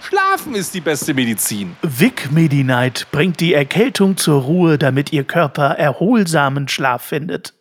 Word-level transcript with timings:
Schlafen 0.00 0.54
ist 0.54 0.74
die 0.74 0.80
beste 0.80 1.14
Medizin. 1.14 1.76
Vic 1.82 2.30
Medi-Night 2.30 3.08
bringt 3.10 3.40
die 3.40 3.54
Erkältung 3.54 4.16
zur 4.16 4.42
Ruhe, 4.42 4.78
damit 4.78 5.12
Ihr 5.12 5.24
Körper 5.24 5.70
erholsamen 5.70 6.68
Schlaf 6.68 7.02
findet. 7.02 7.54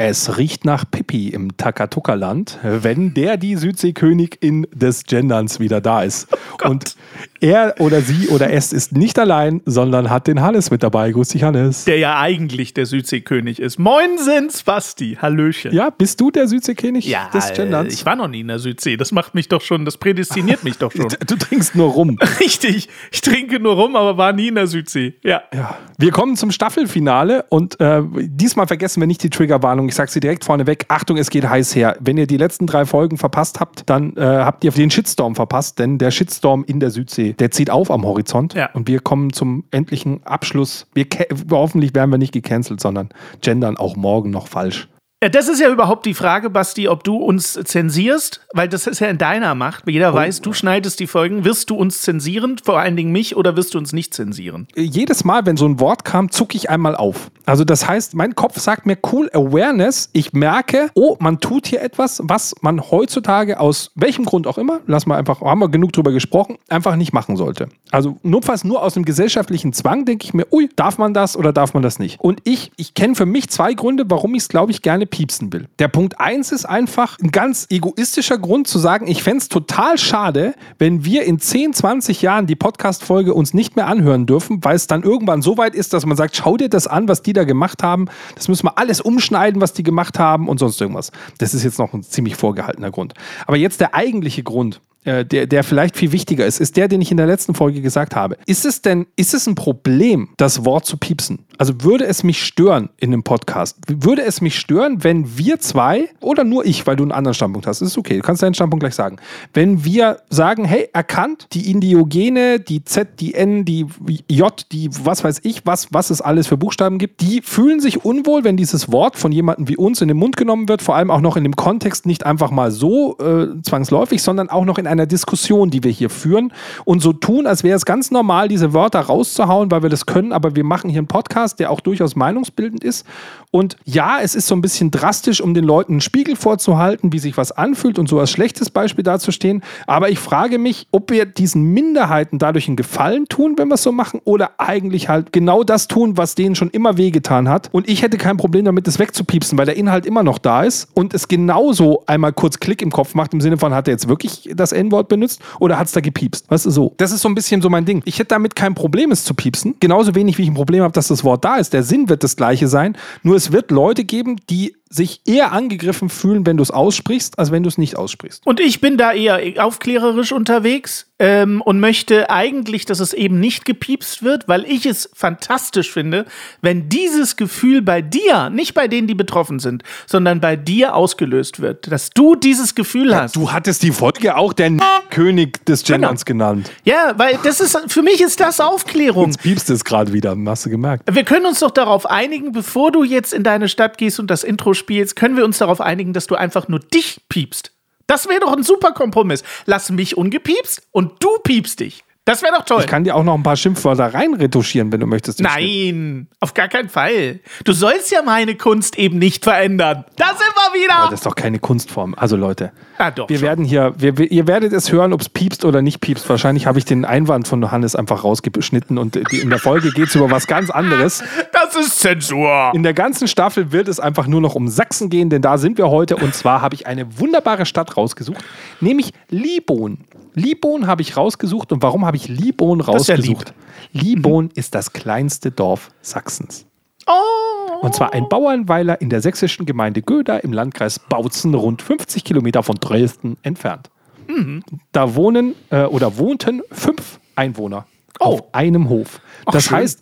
Es 0.00 0.38
riecht 0.38 0.64
nach 0.64 0.88
Pippi 0.88 1.30
im 1.30 1.56
Takatuka-Land, 1.56 2.60
wenn 2.62 3.14
der 3.14 3.36
die 3.36 3.56
Südseekönigin 3.56 4.68
des 4.72 5.02
Genderns 5.02 5.58
wieder 5.58 5.80
da 5.80 6.04
ist. 6.04 6.28
Oh 6.62 6.68
und 6.68 6.94
er 7.40 7.74
oder 7.80 8.00
sie 8.00 8.28
oder 8.28 8.50
es 8.52 8.72
ist 8.72 8.92
nicht 8.92 9.18
allein, 9.18 9.60
sondern 9.66 10.10
hat 10.10 10.26
den 10.26 10.40
Hannes 10.40 10.70
mit 10.70 10.82
dabei. 10.82 11.10
Grüß 11.10 11.30
dich, 11.30 11.42
Hannes. 11.42 11.84
Der 11.84 11.98
ja 11.98 12.20
eigentlich 12.20 12.74
der 12.74 12.86
Südseekönig 12.86 13.60
ist. 13.60 13.78
Moin 13.78 14.18
sind 14.18 14.64
Basti. 14.64 15.18
Hallöchen. 15.20 15.72
Ja, 15.72 15.90
bist 15.90 16.20
du 16.20 16.30
der 16.30 16.48
Südseekönig 16.48 17.06
ja, 17.06 17.28
des 17.32 17.52
Genderns? 17.52 17.92
Ich 17.92 18.06
war 18.06 18.16
noch 18.16 18.28
nie 18.28 18.40
in 18.40 18.48
der 18.48 18.58
Südsee. 18.58 18.96
Das 18.96 19.12
macht 19.12 19.34
mich 19.34 19.48
doch 19.48 19.60
schon, 19.60 19.84
das 19.84 19.96
prädestiniert 19.96 20.64
mich 20.64 20.78
doch 20.78 20.92
schon. 20.92 21.08
Du 21.26 21.36
trinkst 21.36 21.74
nur 21.74 21.90
rum. 21.90 22.16
Richtig. 22.40 22.88
Ich 23.10 23.20
trinke 23.20 23.60
nur 23.60 23.74
rum, 23.74 23.96
aber 23.96 24.16
war 24.16 24.32
nie 24.32 24.48
in 24.48 24.54
der 24.54 24.66
Südsee. 24.66 25.14
Ja. 25.22 25.42
ja. 25.52 25.76
Wir 25.98 26.10
kommen 26.10 26.36
zum 26.36 26.50
Staffelfinale 26.50 27.44
und 27.48 27.78
äh, 27.80 28.02
diesmal 28.14 28.66
vergessen 28.66 29.00
wir 29.00 29.06
nicht 29.06 29.22
die 29.22 29.30
Triggerwarnung 29.30 29.88
ich 29.88 29.94
sage 29.94 30.10
sie 30.10 30.20
direkt 30.20 30.44
vorneweg, 30.44 30.84
Achtung, 30.88 31.16
es 31.16 31.30
geht 31.30 31.48
heiß 31.48 31.74
her. 31.74 31.96
Wenn 32.00 32.18
ihr 32.18 32.26
die 32.26 32.36
letzten 32.36 32.66
drei 32.66 32.84
Folgen 32.84 33.16
verpasst 33.16 33.58
habt, 33.58 33.88
dann 33.88 34.16
äh, 34.16 34.20
habt 34.20 34.62
ihr 34.64 34.70
den 34.70 34.90
Shitstorm 34.90 35.34
verpasst, 35.34 35.78
denn 35.78 35.98
der 35.98 36.10
Shitstorm 36.10 36.64
in 36.66 36.78
der 36.78 36.90
Südsee, 36.90 37.27
der 37.34 37.50
zieht 37.50 37.70
auf 37.70 37.90
am 37.90 38.04
Horizont 38.04 38.54
ja. 38.54 38.70
und 38.72 38.88
wir 38.88 39.00
kommen 39.00 39.32
zum 39.32 39.64
endlichen 39.70 40.24
Abschluss. 40.24 40.86
Wir 40.94 41.06
hoffentlich 41.50 41.94
werden 41.94 42.10
wir 42.10 42.18
nicht 42.18 42.32
gecancelt, 42.32 42.80
sondern 42.80 43.10
gendern 43.40 43.76
auch 43.76 43.96
morgen 43.96 44.30
noch 44.30 44.46
falsch. 44.46 44.88
Das 45.20 45.48
ist 45.48 45.60
ja 45.60 45.68
überhaupt 45.68 46.06
die 46.06 46.14
Frage, 46.14 46.48
Basti, 46.48 46.86
ob 46.86 47.02
du 47.02 47.16
uns 47.16 47.54
zensierst, 47.64 48.40
weil 48.54 48.68
das 48.68 48.86
ist 48.86 49.00
ja 49.00 49.08
in 49.08 49.18
deiner 49.18 49.56
Macht. 49.56 49.82
Jeder 49.88 50.12
oh. 50.12 50.16
weiß, 50.16 50.42
du 50.42 50.52
schneidest 50.52 51.00
die 51.00 51.08
Folgen. 51.08 51.44
Wirst 51.44 51.70
du 51.70 51.74
uns 51.74 52.02
zensieren, 52.02 52.56
vor 52.62 52.78
allen 52.78 52.94
Dingen 52.94 53.10
mich, 53.10 53.34
oder 53.34 53.56
wirst 53.56 53.74
du 53.74 53.78
uns 53.78 53.92
nicht 53.92 54.14
zensieren? 54.14 54.68
Jedes 54.76 55.24
Mal, 55.24 55.44
wenn 55.44 55.56
so 55.56 55.66
ein 55.66 55.80
Wort 55.80 56.04
kam, 56.04 56.30
zucke 56.30 56.56
ich 56.56 56.70
einmal 56.70 56.94
auf. 56.94 57.32
Also 57.46 57.64
das 57.64 57.88
heißt, 57.88 58.14
mein 58.14 58.36
Kopf 58.36 58.60
sagt 58.60 58.86
mir 58.86 58.96
cool 59.10 59.28
Awareness. 59.32 60.08
Ich 60.12 60.34
merke, 60.34 60.88
oh, 60.94 61.16
man 61.18 61.40
tut 61.40 61.66
hier 61.66 61.82
etwas, 61.82 62.20
was 62.22 62.54
man 62.60 62.80
heutzutage 62.80 63.58
aus 63.58 63.90
welchem 63.96 64.24
Grund 64.24 64.46
auch 64.46 64.56
immer, 64.56 64.82
lass 64.86 65.06
mal 65.06 65.16
einfach, 65.16 65.40
haben 65.40 65.58
wir 65.58 65.68
genug 65.68 65.92
drüber 65.94 66.12
gesprochen, 66.12 66.58
einfach 66.68 66.94
nicht 66.94 67.12
machen 67.12 67.36
sollte. 67.36 67.70
Also 67.90 68.18
notfalls 68.22 68.62
nur 68.62 68.84
aus 68.84 68.94
dem 68.94 69.04
gesellschaftlichen 69.04 69.72
Zwang 69.72 70.04
denke 70.04 70.26
ich 70.26 70.34
mir, 70.34 70.46
ui, 70.52 70.68
darf 70.76 70.96
man 70.96 71.12
das 71.12 71.36
oder 71.36 71.52
darf 71.52 71.74
man 71.74 71.82
das 71.82 71.98
nicht? 71.98 72.20
Und 72.20 72.40
ich, 72.44 72.70
ich 72.76 72.94
kenne 72.94 73.16
für 73.16 73.26
mich 73.26 73.48
zwei 73.48 73.74
Gründe, 73.74 74.04
warum 74.06 74.36
ich 74.36 74.42
es, 74.42 74.48
glaube 74.48 74.70
ich, 74.70 74.82
gerne 74.82 75.07
piepsen 75.10 75.52
will. 75.52 75.68
Der 75.78 75.88
Punkt 75.88 76.20
1 76.20 76.52
ist 76.52 76.64
einfach 76.64 77.18
ein 77.20 77.30
ganz 77.30 77.66
egoistischer 77.70 78.38
Grund 78.38 78.68
zu 78.68 78.78
sagen, 78.78 79.06
ich 79.06 79.22
fände 79.22 79.38
es 79.38 79.48
total 79.48 79.98
schade, 79.98 80.54
wenn 80.78 81.04
wir 81.04 81.24
in 81.24 81.38
10, 81.38 81.72
20 81.72 82.22
Jahren 82.22 82.46
die 82.46 82.56
Podcast-Folge 82.56 83.34
uns 83.34 83.54
nicht 83.54 83.76
mehr 83.76 83.86
anhören 83.86 84.26
dürfen, 84.26 84.64
weil 84.64 84.76
es 84.76 84.86
dann 84.86 85.02
irgendwann 85.02 85.42
so 85.42 85.56
weit 85.58 85.74
ist, 85.74 85.92
dass 85.92 86.06
man 86.06 86.16
sagt, 86.16 86.36
schau 86.36 86.56
dir 86.56 86.68
das 86.68 86.86
an, 86.86 87.08
was 87.08 87.22
die 87.22 87.32
da 87.32 87.44
gemacht 87.44 87.82
haben. 87.82 88.06
Das 88.34 88.48
müssen 88.48 88.66
wir 88.66 88.78
alles 88.78 89.00
umschneiden, 89.00 89.60
was 89.60 89.72
die 89.72 89.82
gemacht 89.82 90.18
haben 90.18 90.48
und 90.48 90.58
sonst 90.58 90.80
irgendwas. 90.80 91.12
Das 91.38 91.54
ist 91.54 91.64
jetzt 91.64 91.78
noch 91.78 91.92
ein 91.92 92.02
ziemlich 92.02 92.36
vorgehaltener 92.36 92.90
Grund. 92.90 93.14
Aber 93.46 93.56
jetzt 93.56 93.80
der 93.80 93.94
eigentliche 93.94 94.42
Grund, 94.42 94.80
äh, 95.04 95.24
der, 95.24 95.46
der 95.46 95.64
vielleicht 95.64 95.96
viel 95.96 96.12
wichtiger 96.12 96.44
ist, 96.44 96.60
ist 96.60 96.76
der, 96.76 96.88
den 96.88 97.00
ich 97.00 97.10
in 97.10 97.16
der 97.16 97.26
letzten 97.26 97.54
Folge 97.54 97.80
gesagt 97.80 98.14
habe. 98.14 98.36
Ist 98.46 98.66
es 98.66 98.82
denn, 98.82 99.06
ist 99.16 99.32
es 99.32 99.46
ein 99.46 99.54
Problem, 99.54 100.28
das 100.36 100.64
Wort 100.64 100.84
zu 100.84 100.96
piepsen? 100.96 101.46
Also 101.58 101.82
würde 101.82 102.06
es 102.06 102.22
mich 102.22 102.44
stören 102.44 102.88
in 102.98 103.10
dem 103.10 103.24
Podcast? 103.24 103.76
Würde 103.88 104.22
es 104.22 104.40
mich 104.40 104.56
stören, 104.58 105.02
wenn 105.02 105.36
wir 105.36 105.58
zwei 105.58 106.08
oder 106.20 106.44
nur 106.44 106.64
ich, 106.64 106.86
weil 106.86 106.94
du 106.94 107.02
einen 107.02 107.10
anderen 107.10 107.34
Standpunkt 107.34 107.66
hast, 107.66 107.80
ist 107.80 107.98
okay, 107.98 108.16
du 108.16 108.22
kannst 108.22 108.44
deinen 108.44 108.54
Standpunkt 108.54 108.80
gleich 108.80 108.94
sagen. 108.94 109.16
Wenn 109.52 109.84
wir 109.84 110.20
sagen, 110.30 110.64
hey, 110.64 110.88
erkannt, 110.92 111.48
die 111.52 111.68
Indiogene, 111.70 112.60
die 112.60 112.84
Z, 112.84 113.20
die 113.20 113.34
N, 113.34 113.64
die 113.64 113.86
J, 114.28 114.66
die 114.70 114.88
was 115.02 115.24
weiß 115.24 115.40
ich, 115.42 115.66
was, 115.66 115.88
was 115.92 116.10
es 116.10 116.20
alles 116.20 116.46
für 116.46 116.56
Buchstaben 116.56 116.98
gibt, 116.98 117.20
die 117.22 117.42
fühlen 117.42 117.80
sich 117.80 118.04
unwohl, 118.04 118.44
wenn 118.44 118.56
dieses 118.56 118.92
Wort 118.92 119.16
von 119.16 119.32
jemandem 119.32 119.68
wie 119.68 119.76
uns 119.76 120.00
in 120.00 120.06
den 120.06 120.16
Mund 120.16 120.36
genommen 120.36 120.68
wird, 120.68 120.80
vor 120.80 120.94
allem 120.94 121.10
auch 121.10 121.20
noch 121.20 121.36
in 121.36 121.42
dem 121.42 121.56
Kontext 121.56 122.06
nicht 122.06 122.24
einfach 122.24 122.52
mal 122.52 122.70
so 122.70 123.18
äh, 123.18 123.60
zwangsläufig, 123.62 124.22
sondern 124.22 124.48
auch 124.48 124.64
noch 124.64 124.78
in 124.78 124.86
einer 124.86 125.06
Diskussion, 125.06 125.70
die 125.70 125.82
wir 125.82 125.90
hier 125.90 126.08
führen 126.08 126.52
und 126.84 127.00
so 127.00 127.12
tun, 127.12 127.48
als 127.48 127.64
wäre 127.64 127.76
es 127.76 127.84
ganz 127.84 128.12
normal, 128.12 128.46
diese 128.46 128.72
Wörter 128.72 129.00
rauszuhauen, 129.00 129.72
weil 129.72 129.82
wir 129.82 129.90
das 129.90 130.06
können, 130.06 130.32
aber 130.32 130.54
wir 130.54 130.62
machen 130.62 130.88
hier 130.88 130.98
einen 130.98 131.08
Podcast 131.08 131.47
Podcast, 131.48 131.60
der 131.60 131.70
auch 131.70 131.80
durchaus 131.80 132.16
meinungsbildend 132.16 132.84
ist. 132.84 133.06
Und 133.50 133.76
ja, 133.84 134.18
es 134.20 134.34
ist 134.34 134.46
so 134.46 134.54
ein 134.54 134.60
bisschen 134.60 134.90
drastisch, 134.90 135.40
um 135.40 135.54
den 135.54 135.64
Leuten 135.64 135.94
einen 135.94 136.00
Spiegel 136.00 136.36
vorzuhalten, 136.36 137.12
wie 137.12 137.18
sich 137.18 137.36
was 137.36 137.52
anfühlt 137.52 137.98
und 137.98 138.08
so 138.08 138.20
als 138.20 138.30
schlechtes 138.30 138.70
Beispiel 138.70 139.04
dazustehen. 139.04 139.62
Aber 139.86 140.10
ich 140.10 140.18
frage 140.18 140.58
mich, 140.58 140.86
ob 140.90 141.10
wir 141.10 141.24
diesen 141.24 141.62
Minderheiten 141.72 142.38
dadurch 142.38 142.68
einen 142.68 142.76
Gefallen 142.76 143.26
tun, 143.26 143.54
wenn 143.56 143.68
wir 143.68 143.74
es 143.74 143.82
so 143.82 143.92
machen, 143.92 144.20
oder 144.24 144.52
eigentlich 144.58 145.08
halt 145.08 145.32
genau 145.32 145.64
das 145.64 145.88
tun, 145.88 146.16
was 146.16 146.34
denen 146.34 146.54
schon 146.54 146.70
immer 146.70 146.98
wehgetan 146.98 147.48
hat. 147.48 147.70
Und 147.72 147.88
ich 147.88 148.02
hätte 148.02 148.18
kein 148.18 148.36
Problem 148.36 148.66
damit, 148.66 148.86
das 148.86 148.98
wegzupiepsen, 148.98 149.56
weil 149.56 149.66
der 149.66 149.76
Inhalt 149.76 150.04
immer 150.04 150.22
noch 150.22 150.38
da 150.38 150.62
ist 150.64 150.88
und 150.94 151.14
es 151.14 151.28
genauso 151.28 152.02
einmal 152.06 152.32
kurz 152.32 152.60
Klick 152.60 152.82
im 152.82 152.90
Kopf 152.90 153.14
macht, 153.14 153.32
im 153.32 153.40
Sinne 153.40 153.56
von, 153.56 153.72
hat 153.72 153.88
er 153.88 153.92
jetzt 153.92 154.08
wirklich 154.08 154.50
das 154.54 154.72
N-Wort 154.72 155.08
benutzt 155.08 155.40
oder 155.58 155.78
hat 155.78 155.86
es 155.86 155.92
da 155.92 156.00
gepiepst? 156.00 156.50
Weißt 156.50 156.66
du, 156.66 156.70
so. 156.70 156.92
Das 156.98 157.12
ist 157.12 157.22
so 157.22 157.28
ein 157.28 157.34
bisschen 157.34 157.62
so 157.62 157.70
mein 157.70 157.86
Ding. 157.86 158.02
Ich 158.04 158.18
hätte 158.18 158.28
damit 158.28 158.54
kein 158.54 158.74
Problem, 158.74 159.10
es 159.10 159.24
zu 159.24 159.32
piepsen. 159.32 159.76
Genauso 159.80 160.14
wenig, 160.14 160.36
wie 160.36 160.42
ich 160.42 160.48
ein 160.48 160.54
Problem 160.54 160.82
habe, 160.82 160.92
dass 160.92 161.08
das 161.08 161.24
Wort 161.24 161.37
da 161.38 161.56
ist. 161.56 161.72
Der 161.72 161.82
Sinn 161.82 162.08
wird 162.08 162.24
das 162.24 162.36
gleiche 162.36 162.68
sein. 162.68 162.96
Nur 163.22 163.36
es 163.36 163.52
wird 163.52 163.70
Leute 163.70 164.04
geben, 164.04 164.36
die 164.50 164.76
sich 164.90 165.20
eher 165.26 165.52
angegriffen 165.52 166.08
fühlen, 166.08 166.46
wenn 166.46 166.56
du 166.56 166.62
es 166.62 166.70
aussprichst, 166.70 167.38
als 167.38 167.50
wenn 167.52 167.62
du 167.62 167.68
es 167.68 167.78
nicht 167.78 167.96
aussprichst. 167.96 168.46
Und 168.46 168.60
ich 168.60 168.80
bin 168.80 168.96
da 168.96 169.12
eher 169.12 169.64
aufklärerisch 169.64 170.32
unterwegs 170.32 171.06
ähm, 171.18 171.60
und 171.60 171.80
möchte 171.80 172.30
eigentlich, 172.30 172.86
dass 172.86 173.00
es 173.00 173.12
eben 173.12 173.40
nicht 173.40 173.64
gepiepst 173.64 174.22
wird, 174.22 174.48
weil 174.48 174.64
ich 174.64 174.86
es 174.86 175.10
fantastisch 175.14 175.92
finde, 175.92 176.24
wenn 176.62 176.88
dieses 176.88 177.36
Gefühl 177.36 177.82
bei 177.82 178.00
dir, 178.00 178.50
nicht 178.50 178.74
bei 178.74 178.88
denen, 178.88 179.08
die 179.08 179.14
betroffen 179.14 179.58
sind, 179.58 179.82
sondern 180.06 180.40
bei 180.40 180.56
dir 180.56 180.94
ausgelöst 180.94 181.60
wird, 181.60 181.90
dass 181.90 182.10
du 182.10 182.34
dieses 182.34 182.74
Gefühl 182.74 183.10
ja, 183.10 183.22
hast. 183.22 183.36
Du 183.36 183.52
hattest 183.52 183.82
die 183.82 183.92
Folge 183.92 184.36
auch 184.36 184.52
der 184.52 184.72
König 185.10 185.64
des. 185.66 185.82
Genderns 185.82 186.24
genau. 186.24 186.50
genannt. 186.50 186.70
Ja, 186.84 187.14
weil 187.16 187.38
das 187.42 187.60
ist, 187.60 187.78
für 187.88 188.02
mich 188.02 188.20
ist 188.20 188.40
das 188.40 188.60
Aufklärung. 188.60 189.26
Jetzt 189.26 189.42
piepst 189.42 189.70
es 189.70 189.84
gerade 189.84 190.12
wieder, 190.12 190.36
hast 190.46 190.66
du 190.66 190.70
gemerkt. 190.70 191.04
Wir 191.10 191.24
können 191.24 191.46
uns 191.46 191.60
doch 191.60 191.70
darauf 191.70 192.06
einigen, 192.06 192.52
bevor 192.52 192.92
du 192.92 193.04
jetzt 193.04 193.32
in 193.32 193.42
deine 193.42 193.68
Stadt 193.68 193.98
gehst 193.98 194.20
und 194.20 194.30
das 194.30 194.44
Intro 194.44 194.74
spielst, 194.78 195.16
können 195.16 195.36
wir 195.36 195.44
uns 195.44 195.58
darauf 195.58 195.80
einigen, 195.80 196.12
dass 196.12 196.26
du 196.26 196.34
einfach 196.34 196.68
nur 196.68 196.80
dich 196.80 197.20
piepst. 197.28 197.72
Das 198.06 198.28
wäre 198.28 198.40
doch 198.40 198.52
ein 198.52 198.62
super 198.62 198.92
Kompromiss. 198.92 199.42
Lass 199.66 199.90
mich 199.90 200.16
ungepiepst 200.16 200.88
und 200.92 201.22
du 201.22 201.28
piepst 201.44 201.80
dich. 201.80 202.04
Das 202.28 202.42
wäre 202.42 202.52
doch 202.52 202.66
toll. 202.66 202.80
Ich 202.80 202.86
kann 202.86 203.04
dir 203.04 203.16
auch 203.16 203.24
noch 203.24 203.32
ein 203.32 203.42
paar 203.42 203.56
Schimpfwörter 203.56 204.12
reinretuschieren, 204.12 204.92
wenn 204.92 205.00
du 205.00 205.06
möchtest. 205.06 205.40
Nein, 205.40 206.28
auf 206.40 206.52
gar 206.52 206.68
keinen 206.68 206.90
Fall. 206.90 207.40
Du 207.64 207.72
sollst 207.72 208.10
ja 208.10 208.20
meine 208.20 208.54
Kunst 208.54 208.98
eben 208.98 209.18
nicht 209.18 209.44
verändern. 209.44 210.04
Da 210.16 210.26
sind 210.26 210.52
wir 210.54 210.78
wieder. 210.78 210.94
Aber 210.98 211.10
das 211.10 211.20
ist 211.20 211.26
doch 211.26 211.34
keine 211.34 211.58
Kunstform. 211.58 212.14
Also 212.18 212.36
Leute, 212.36 212.72
ah, 212.98 213.10
doch, 213.10 213.30
wir 213.30 213.38
schon. 213.38 213.48
werden 213.48 213.64
hier, 213.64 213.94
wir, 213.96 214.30
ihr 214.30 214.46
werdet 214.46 214.74
es 214.74 214.92
hören, 214.92 215.14
ob 215.14 215.22
es 215.22 215.30
piepst 215.30 215.64
oder 215.64 215.80
nicht 215.80 216.00
piepst. 216.02 216.28
Wahrscheinlich 216.28 216.66
habe 216.66 216.78
ich 216.78 216.84
den 216.84 217.06
Einwand 217.06 217.48
von 217.48 217.62
Johannes 217.62 217.96
einfach 217.96 218.24
rausgeschnitten 218.24 218.98
und 218.98 219.16
in 219.16 219.48
der 219.48 219.58
Folge 219.58 219.90
geht 219.92 220.08
es 220.08 220.14
über 220.14 220.30
was 220.30 220.46
ganz 220.46 220.68
anderes. 220.68 221.24
Das 221.54 221.76
ist 221.76 221.98
Zensur. 221.98 222.72
In 222.74 222.82
der 222.82 222.92
ganzen 222.92 223.26
Staffel 223.26 223.72
wird 223.72 223.88
es 223.88 224.00
einfach 224.00 224.26
nur 224.26 224.42
noch 224.42 224.54
um 224.54 224.68
Sachsen 224.68 225.08
gehen, 225.08 225.30
denn 225.30 225.40
da 225.40 225.56
sind 225.56 225.78
wir 225.78 225.88
heute. 225.88 226.16
Und 226.16 226.34
zwar 226.34 226.60
habe 226.60 226.74
ich 226.74 226.86
eine 226.86 227.18
wunderbare 227.18 227.64
Stadt 227.64 227.96
rausgesucht, 227.96 228.44
nämlich 228.82 229.14
Libon. 229.30 230.04
Libon 230.38 230.86
habe 230.86 231.02
ich 231.02 231.16
rausgesucht. 231.16 231.72
Und 231.72 231.82
warum 231.82 232.06
habe 232.06 232.16
ich 232.16 232.28
Libon 232.28 232.80
rausgesucht? 232.80 233.48
Ja 233.48 233.54
Libon 233.92 234.46
mhm. 234.46 234.50
ist 234.54 234.74
das 234.74 234.92
kleinste 234.92 235.50
Dorf 235.50 235.90
Sachsens. 236.00 236.66
Oh. 237.06 237.78
Und 237.80 237.94
zwar 237.94 238.12
ein 238.12 238.28
Bauernweiler 238.28 239.00
in 239.00 239.08
der 239.08 239.20
sächsischen 239.20 239.64
Gemeinde 239.66 240.02
Göda 240.02 240.38
im 240.38 240.52
Landkreis 240.52 240.98
Bautzen, 240.98 241.54
rund 241.54 241.80
50 241.80 242.24
Kilometer 242.24 242.62
von 242.62 242.76
Dresden 242.76 243.38
entfernt. 243.42 243.90
Mhm. 244.26 244.62
Da 244.92 245.14
wohnen 245.14 245.54
äh, 245.70 245.84
oder 245.84 246.18
wohnten 246.18 246.62
fünf 246.70 247.18
Einwohner. 247.34 247.86
Auf 248.18 248.54
einem 248.54 248.88
Hof. 248.88 249.20
das 249.46 249.64
schön. 249.64 249.78
heißt, 249.78 250.00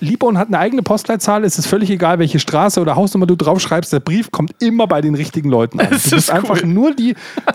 Liebon 0.00 0.38
hat 0.38 0.48
eine 0.48 0.58
eigene 0.58 0.82
Postleitzahl, 0.82 1.44
es 1.44 1.58
ist 1.58 1.66
völlig 1.66 1.90
egal, 1.90 2.18
welche 2.18 2.38
Straße 2.38 2.80
oder 2.80 2.94
Hausnummer 2.94 3.26
du 3.26 3.34
draufschreibst, 3.34 3.92
der 3.92 4.00
Brief 4.00 4.30
kommt 4.30 4.54
immer 4.62 4.86
bei 4.86 5.00
den 5.00 5.14
richtigen 5.14 5.48
Leuten 5.48 5.80
an. 5.80 5.88
Das 5.94 6.04
du 6.04 6.16
musst 6.16 6.28
ist 6.28 6.30
einfach 6.30 6.62
cool. 6.62 6.68
nur 6.68 6.94
die, 6.94 7.14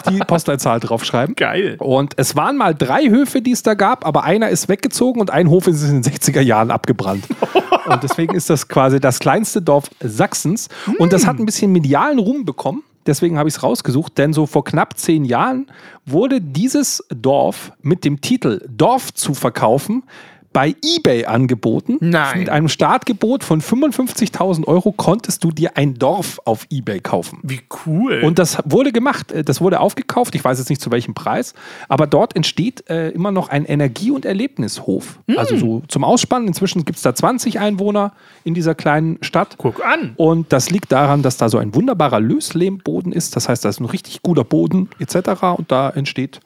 die 0.09 0.19
Postleitzahl 0.19 0.79
draufschreiben. 0.79 1.35
Geil. 1.35 1.75
Und 1.79 2.13
es 2.17 2.35
waren 2.35 2.57
mal 2.57 2.75
drei 2.75 3.09
Höfe, 3.09 3.41
die 3.41 3.51
es 3.51 3.63
da 3.63 3.73
gab, 3.73 4.05
aber 4.05 4.23
einer 4.23 4.49
ist 4.49 4.69
weggezogen 4.69 5.21
und 5.21 5.31
ein 5.31 5.49
Hof 5.49 5.67
ist 5.67 5.83
in 5.83 6.01
den 6.01 6.13
60er 6.13 6.41
Jahren 6.41 6.71
abgebrannt. 6.71 7.25
und 7.85 8.03
deswegen 8.03 8.35
ist 8.35 8.49
das 8.49 8.67
quasi 8.67 8.99
das 8.99 9.19
kleinste 9.19 9.61
Dorf 9.61 9.89
Sachsens. 10.01 10.67
Und 10.97 11.13
das 11.13 11.25
hat 11.25 11.39
ein 11.39 11.45
bisschen 11.45 11.71
medialen 11.71 12.19
Ruhm 12.19 12.45
bekommen. 12.45 12.83
Deswegen 13.05 13.37
habe 13.37 13.49
ich 13.49 13.55
es 13.55 13.63
rausgesucht, 13.63 14.17
denn 14.17 14.33
so 14.33 14.45
vor 14.45 14.63
knapp 14.63 14.97
zehn 14.97 15.25
Jahren 15.25 15.67
wurde 16.05 16.41
dieses 16.41 17.03
Dorf 17.09 17.71
mit 17.81 18.03
dem 18.05 18.21
Titel 18.21 18.65
Dorf 18.69 19.13
zu 19.13 19.33
verkaufen 19.33 20.03
bei 20.51 20.75
eBay 20.83 21.25
angeboten. 21.25 21.97
Nein. 21.99 22.39
Mit 22.39 22.49
einem 22.49 22.69
Startgebot 22.69 23.43
von 23.43 23.61
55.000 23.61 24.65
Euro 24.65 24.91
konntest 24.91 25.43
du 25.43 25.51
dir 25.51 25.77
ein 25.77 25.95
Dorf 25.95 26.39
auf 26.45 26.65
eBay 26.71 26.99
kaufen. 26.99 27.39
Wie 27.43 27.61
cool. 27.85 28.21
Und 28.23 28.39
das 28.39 28.57
wurde 28.65 28.91
gemacht, 28.91 29.31
äh, 29.31 29.43
das 29.43 29.61
wurde 29.61 29.79
aufgekauft, 29.79 30.35
ich 30.35 30.43
weiß 30.43 30.57
jetzt 30.57 30.69
nicht 30.69 30.81
zu 30.81 30.91
welchem 30.91 31.13
Preis, 31.13 31.53
aber 31.87 32.07
dort 32.07 32.35
entsteht 32.35 32.89
äh, 32.89 33.09
immer 33.09 33.31
noch 33.31 33.49
ein 33.49 33.65
Energie- 33.65 34.11
und 34.11 34.25
Erlebnishof. 34.25 35.19
Also 35.37 35.57
so 35.57 35.83
zum 35.87 36.03
Ausspannen, 36.03 36.47
inzwischen 36.47 36.85
gibt 36.85 36.97
es 36.97 37.03
da 37.03 37.13
20 37.13 37.59
Einwohner 37.59 38.13
in 38.43 38.53
dieser 38.53 38.75
kleinen 38.75 39.17
Stadt. 39.21 39.55
Guck 39.57 39.85
an. 39.85 40.13
Und 40.17 40.51
das 40.51 40.69
liegt 40.69 40.91
daran, 40.91 41.21
dass 41.21 41.37
da 41.37 41.49
so 41.49 41.57
ein 41.57 41.75
wunderbarer 41.75 42.19
Löslehmboden 42.19 43.11
ist. 43.11 43.35
Das 43.35 43.47
heißt, 43.47 43.63
da 43.63 43.69
ist 43.69 43.79
ein 43.79 43.85
richtig 43.85 44.21
guter 44.23 44.43
Boden 44.43 44.89
etc. 44.99 45.43
Und 45.57 45.71
da 45.71 45.89
entsteht 45.89 46.39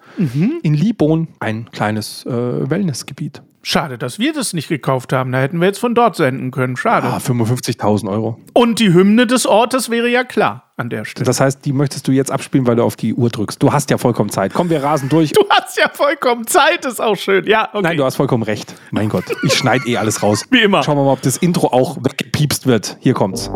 in 0.64 0.74
Libon 0.74 1.28
ein 1.40 1.70
kleines 1.72 2.26
äh, 2.26 2.70
Wellnessgebiet. 2.70 3.42
Schade, 3.66 3.98
dass 3.98 4.20
wir 4.20 4.34
das 4.34 4.52
nicht 4.52 4.68
gekauft 4.68 5.14
haben. 5.14 5.32
Da 5.32 5.40
hätten 5.40 5.60
wir 5.60 5.68
jetzt 5.68 5.80
von 5.80 5.96
dort 5.96 6.18
senden 6.18 6.52
können. 6.52 6.76
Schade. 6.76 7.08
Ah, 7.08 7.18
55.000 7.18 8.10
Euro. 8.12 8.38
Und 8.54 8.80
die 8.80 8.94
Hymne 8.94 9.26
des 9.26 9.46
Ortes 9.46 9.90
wäre 9.90 10.10
ja 10.10 10.26
klar 10.26 10.74
an 10.76 10.90
der 10.90 11.06
Stelle. 11.06 11.26
Das 11.26 11.40
heißt, 11.40 11.64
die 11.64 11.72
möchtest 11.72 12.06
du 12.10 12.12
jetzt 12.12 12.30
abspielen, 12.30 12.68
weil 12.68 12.76
du 12.76 12.84
auf 12.84 12.98
die 12.98 13.14
Uhr 13.14 13.30
drückst. 13.30 13.64
Du 13.64 13.72
hast 13.72 13.90
ja 13.90 13.98
vollkommen 13.98 14.30
Zeit. 14.30 14.54
Komm, 14.54 14.70
wir 14.70 14.84
rasen 14.84 15.08
durch. 15.08 15.32
Du 15.32 15.48
hast 15.50 15.78
ja 15.78 15.88
vollkommen 15.88 16.46
Zeit, 16.46 16.86
ist 16.86 17.02
auch 17.02 17.16
schön. 17.16 17.46
Ja, 17.46 17.70
okay. 17.72 17.84
Nein, 17.84 17.98
du 17.98 18.04
hast 18.04 18.18
vollkommen 18.18 18.44
recht. 18.44 18.76
Mein 18.92 19.08
Gott, 19.08 19.26
ich 19.44 19.54
schneide 19.54 19.88
eh 19.88 19.96
alles 19.96 20.22
raus. 20.22 20.44
Wie 20.52 20.62
immer. 20.62 20.84
Schauen 20.84 20.98
wir 20.98 21.06
mal, 21.06 21.14
ob 21.14 21.22
das 21.22 21.38
Intro 21.38 21.68
auch 21.68 21.98
weggepiepst 22.04 22.68
wird. 22.68 22.98
Hier 23.00 23.14
kommt's. 23.14 23.50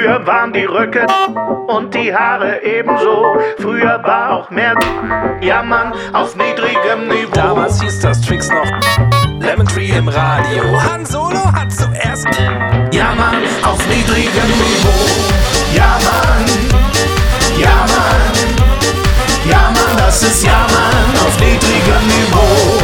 Früher 0.00 0.26
waren 0.26 0.50
die 0.54 0.64
Röcke 0.64 1.06
und 1.66 1.94
die 1.94 2.14
Haare 2.14 2.62
ebenso. 2.62 3.36
Früher 3.58 4.02
war 4.02 4.30
auch 4.30 4.48
mehr 4.48 4.74
Jammern 5.42 5.92
auf 6.14 6.34
niedrigem 6.36 7.06
Niveau. 7.06 7.30
Damals 7.34 7.82
hieß 7.82 8.00
das 8.00 8.18
Tricks 8.22 8.48
noch 8.48 8.64
Lemon 9.40 9.66
Tree 9.66 9.90
im 9.90 10.08
Radio. 10.08 10.62
Han 10.90 11.04
Solo 11.04 11.44
hat 11.52 11.70
zuerst 11.70 12.26
Jammern 12.90 13.42
auf 13.62 13.78
niedrigem 13.88 14.48
Niveau. 14.48 15.76
Jammern, 15.76 16.46
jammern, 17.58 18.32
jammern, 19.50 19.96
das 19.98 20.22
ist 20.22 20.42
Jammern 20.42 21.26
auf 21.26 21.38
niedrigem 21.40 22.06
Niveau. 22.06 22.79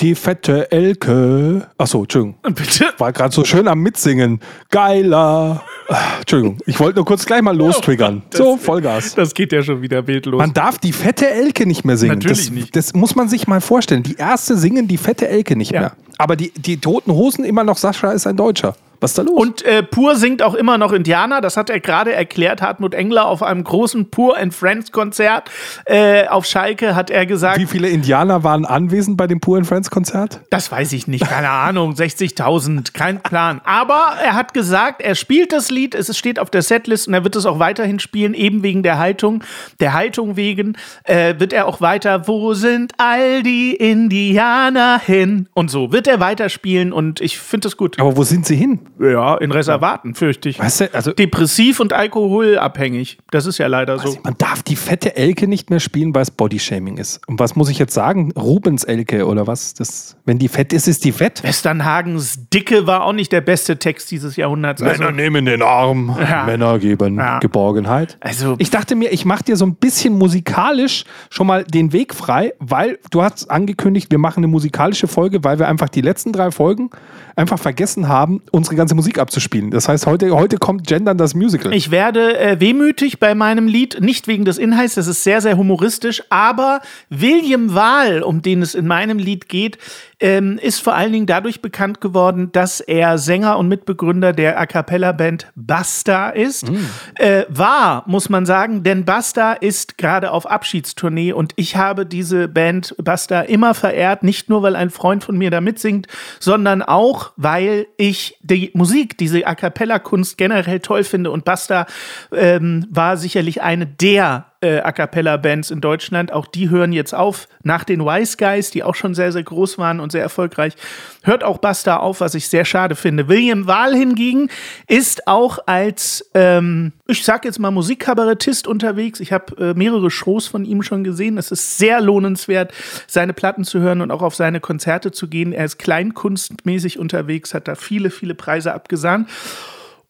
Die 0.00 0.14
fette 0.14 0.70
Elke. 0.70 1.66
Achso, 1.76 2.02
Entschuldigung. 2.02 2.36
Bitte? 2.54 2.86
War 2.98 3.12
gerade 3.12 3.34
so 3.34 3.44
schön 3.44 3.66
am 3.66 3.80
Mitsingen. 3.80 4.40
Geiler. 4.70 5.62
Ah, 5.88 5.96
Entschuldigung, 6.20 6.58
ich 6.66 6.78
wollte 6.78 6.96
nur 6.96 7.04
kurz 7.04 7.24
gleich 7.26 7.42
mal 7.42 7.56
lostriggern. 7.56 8.22
das- 8.30 8.38
so, 8.38 8.56
Vollgas. 8.56 9.14
Das 9.14 9.34
geht 9.34 9.52
ja 9.52 9.62
schon 9.62 9.80
wieder 9.82 10.06
wildlos. 10.06 10.38
Man 10.38 10.52
darf 10.52 10.78
die 10.78 10.92
fette 10.92 11.28
Elke 11.30 11.66
nicht 11.66 11.84
mehr 11.84 11.96
singen. 11.96 12.18
Natürlich 12.18 12.46
das, 12.46 12.50
nicht. 12.50 12.76
Das 12.76 12.94
muss 12.94 13.16
man 13.16 13.28
sich 13.28 13.46
mal 13.48 13.60
vorstellen. 13.60 14.02
Die 14.02 14.16
erste 14.16 14.56
singen 14.56 14.86
die 14.86 14.98
fette 14.98 15.28
Elke 15.28 15.56
nicht 15.56 15.72
Ja. 15.72 15.80
mehr. 15.80 15.92
Aber 16.18 16.36
die, 16.36 16.50
die 16.52 16.76
toten 16.78 17.12
Hosen 17.12 17.44
immer 17.44 17.64
noch 17.64 17.76
Sascha 17.78 18.12
ist 18.12 18.26
ein 18.26 18.36
Deutscher. 18.36 18.76
Was 19.00 19.12
ist 19.12 19.18
da 19.18 19.22
los? 19.22 19.40
Und 19.40 19.62
äh, 19.62 19.82
Pur 19.82 20.16
singt 20.16 20.42
auch 20.42 20.54
immer 20.54 20.78
noch 20.78 20.92
Indianer. 20.92 21.40
Das 21.40 21.56
hat 21.56 21.70
er 21.70 21.80
gerade 21.80 22.12
erklärt. 22.12 22.62
Hartmut 22.62 22.94
Engler 22.94 23.26
auf 23.26 23.42
einem 23.42 23.62
großen 23.62 24.10
Pur 24.10 24.36
and 24.36 24.52
Friends 24.52 24.92
Konzert 24.92 25.50
äh, 25.84 26.26
auf 26.26 26.44
Schalke 26.44 26.94
hat 26.94 27.10
er 27.10 27.26
gesagt. 27.26 27.58
wie 27.58 27.66
viele 27.66 27.88
Indianer 27.88 28.44
waren 28.44 28.64
anwesend 28.64 29.16
bei 29.16 29.26
dem 29.26 29.40
Pure 29.40 29.64
Friends 29.64 29.90
Konzert? 29.90 30.40
Das 30.50 30.70
weiß 30.70 30.92
ich 30.92 31.06
nicht, 31.06 31.24
keine 31.26 31.50
Ahnung, 31.50 31.92
60.000, 31.92 32.92
kein 32.92 33.20
Plan. 33.22 33.60
Aber 33.64 34.14
er 34.22 34.34
hat 34.34 34.54
gesagt, 34.54 35.00
er 35.02 35.14
spielt 35.14 35.52
das 35.52 35.70
Lied, 35.70 35.94
es 35.94 36.16
steht 36.16 36.38
auf 36.38 36.50
der 36.50 36.62
Setlist 36.62 37.08
und 37.08 37.14
er 37.14 37.24
wird 37.24 37.36
es 37.36 37.46
auch 37.46 37.58
weiterhin 37.58 38.00
spielen, 38.00 38.34
eben 38.34 38.62
wegen 38.62 38.82
der 38.82 38.98
Haltung. 38.98 39.44
Der 39.80 39.92
Haltung 39.92 40.36
wegen 40.36 40.76
äh, 41.04 41.34
wird 41.38 41.52
er 41.52 41.66
auch 41.66 41.80
weiter, 41.80 42.26
wo 42.26 42.54
sind 42.54 42.92
all 42.98 43.42
die 43.42 43.74
Indianer 43.74 45.00
hin? 45.00 45.48
Und 45.54 45.70
so 45.70 45.92
wird 45.92 46.06
er 46.06 46.20
weiterspielen 46.20 46.92
und 46.92 47.20
ich 47.20 47.38
finde 47.38 47.66
das 47.66 47.76
gut. 47.76 47.98
Aber 48.00 48.16
wo 48.16 48.24
sind 48.24 48.46
sie 48.46 48.56
hin? 48.56 48.80
Ja, 49.00 49.36
in 49.36 49.52
Reservaten, 49.52 50.14
fürchte 50.14 50.48
ich. 50.48 50.58
Weißt 50.58 50.80
du, 50.80 50.94
also 50.94 51.12
Depressiv 51.12 51.80
und 51.80 51.92
alkoholabhängig. 51.92 53.18
Das 53.30 53.46
ist 53.46 53.58
ja 53.58 53.66
leider 53.66 53.98
so. 53.98 54.16
man 54.24 54.34
darf 54.38 54.62
die 54.62 54.76
fette 54.76 55.16
Elke 55.16 55.46
nicht 55.48 55.70
mehr 55.70 55.80
spielen, 55.80 56.14
weil 56.14 56.22
es 56.22 56.30
Bodyshaming 56.30 56.96
ist. 56.98 57.20
Und 57.26 57.38
was 57.40 57.56
muss 57.56 57.68
ich 57.68 57.78
jetzt 57.78 57.94
sagen? 57.94 58.32
Rubens 58.32 58.84
Elke 58.84 59.26
oder 59.26 59.46
was? 59.46 59.74
Das, 59.74 60.16
wenn 60.24 60.38
die 60.38 60.48
fett 60.48 60.72
ist, 60.72 60.88
ist 60.88 61.04
die 61.04 61.12
fett. 61.12 61.42
Westernhagens 61.42 62.48
Dicke 62.52 62.86
war 62.86 63.04
auch 63.04 63.12
nicht 63.12 63.32
der 63.32 63.40
beste 63.40 63.78
Text 63.78 64.10
dieses 64.10 64.36
Jahrhunderts. 64.36 64.82
Also, 64.82 65.02
Männer 65.02 65.12
nehmen 65.14 65.44
den 65.44 65.62
Arm, 65.62 66.16
Ja. 66.20 66.44
Männer 66.44 66.78
geben 66.78 67.16
Ja. 67.18 67.38
Geborgenheit. 67.38 68.16
Also- 68.20 68.56
ich 68.58 68.70
dachte 68.70 68.94
mir, 68.96 69.12
ich 69.12 69.24
mache 69.24 69.44
dir 69.44 69.56
so 69.56 69.64
ein 69.66 69.74
bisschen 69.76 70.14
musikalisch 70.14 71.04
schon 71.30 71.46
mal 71.46 71.64
den 71.64 71.92
Weg 71.92 72.14
frei, 72.14 72.54
weil 72.58 72.98
du 73.10 73.22
hast 73.22 73.50
angekündigt, 73.50 74.10
wir 74.10 74.18
machen 74.18 74.38
eine 74.40 74.48
musikalische 74.48 75.08
Folge, 75.08 75.44
weil 75.44 75.58
wir 75.58 75.68
einfach 75.68 75.88
die 75.88 76.00
letzten 76.00 76.32
drei 76.32 76.50
Folgen 76.50 76.90
einfach 77.38 77.58
vergessen 77.58 78.08
haben, 78.08 78.42
unsere 78.50 78.74
ganze 78.74 78.94
Musik 78.96 79.18
abzuspielen. 79.18 79.70
Das 79.70 79.88
heißt, 79.88 80.06
heute, 80.06 80.30
heute 80.32 80.58
kommt 80.58 80.86
Gendern 80.86 81.16
das 81.16 81.34
Musical. 81.34 81.72
Ich 81.72 81.90
werde 81.90 82.36
äh, 82.38 82.60
wehmütig 82.60 83.20
bei 83.20 83.34
meinem 83.34 83.68
Lied, 83.68 84.00
nicht 84.00 84.26
wegen 84.26 84.44
des 84.44 84.58
Inhalts, 84.58 84.94
das 84.94 85.06
ist 85.06 85.22
sehr, 85.22 85.40
sehr 85.40 85.56
humoristisch, 85.56 86.22
aber 86.30 86.80
William 87.10 87.74
Wahl, 87.74 88.22
um 88.22 88.42
den 88.42 88.60
es 88.60 88.74
in 88.74 88.88
meinem 88.88 89.18
Lied 89.18 89.48
geht, 89.48 89.78
ähm, 90.20 90.58
ist 90.60 90.80
vor 90.80 90.94
allen 90.94 91.12
Dingen 91.12 91.26
dadurch 91.26 91.62
bekannt 91.62 92.00
geworden, 92.00 92.50
dass 92.52 92.80
er 92.80 93.18
Sänger 93.18 93.58
und 93.58 93.68
Mitbegründer 93.68 94.32
der 94.32 94.58
A 94.58 94.66
Cappella-Band 94.66 95.48
Basta 95.54 96.30
ist. 96.30 96.68
Äh, 97.14 97.44
war, 97.48 98.02
muss 98.06 98.28
man 98.28 98.46
sagen, 98.46 98.82
denn 98.82 99.04
Basta 99.04 99.52
ist 99.52 99.98
gerade 99.98 100.32
auf 100.32 100.50
Abschiedstournee 100.50 101.32
und 101.32 101.52
ich 101.56 101.76
habe 101.76 102.06
diese 102.06 102.48
Band 102.48 102.94
Basta 102.98 103.42
immer 103.42 103.74
verehrt, 103.74 104.22
nicht 104.22 104.48
nur, 104.48 104.62
weil 104.62 104.76
ein 104.76 104.90
Freund 104.90 105.22
von 105.22 105.38
mir 105.38 105.50
da 105.50 105.60
mitsingt, 105.60 106.06
sondern 106.40 106.82
auch, 106.82 107.32
weil 107.36 107.86
ich 107.96 108.38
die 108.42 108.70
Musik, 108.74 109.18
diese 109.18 109.46
A 109.46 109.54
Cappella-Kunst 109.54 110.36
generell 110.36 110.80
toll 110.80 111.04
finde 111.04 111.30
und 111.30 111.44
Basta 111.44 111.86
ähm, 112.32 112.86
war 112.90 113.16
sicherlich 113.16 113.62
eine 113.62 113.86
der 113.86 114.46
äh, 114.60 114.80
A 114.80 114.92
Cappella-Bands 114.92 115.70
in 115.70 115.80
Deutschland. 115.80 116.32
Auch 116.32 116.46
die 116.46 116.70
hören 116.70 116.92
jetzt 116.92 117.14
auf 117.14 117.48
nach 117.62 117.84
den 117.84 118.00
Wise 118.04 118.36
Guys, 118.36 118.70
die 118.70 118.82
auch 118.82 118.94
schon 118.94 119.14
sehr, 119.14 119.30
sehr 119.32 119.42
groß 119.42 119.78
waren 119.78 120.00
und 120.00 120.12
sehr 120.12 120.22
erfolgreich. 120.22 120.74
Hört 121.22 121.44
auch 121.44 121.58
Basta 121.58 121.98
auf, 121.98 122.20
was 122.20 122.34
ich 122.34 122.48
sehr 122.48 122.64
schade 122.64 122.96
finde. 122.96 123.28
William 123.28 123.66
Wahl 123.66 123.94
hingegen 123.94 124.50
ist 124.86 125.28
auch 125.28 125.58
als, 125.66 126.28
ähm, 126.34 126.92
ich 127.06 127.24
sag 127.24 127.44
jetzt 127.44 127.58
mal, 127.58 127.70
Musikkabarettist 127.70 128.66
unterwegs. 128.66 129.20
Ich 129.20 129.32
habe 129.32 129.56
äh, 129.58 129.74
mehrere 129.74 130.10
Shows 130.10 130.48
von 130.48 130.64
ihm 130.64 130.82
schon 130.82 131.04
gesehen. 131.04 131.38
Es 131.38 131.52
ist 131.52 131.78
sehr 131.78 132.00
lohnenswert, 132.00 132.72
seine 133.06 133.32
Platten 133.32 133.64
zu 133.64 133.80
hören 133.80 134.00
und 134.00 134.10
auch 134.10 134.22
auf 134.22 134.34
seine 134.34 134.60
Konzerte 134.60 135.12
zu 135.12 135.28
gehen. 135.28 135.52
Er 135.52 135.64
ist 135.64 135.78
kleinkunstmäßig 135.78 136.98
unterwegs, 136.98 137.54
hat 137.54 137.68
da 137.68 137.74
viele, 137.74 138.10
viele 138.10 138.34
Preise 138.34 138.74
abgesahnt. 138.74 139.28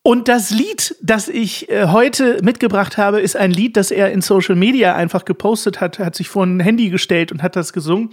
Und 0.09 0.27
das 0.27 0.49
Lied, 0.49 0.97
das 1.03 1.29
ich 1.29 1.69
äh, 1.69 1.89
heute 1.89 2.39
mitgebracht 2.43 2.97
habe, 2.97 3.21
ist 3.21 3.37
ein 3.37 3.51
Lied, 3.51 3.77
das 3.77 3.91
er 3.91 4.11
in 4.11 4.23
Social 4.23 4.55
Media 4.55 4.95
einfach 4.95 5.27
gepostet 5.27 5.83
hat. 5.83 5.99
Hat 5.99 6.15
sich 6.15 6.31
vor 6.31 6.47
ein 6.47 6.61
Handy 6.61 6.89
gestellt 6.89 7.31
und 7.31 7.43
hat 7.43 7.57
das 7.57 7.75
gesungen. 7.75 8.09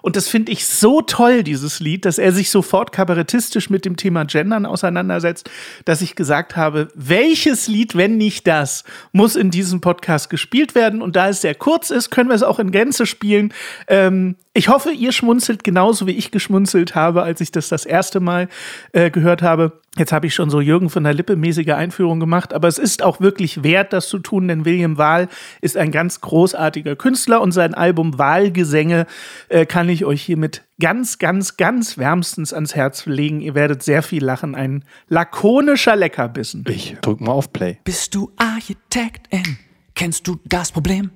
Und 0.00 0.14
das 0.14 0.28
finde 0.28 0.52
ich 0.52 0.64
so 0.64 1.00
toll, 1.02 1.42
dieses 1.42 1.80
Lied, 1.80 2.04
dass 2.04 2.18
er 2.18 2.30
sich 2.30 2.50
sofort 2.50 2.92
kabarettistisch 2.92 3.68
mit 3.68 3.84
dem 3.84 3.96
Thema 3.96 4.26
Gendern 4.26 4.64
auseinandersetzt, 4.64 5.50
dass 5.84 6.02
ich 6.02 6.14
gesagt 6.14 6.54
habe, 6.54 6.86
welches 6.94 7.66
Lied, 7.66 7.96
wenn 7.96 8.16
nicht 8.16 8.46
das, 8.46 8.84
muss 9.10 9.34
in 9.34 9.50
diesem 9.50 9.80
Podcast 9.80 10.30
gespielt 10.30 10.76
werden. 10.76 11.02
Und 11.02 11.16
da 11.16 11.30
es 11.30 11.40
sehr 11.40 11.56
kurz 11.56 11.90
ist, 11.90 12.10
können 12.10 12.28
wir 12.28 12.36
es 12.36 12.44
auch 12.44 12.60
in 12.60 12.70
Gänze 12.70 13.06
spielen. 13.06 13.52
Ähm, 13.88 14.36
Ich 14.52 14.68
hoffe, 14.68 14.90
ihr 14.90 15.12
schmunzelt 15.12 15.62
genauso 15.62 16.08
wie 16.08 16.12
ich 16.12 16.32
geschmunzelt 16.32 16.96
habe, 16.96 17.22
als 17.22 17.40
ich 17.40 17.52
das 17.52 17.68
das 17.68 17.84
erste 17.86 18.18
Mal 18.18 18.48
äh, 18.92 19.08
gehört 19.08 19.42
habe. 19.42 19.80
Jetzt 19.96 20.12
habe 20.12 20.26
ich 20.26 20.34
schon 20.34 20.50
so 20.50 20.60
Jürgen 20.60 20.90
von 20.90 21.04
der 21.04 21.14
Lippe 21.14 21.36
mäßige 21.36 21.68
Einführung 21.68 22.18
gemacht, 22.18 22.52
aber 22.52 22.66
es 22.66 22.78
ist 22.78 23.04
auch 23.04 23.20
wirklich 23.20 23.62
wert, 23.62 23.92
das 23.92 24.08
zu 24.08 24.18
tun, 24.18 24.48
denn 24.48 24.64
William 24.64 24.98
Wahl 24.98 25.28
ist 25.60 25.76
ein 25.76 25.92
ganz 25.92 26.20
großartiger 26.20 26.96
Künstler 26.96 27.40
und 27.42 27.52
sein 27.52 27.74
Album 27.74 28.18
Wahlgesänge 28.18 29.06
äh, 29.50 29.66
kann 29.66 29.88
ich 29.88 30.04
euch 30.04 30.22
hiermit 30.22 30.64
ganz, 30.80 31.18
ganz, 31.18 31.56
ganz 31.56 31.96
wärmstens 31.96 32.52
ans 32.52 32.74
Herz 32.74 33.06
legen. 33.06 33.40
Ihr 33.40 33.54
werdet 33.54 33.84
sehr 33.84 34.02
viel 34.02 34.24
lachen. 34.24 34.56
Ein 34.56 34.84
lakonischer 35.06 35.94
Leckerbissen. 35.94 36.64
Ich 36.68 36.96
drück 37.02 37.20
mal 37.20 37.32
auf 37.32 37.52
Play. 37.52 37.78
Bist 37.84 38.16
du 38.16 38.32
Architektin? 38.36 39.58
Kennst 39.94 40.26
du 40.26 40.40
das 40.44 40.72
Problem? 40.72 41.10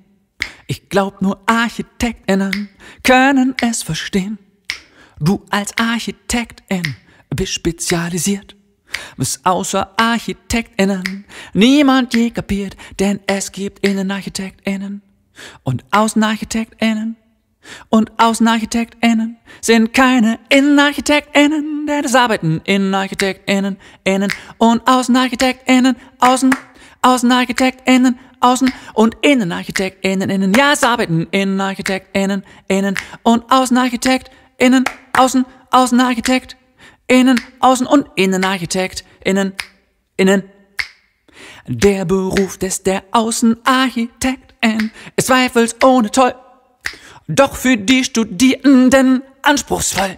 Ich 0.67 0.89
glaub 0.89 1.21
nur 1.21 1.39
Architektinnen 1.45 2.69
können 3.03 3.55
es 3.61 3.83
verstehen. 3.83 4.37
Du 5.19 5.45
als 5.49 5.77
Architektin 5.77 6.95
bist 7.29 7.53
spezialisiert, 7.53 8.55
was 9.17 9.39
außer 9.43 9.93
Architektinnen 9.97 11.25
niemand 11.53 12.13
je 12.13 12.31
kapiert, 12.31 12.75
denn 12.99 13.19
es 13.27 13.51
gibt 13.51 13.85
Innenarchitektinnen 13.85 15.01
und 15.63 15.83
Außenarchitektinnen. 15.91 17.17
Und 17.89 18.11
Außenarchitektinnen 18.19 19.37
sind 19.59 19.91
keine 19.93 20.39
Innenarchitektinnen, 20.49 21.87
denn 21.87 22.05
es 22.05 22.13
arbeiten 22.13 22.61
Innenarchitektinnen, 22.63 23.77
Innen 24.03 24.31
und 24.59 24.87
Außenarchitektinnen, 24.87 25.95
Außen, 26.19 26.53
AußenarchitektInnen, 27.01 28.19
Außen- 28.45 28.71
und 28.93 29.17
InnenarchitektInnen, 29.21 30.29
Innen. 30.29 30.53
Ja, 30.53 30.73
es 30.73 30.83
arbeiten 30.83 31.27
InnenarchitektInnen, 31.31 32.43
Innen 32.67 32.95
und 33.23 33.51
AußenarchitektInnen, 33.51 34.85
Außen, 35.17 35.45
Außenarchitekt, 35.71 36.55
Innen, 37.07 37.41
Außen- 37.59 37.87
und 37.87 38.07
InnenarchitektInnen, 38.15 39.53
Innen. 40.17 40.43
Der 41.67 42.05
Beruf 42.05 42.59
des 42.59 42.83
der 42.83 43.03
Außenarchitektin 43.11 44.91
ist 45.15 45.27
zweifelsohne 45.27 46.11
toll, 46.11 46.35
doch 47.27 47.55
für 47.55 47.77
die 47.77 48.03
Studierenden 48.03 49.23
anspruchsvoll. 49.41 50.17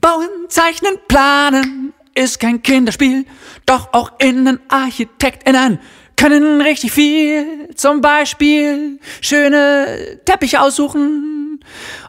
Bauen, 0.00 0.28
zeichnen, 0.48 0.98
planen 1.06 1.92
ist 2.14 2.40
kein 2.40 2.62
Kinderspiel, 2.62 3.26
doch 3.66 3.92
auch 3.92 4.12
InnenarchitektInnen 4.18 5.78
können 6.18 6.60
richtig 6.60 6.92
viel. 6.92 7.70
Zum 7.74 8.02
Beispiel 8.02 8.98
schöne 9.22 10.20
Teppiche 10.26 10.60
aussuchen 10.60 11.60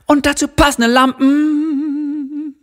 und 0.08 0.26
dazu 0.26 0.48
passende 0.48 0.92
Lampen. 0.92 2.56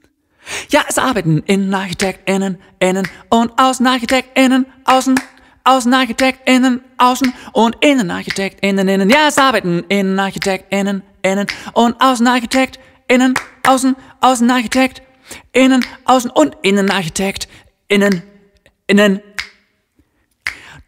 Ja, 0.71 0.85
es 0.89 0.99
arbeiten 0.99 1.43
InnenarchitektInnen, 1.47 2.59
Innen 2.79 3.09
und 3.31 3.53
AußenarchitektInnen, 3.59 4.67
Außen, 4.85 5.19
AußenarchitektInnen, 5.65 6.83
Außen 6.99 7.33
und 7.53 7.77
InnenarchitektInnen, 7.81 8.89
Innen. 8.89 9.11
Ja, 9.11 9.29
es 9.29 9.39
arbeiten 9.39 9.85
InnenarchitektInnen, 9.89 11.03
Innen 11.23 11.47
und 11.73 12.01
AußenarchitektInnen, 12.01 13.35
Außen, 13.67 13.97
Außenarchitekt, 14.21 15.03
Innen, 15.53 15.85
Außen 16.05 16.31
und 16.31 16.57
Innenarchitekt, 16.63 17.49
Innen, 17.89 18.23
Innen. 18.87 19.21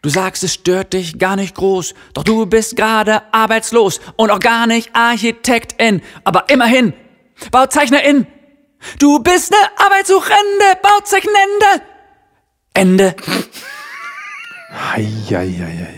Du 0.08 0.14
sagst, 0.14 0.42
es 0.42 0.54
stört 0.54 0.94
dich 0.94 1.18
gar 1.18 1.36
nicht 1.36 1.54
groß, 1.54 1.92
doch 2.14 2.24
du 2.24 2.46
bist 2.46 2.76
gerade 2.76 3.20
arbeitslos 3.30 4.00
und 4.16 4.30
auch 4.30 4.38
gar 4.38 4.66
nicht 4.66 4.88
Architektin, 4.94 6.00
aber 6.24 6.44
immerhin 6.48 6.94
Bauzeichnerin. 7.52 8.26
Du 8.98 9.18
bist 9.18 9.50
ne 9.50 9.58
Arbeitssuchende, 9.76 10.78
Bauzeichnende. 10.82 11.84
Ende. 12.72 13.16
Eieieiei. 14.94 15.88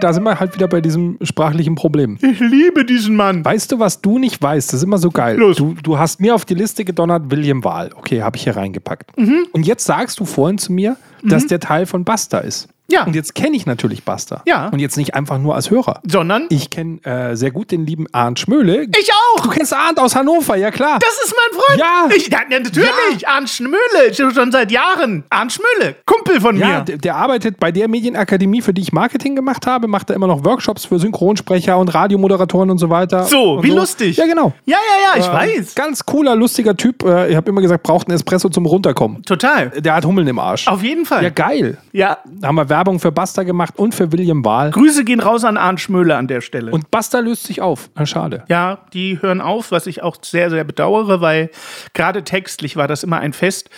Da 0.00 0.12
sind 0.12 0.22
wir 0.22 0.38
halt 0.38 0.54
wieder 0.54 0.68
bei 0.68 0.80
diesem 0.80 1.18
sprachlichen 1.22 1.74
Problem. 1.74 2.18
Ich 2.22 2.38
liebe 2.38 2.84
diesen 2.84 3.16
Mann. 3.16 3.44
Weißt 3.44 3.72
du, 3.72 3.80
was 3.80 4.00
du 4.00 4.20
nicht 4.20 4.40
weißt? 4.40 4.68
Das 4.68 4.74
ist 4.74 4.84
immer 4.84 4.98
so 4.98 5.10
geil. 5.10 5.38
Los. 5.38 5.56
Du, 5.56 5.74
du 5.82 5.98
hast 5.98 6.20
mir 6.20 6.36
auf 6.36 6.44
die 6.44 6.54
Liste 6.54 6.84
gedonnert, 6.84 7.24
William 7.30 7.64
Wahl. 7.64 7.90
Okay, 7.96 8.22
habe 8.22 8.36
ich 8.36 8.44
hier 8.44 8.56
reingepackt. 8.56 9.18
Mhm. 9.18 9.48
Und 9.50 9.66
jetzt 9.66 9.86
sagst 9.86 10.20
du 10.20 10.24
vorhin 10.24 10.58
zu 10.58 10.72
mir, 10.72 10.96
dass 11.24 11.48
der 11.48 11.58
Teil 11.58 11.86
von 11.86 12.04
Basta 12.04 12.38
ist. 12.38 12.68
Ja. 12.88 13.04
Und 13.04 13.14
jetzt 13.16 13.34
kenne 13.34 13.56
ich 13.56 13.66
natürlich 13.66 14.04
Basta. 14.04 14.42
Ja. 14.46 14.68
Und 14.68 14.78
jetzt 14.78 14.96
nicht 14.96 15.14
einfach 15.14 15.38
nur 15.38 15.54
als 15.54 15.70
Hörer. 15.70 16.00
Sondern 16.08 16.46
Ich 16.50 16.70
kenne 16.70 16.98
äh, 17.04 17.34
sehr 17.36 17.50
gut 17.50 17.70
den 17.72 17.84
lieben 17.86 18.06
Arndt 18.12 18.38
Schmöhle. 18.38 18.82
ich 18.84 19.10
auch. 19.34 19.40
Du 19.42 19.48
kennst 19.50 19.72
Arndt 19.74 19.98
aus 19.98 20.14
Hannover, 20.14 20.56
ja 20.56 20.70
klar. 20.70 20.98
Das 21.00 21.18
ist 21.24 21.34
mein 21.34 21.60
Freund. 21.60 21.80
Ja. 21.80 22.16
Ich, 22.16 22.28
ja, 22.28 22.38
ja, 22.48 22.60
natürlich. 22.60 23.28
Arndt 23.28 23.50
Schmöhle. 23.50 24.14
Schon 24.14 24.52
seit 24.52 24.70
Jahren. 24.70 25.24
Arndt 25.30 25.52
Schmöhle. 25.52 25.96
Kumpel 26.06 26.40
von 26.40 26.56
Ja, 26.56 26.68
mir. 26.78 26.80
der, 26.84 26.98
der 26.98 27.16
arbeitet 27.16 27.58
bei 27.58 27.72
der 27.72 27.88
Medienakademie, 27.88 28.62
für 28.62 28.72
die 28.72 28.82
ich 28.82 28.92
Marketing 28.92 29.34
gemacht 29.34 29.66
habe, 29.66 29.88
macht 29.88 30.10
er 30.10 30.16
immer 30.16 30.26
noch 30.28 30.44
Workshops 30.44 30.84
für 30.84 30.98
Synchronsprecher 30.98 31.76
und 31.78 31.92
Radiomoderatoren 31.94 32.70
und 32.70 32.78
so 32.78 32.88
weiter. 32.90 33.24
So, 33.24 33.62
wie 33.62 33.70
lustig. 33.70 34.16
Ja, 34.16 34.26
genau. 34.26 34.52
Ja, 34.64 34.76
ja, 34.76 35.14
ja, 35.14 35.20
ich 35.20 35.26
Äh, 35.26 35.58
weiß. 35.60 35.74
Ganz 35.74 36.06
cooler, 36.06 36.36
lustiger 36.36 36.76
Typ. 36.76 37.02
Äh, 37.02 37.30
Ich 37.30 37.36
habe 37.36 37.48
immer 37.50 37.60
gesagt, 37.60 37.82
braucht 37.82 38.06
einen 38.08 38.14
Espresso 38.16 38.48
zum 38.48 38.64
Runterkommen. 38.66 39.22
Total. 39.24 39.70
Der 39.70 39.94
hat 39.94 40.04
Hummeln 40.04 40.28
im 40.28 40.38
Arsch. 40.38 40.68
Auf 40.68 40.82
jeden 40.82 41.04
Fall. 41.04 41.24
Ja, 41.24 41.30
geil. 41.30 41.78
Ja. 41.92 42.18
Da 42.26 42.48
haben 42.48 42.54
wir 42.54 42.68
Werbung 42.76 43.00
für 43.00 43.10
Basta 43.10 43.42
gemacht 43.42 43.78
und 43.78 43.94
für 43.94 44.12
William 44.12 44.44
Wahl. 44.44 44.70
Grüße 44.70 45.02
gehen 45.04 45.20
raus 45.20 45.44
an 45.44 45.56
Arndt 45.56 45.80
Schmöhle 45.80 46.14
an 46.14 46.28
der 46.28 46.42
Stelle. 46.42 46.72
Und 46.72 46.90
Basta 46.90 47.20
löst 47.20 47.44
sich 47.44 47.62
auf. 47.62 47.88
Schade. 48.04 48.44
Ja, 48.48 48.80
die 48.92 49.22
hören 49.22 49.40
auf, 49.40 49.70
was 49.70 49.86
ich 49.86 50.02
auch 50.02 50.18
sehr, 50.20 50.50
sehr 50.50 50.62
bedauere, 50.62 51.22
weil 51.22 51.48
gerade 51.94 52.22
textlich 52.22 52.76
war 52.76 52.86
das 52.86 53.02
immer 53.02 53.18
ein 53.18 53.32
Fest. 53.32 53.70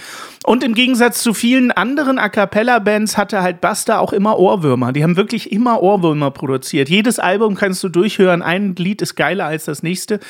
Und 0.44 0.62
im 0.64 0.74
Gegensatz 0.74 1.22
zu 1.22 1.34
vielen 1.34 1.72
anderen 1.72 2.18
A 2.18 2.28
Cappella-Bands 2.28 3.18
hatte 3.18 3.42
halt 3.42 3.60
Basta 3.60 3.98
auch 3.98 4.12
immer 4.12 4.38
Ohrwürmer. 4.38 4.92
Die 4.92 5.02
haben 5.02 5.16
wirklich 5.16 5.52
immer 5.52 5.82
Ohrwürmer 5.82 6.30
produziert. 6.30 6.88
Jedes 6.88 7.18
Album 7.18 7.54
kannst 7.54 7.82
du 7.82 7.88
durchhören. 7.88 8.40
Ein 8.40 8.74
Lied 8.76 9.02
ist 9.02 9.16
geiler 9.16 9.46
als 9.46 9.64
das 9.64 9.82
nächste. 9.82 10.20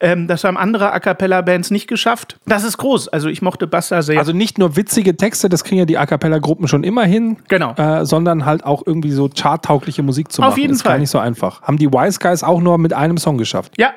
Ähm, 0.00 0.26
das 0.26 0.44
haben 0.44 0.56
andere 0.56 0.92
A 0.92 1.00
Cappella-Bands 1.00 1.70
nicht 1.70 1.86
geschafft. 1.86 2.38
Das 2.46 2.64
ist 2.64 2.78
groß. 2.78 3.08
Also 3.08 3.28
ich 3.28 3.42
mochte 3.42 3.66
Basta 3.66 4.02
sehr. 4.02 4.18
Also 4.18 4.32
nicht 4.32 4.58
nur 4.58 4.76
witzige 4.76 5.16
Texte, 5.16 5.48
das 5.48 5.64
kriegen 5.64 5.78
ja 5.78 5.84
die 5.84 5.98
A 5.98 6.06
Cappella-Gruppen 6.06 6.66
schon 6.66 6.82
immer 6.82 7.04
hin. 7.04 7.36
Genau. 7.48 7.74
Äh, 7.74 8.04
sondern 8.04 8.44
halt 8.46 8.64
auch 8.64 8.82
irgendwie 8.86 9.12
so 9.12 9.28
charttaugliche 9.28 10.02
Musik 10.02 10.32
zu 10.32 10.42
Auf 10.42 10.50
machen. 10.50 10.60
jeden 10.60 10.72
ist 10.74 10.82
gar 10.82 10.92
Fall. 10.92 11.00
nicht 11.00 11.10
so 11.10 11.18
einfach. 11.18 11.62
Haben 11.62 11.76
die 11.76 11.92
Wise 11.92 12.18
Guys 12.18 12.42
auch 12.42 12.60
nur 12.60 12.78
mit 12.78 12.92
einem 12.94 13.18
Song 13.18 13.38
geschafft. 13.38 13.74
Ja, 13.76 13.92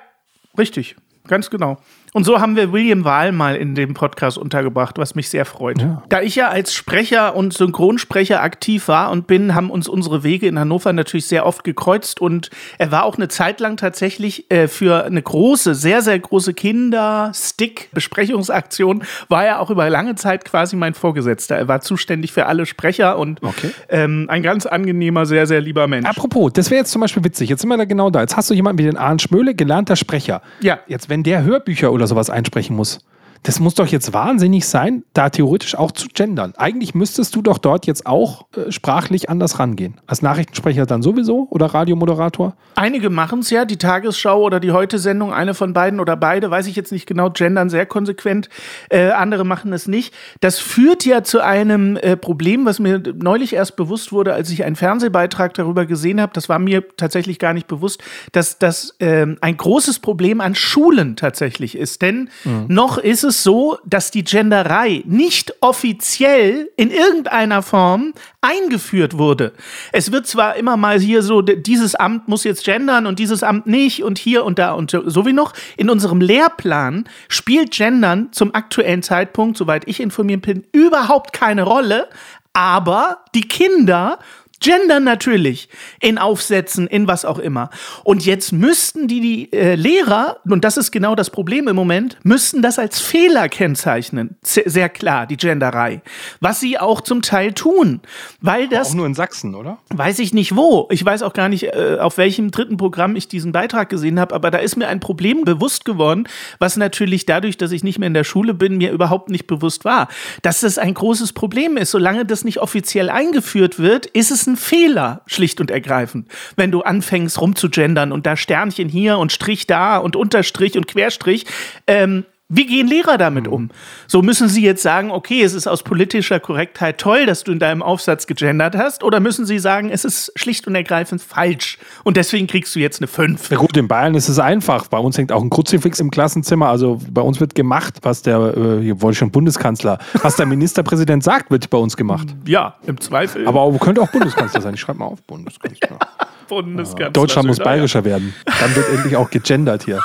richtig. 0.57 0.95
Ganz 1.27 1.49
genau. 1.49 1.77
Und 2.13 2.25
so 2.25 2.41
haben 2.41 2.57
wir 2.57 2.73
William 2.73 3.05
Wahl 3.05 3.31
mal 3.31 3.55
in 3.55 3.73
dem 3.73 3.93
Podcast 3.93 4.37
untergebracht, 4.37 4.97
was 4.97 5.15
mich 5.15 5.29
sehr 5.29 5.45
freut. 5.45 5.77
Da 6.09 6.21
ich 6.21 6.35
ja 6.35 6.49
als 6.49 6.73
Sprecher 6.73 7.37
und 7.37 7.53
Synchronsprecher 7.53 8.43
aktiv 8.43 8.89
war 8.89 9.11
und 9.11 9.27
bin, 9.27 9.55
haben 9.55 9.71
uns 9.71 9.87
unsere 9.87 10.21
Wege 10.23 10.47
in 10.47 10.59
Hannover 10.59 10.91
natürlich 10.91 11.27
sehr 11.27 11.45
oft 11.45 11.63
gekreuzt 11.63 12.19
und 12.19 12.49
er 12.77 12.91
war 12.91 13.05
auch 13.05 13.15
eine 13.15 13.29
Zeit 13.29 13.61
lang 13.61 13.77
tatsächlich 13.77 14.51
äh, 14.51 14.67
für 14.67 15.05
eine 15.05 15.21
große, 15.21 15.73
sehr, 15.73 16.01
sehr 16.01 16.19
große 16.19 16.53
Kinder-Stick-Besprechungsaktion, 16.53 19.03
war 19.29 19.45
er 19.45 19.59
auch 19.59 19.69
über 19.69 19.89
lange 19.89 20.15
Zeit 20.15 20.45
quasi 20.45 20.75
mein 20.75 20.93
Vorgesetzter. 20.93 21.55
Er 21.55 21.67
war 21.67 21.81
zuständig 21.81 22.31
für 22.31 22.45
alle 22.45 22.65
Sprecher 22.65 23.17
und 23.17 23.41
Okay. 23.43 23.71
ähm, 23.89 24.25
ein 24.29 24.43
ganz 24.43 24.65
angenehmer, 24.65 25.25
sehr, 25.25 25.47
sehr 25.47 25.61
lieber 25.61 25.87
Mensch. 25.87 26.07
Apropos, 26.07 26.51
das 26.53 26.69
wäre 26.69 26.79
jetzt 26.81 26.91
zum 26.91 27.01
Beispiel 27.01 27.23
witzig. 27.23 27.49
Jetzt 27.49 27.61
sind 27.61 27.69
wir 27.69 27.77
da 27.77 27.85
genau 27.85 28.09
da. 28.09 28.21
Jetzt 28.21 28.37
hast 28.37 28.49
du 28.49 28.53
jemanden 28.53 28.79
wie 28.79 28.83
den 28.83 28.97
Arndt 28.97 29.21
Schmöhle, 29.21 29.55
gelernter 29.55 29.95
Sprecher. 29.95 30.41
Ja. 30.61 30.79
Jetzt, 30.87 31.09
wenn 31.09 31.23
der 31.23 31.43
Hörbücher 31.43 31.91
oder 31.91 32.00
sowas 32.07 32.29
einsprechen 32.29 32.75
muss, 32.75 32.99
das 33.43 33.59
muss 33.59 33.73
doch 33.73 33.87
jetzt 33.87 34.13
wahnsinnig 34.13 34.67
sein, 34.67 35.03
da 35.13 35.29
theoretisch 35.29 35.75
auch 35.75 35.91
zu 35.91 36.07
gendern. 36.13 36.53
Eigentlich 36.57 36.93
müsstest 36.93 37.35
du 37.35 37.41
doch 37.41 37.57
dort 37.57 37.87
jetzt 37.87 38.05
auch 38.05 38.45
äh, 38.55 38.71
sprachlich 38.71 39.29
anders 39.29 39.57
rangehen. 39.57 39.99
Als 40.05 40.21
Nachrichtensprecher 40.21 40.85
dann 40.85 41.01
sowieso 41.01 41.47
oder 41.49 41.67
Radiomoderator? 41.67 42.55
Einige 42.75 43.09
machen 43.09 43.39
es 43.39 43.49
ja, 43.49 43.65
die 43.65 43.77
Tagesschau 43.77 44.41
oder 44.41 44.59
die 44.59 44.71
Heute-Sendung, 44.71 45.33
eine 45.33 45.55
von 45.55 45.73
beiden 45.73 45.99
oder 45.99 46.15
beide, 46.15 46.51
weiß 46.51 46.67
ich 46.67 46.75
jetzt 46.75 46.91
nicht 46.91 47.07
genau, 47.07 47.31
gendern 47.31 47.69
sehr 47.69 47.87
konsequent. 47.87 48.49
Äh, 48.89 49.09
andere 49.09 49.43
machen 49.43 49.73
es 49.73 49.87
nicht. 49.87 50.13
Das 50.39 50.59
führt 50.59 51.05
ja 51.05 51.23
zu 51.23 51.41
einem 51.43 51.97
äh, 51.97 52.17
Problem, 52.17 52.65
was 52.65 52.79
mir 52.79 53.01
neulich 53.15 53.53
erst 53.53 53.75
bewusst 53.75 54.11
wurde, 54.11 54.33
als 54.33 54.51
ich 54.51 54.63
einen 54.65 54.75
Fernsehbeitrag 54.75 55.55
darüber 55.55 55.87
gesehen 55.87 56.21
habe. 56.21 56.31
Das 56.33 56.47
war 56.47 56.59
mir 56.59 56.83
tatsächlich 56.95 57.39
gar 57.39 57.53
nicht 57.53 57.67
bewusst, 57.67 58.03
dass 58.33 58.59
das 58.59 58.95
ähm, 58.99 59.37
ein 59.41 59.57
großes 59.57 59.99
Problem 59.99 60.41
an 60.41 60.53
Schulen 60.53 61.15
tatsächlich 61.15 61.75
ist. 61.75 62.01
Denn 62.01 62.29
noch 62.67 62.97
ist 62.97 63.23
es 63.23 63.30
so, 63.31 63.77
dass 63.85 64.11
die 64.11 64.23
Genderei 64.23 65.03
nicht 65.05 65.53
offiziell 65.61 66.69
in 66.77 66.91
irgendeiner 66.91 67.61
Form 67.61 68.13
eingeführt 68.41 69.17
wurde. 69.17 69.53
Es 69.91 70.11
wird 70.11 70.27
zwar 70.27 70.55
immer 70.55 70.77
mal 70.77 70.99
hier 70.99 71.21
so, 71.21 71.41
dieses 71.41 71.95
Amt 71.95 72.27
muss 72.27 72.43
jetzt 72.43 72.65
gendern 72.65 73.05
und 73.05 73.19
dieses 73.19 73.43
Amt 73.43 73.67
nicht 73.67 74.03
und 74.03 74.17
hier 74.17 74.43
und 74.43 74.59
da 74.59 74.73
und 74.73 74.91
so 74.91 75.25
wie 75.25 75.33
noch. 75.33 75.53
In 75.77 75.89
unserem 75.89 76.21
Lehrplan 76.21 77.05
spielt 77.27 77.71
Gendern 77.71 78.29
zum 78.31 78.53
aktuellen 78.53 79.03
Zeitpunkt, 79.03 79.57
soweit 79.57 79.87
ich 79.87 79.99
informiert 79.99 80.41
bin, 80.41 80.65
überhaupt 80.71 81.33
keine 81.33 81.63
Rolle. 81.63 82.07
Aber 82.53 83.23
die 83.33 83.47
Kinder 83.47 84.19
Gendern 84.61 85.03
natürlich. 85.03 85.67
In 85.99 86.17
Aufsätzen, 86.17 86.87
in 86.87 87.07
was 87.07 87.25
auch 87.25 87.39
immer. 87.39 87.69
Und 88.03 88.25
jetzt 88.25 88.53
müssten 88.53 89.07
die, 89.07 89.19
die 89.19 89.53
äh, 89.53 89.75
Lehrer, 89.75 90.37
und 90.45 90.63
das 90.63 90.77
ist 90.77 90.91
genau 90.91 91.15
das 91.15 91.29
Problem 91.29 91.67
im 91.67 91.75
Moment, 91.75 92.17
müssten 92.23 92.61
das 92.61 92.79
als 92.79 92.99
Fehler 92.99 93.49
kennzeichnen. 93.49 94.37
Sehr, 94.43 94.69
sehr 94.69 94.87
klar, 94.89 95.25
die 95.25 95.37
Genderei. 95.37 96.01
Was 96.39 96.59
sie 96.59 96.77
auch 96.79 97.01
zum 97.01 97.21
Teil 97.21 97.53
tun. 97.53 98.01
Weil 98.39 98.67
das 98.67 98.91
Auch 98.91 98.95
nur 98.95 99.05
in 99.07 99.15
Sachsen, 99.15 99.55
oder? 99.55 99.79
weiß 99.89 100.19
ich 100.19 100.33
nicht 100.33 100.55
wo. 100.55 100.87
Ich 100.91 101.03
weiß 101.03 101.23
auch 101.23 101.33
gar 101.33 101.49
nicht, 101.49 101.63
äh, 101.63 101.97
auf 101.99 102.17
welchem 102.17 102.51
dritten 102.51 102.77
Programm 102.77 103.15
ich 103.15 103.27
diesen 103.27 103.51
Beitrag 103.51 103.89
gesehen 103.89 104.19
habe, 104.19 104.35
aber 104.35 104.51
da 104.51 104.59
ist 104.59 104.75
mir 104.75 104.87
ein 104.87 104.99
Problem 104.99 105.43
bewusst 105.43 105.85
geworden, 105.85 106.27
was 106.59 106.77
natürlich 106.77 107.25
dadurch, 107.25 107.57
dass 107.57 107.71
ich 107.71 107.83
nicht 107.83 107.97
mehr 107.99 108.07
in 108.07 108.13
der 108.13 108.23
Schule 108.23 108.53
bin, 108.53 108.77
mir 108.77 108.91
überhaupt 108.91 109.29
nicht 109.29 109.47
bewusst 109.47 109.85
war. 109.85 110.07
Dass 110.43 110.61
das 110.61 110.77
ein 110.77 110.93
großes 110.93 111.33
Problem 111.33 111.77
ist. 111.77 111.91
Solange 111.91 112.25
das 112.25 112.43
nicht 112.43 112.59
offiziell 112.59 113.09
eingeführt 113.09 113.79
wird, 113.79 114.05
ist 114.05 114.29
es 114.31 114.50
ein 114.51 114.57
Fehler, 114.57 115.21
schlicht 115.25 115.59
und 115.59 115.71
ergreifend. 115.71 116.27
Wenn 116.55 116.71
du 116.71 116.81
anfängst 116.81 117.39
rumzugendern 117.39 118.11
und 118.11 118.25
da 118.25 118.35
Sternchen 118.37 118.89
hier 118.89 119.17
und 119.17 119.31
Strich 119.31 119.67
da 119.67 119.97
und 119.97 120.15
Unterstrich 120.15 120.77
und 120.77 120.87
Querstrich, 120.87 121.45
ähm, 121.87 122.25
wie 122.53 122.65
gehen 122.65 122.87
Lehrer 122.87 123.17
damit 123.17 123.47
um? 123.47 123.69
So 124.07 124.21
müssen 124.21 124.49
sie 124.49 124.61
jetzt 124.61 124.83
sagen, 124.83 125.09
okay, 125.09 125.41
es 125.41 125.53
ist 125.53 125.67
aus 125.67 125.83
politischer 125.83 126.39
Korrektheit 126.39 126.97
toll, 126.97 127.25
dass 127.25 127.43
du 127.43 127.51
in 127.53 127.59
deinem 127.59 127.81
Aufsatz 127.81 128.27
gegendert 128.27 128.75
hast, 128.75 129.03
oder 129.03 129.19
müssen 129.21 129.45
sie 129.45 129.57
sagen, 129.57 129.89
es 129.89 130.03
ist 130.03 130.31
schlicht 130.35 130.67
und 130.67 130.75
ergreifend 130.75 131.21
falsch 131.21 131.77
und 132.03 132.17
deswegen 132.17 132.47
kriegst 132.47 132.75
du 132.75 132.79
jetzt 132.79 132.99
eine 132.99 133.07
5? 133.07 133.49
Ja 133.49 133.57
gut, 133.57 133.77
in 133.77 133.87
Bayern 133.87 134.15
ist 134.15 134.27
es 134.29 134.37
einfach. 134.37 134.87
Bei 134.87 134.97
uns 134.97 135.17
hängt 135.17 135.31
auch 135.31 135.41
ein 135.41 135.49
Kruzifix 135.49 135.99
im 136.01 136.11
Klassenzimmer. 136.11 136.67
Also 136.67 136.99
bei 137.09 137.21
uns 137.21 137.39
wird 137.39 137.55
gemacht, 137.55 137.99
was 138.01 138.21
der, 138.21 138.37
äh, 138.57 138.81
hier 138.81 139.01
wollte 139.01 139.13
ich 139.13 139.17
schon 139.19 139.31
Bundeskanzler, 139.31 139.97
was 140.21 140.35
der 140.35 140.45
Ministerpräsident 140.45 141.23
sagt, 141.23 141.51
wird 141.51 141.69
bei 141.69 141.77
uns 141.77 141.95
gemacht. 141.95 142.27
Ja, 142.45 142.75
im 142.85 142.99
Zweifel. 142.99 143.47
Aber 143.47 143.61
auch- 143.61 143.79
könnte 143.79 144.01
auch 144.01 144.09
Bundeskanzler 144.11 144.59
sein. 144.61 144.73
Ich 144.73 144.81
schreibe 144.81 144.99
mal 144.99 145.05
auf, 145.05 145.21
Bundeskanzler. 145.23 145.97
Bundeskanzler 146.49 147.11
Deutschland 147.11 147.47
muss 147.47 147.59
bayerischer 147.59 148.03
werden. 148.03 148.33
Dann 148.59 148.75
wird 148.75 148.89
endlich 148.89 149.15
auch 149.15 149.29
gegendert 149.29 149.83
hier. 149.85 150.01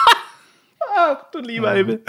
Ja. 1.09 1.21
Du 1.33 1.39
lieber 1.39 1.73
Himmel. 1.73 2.03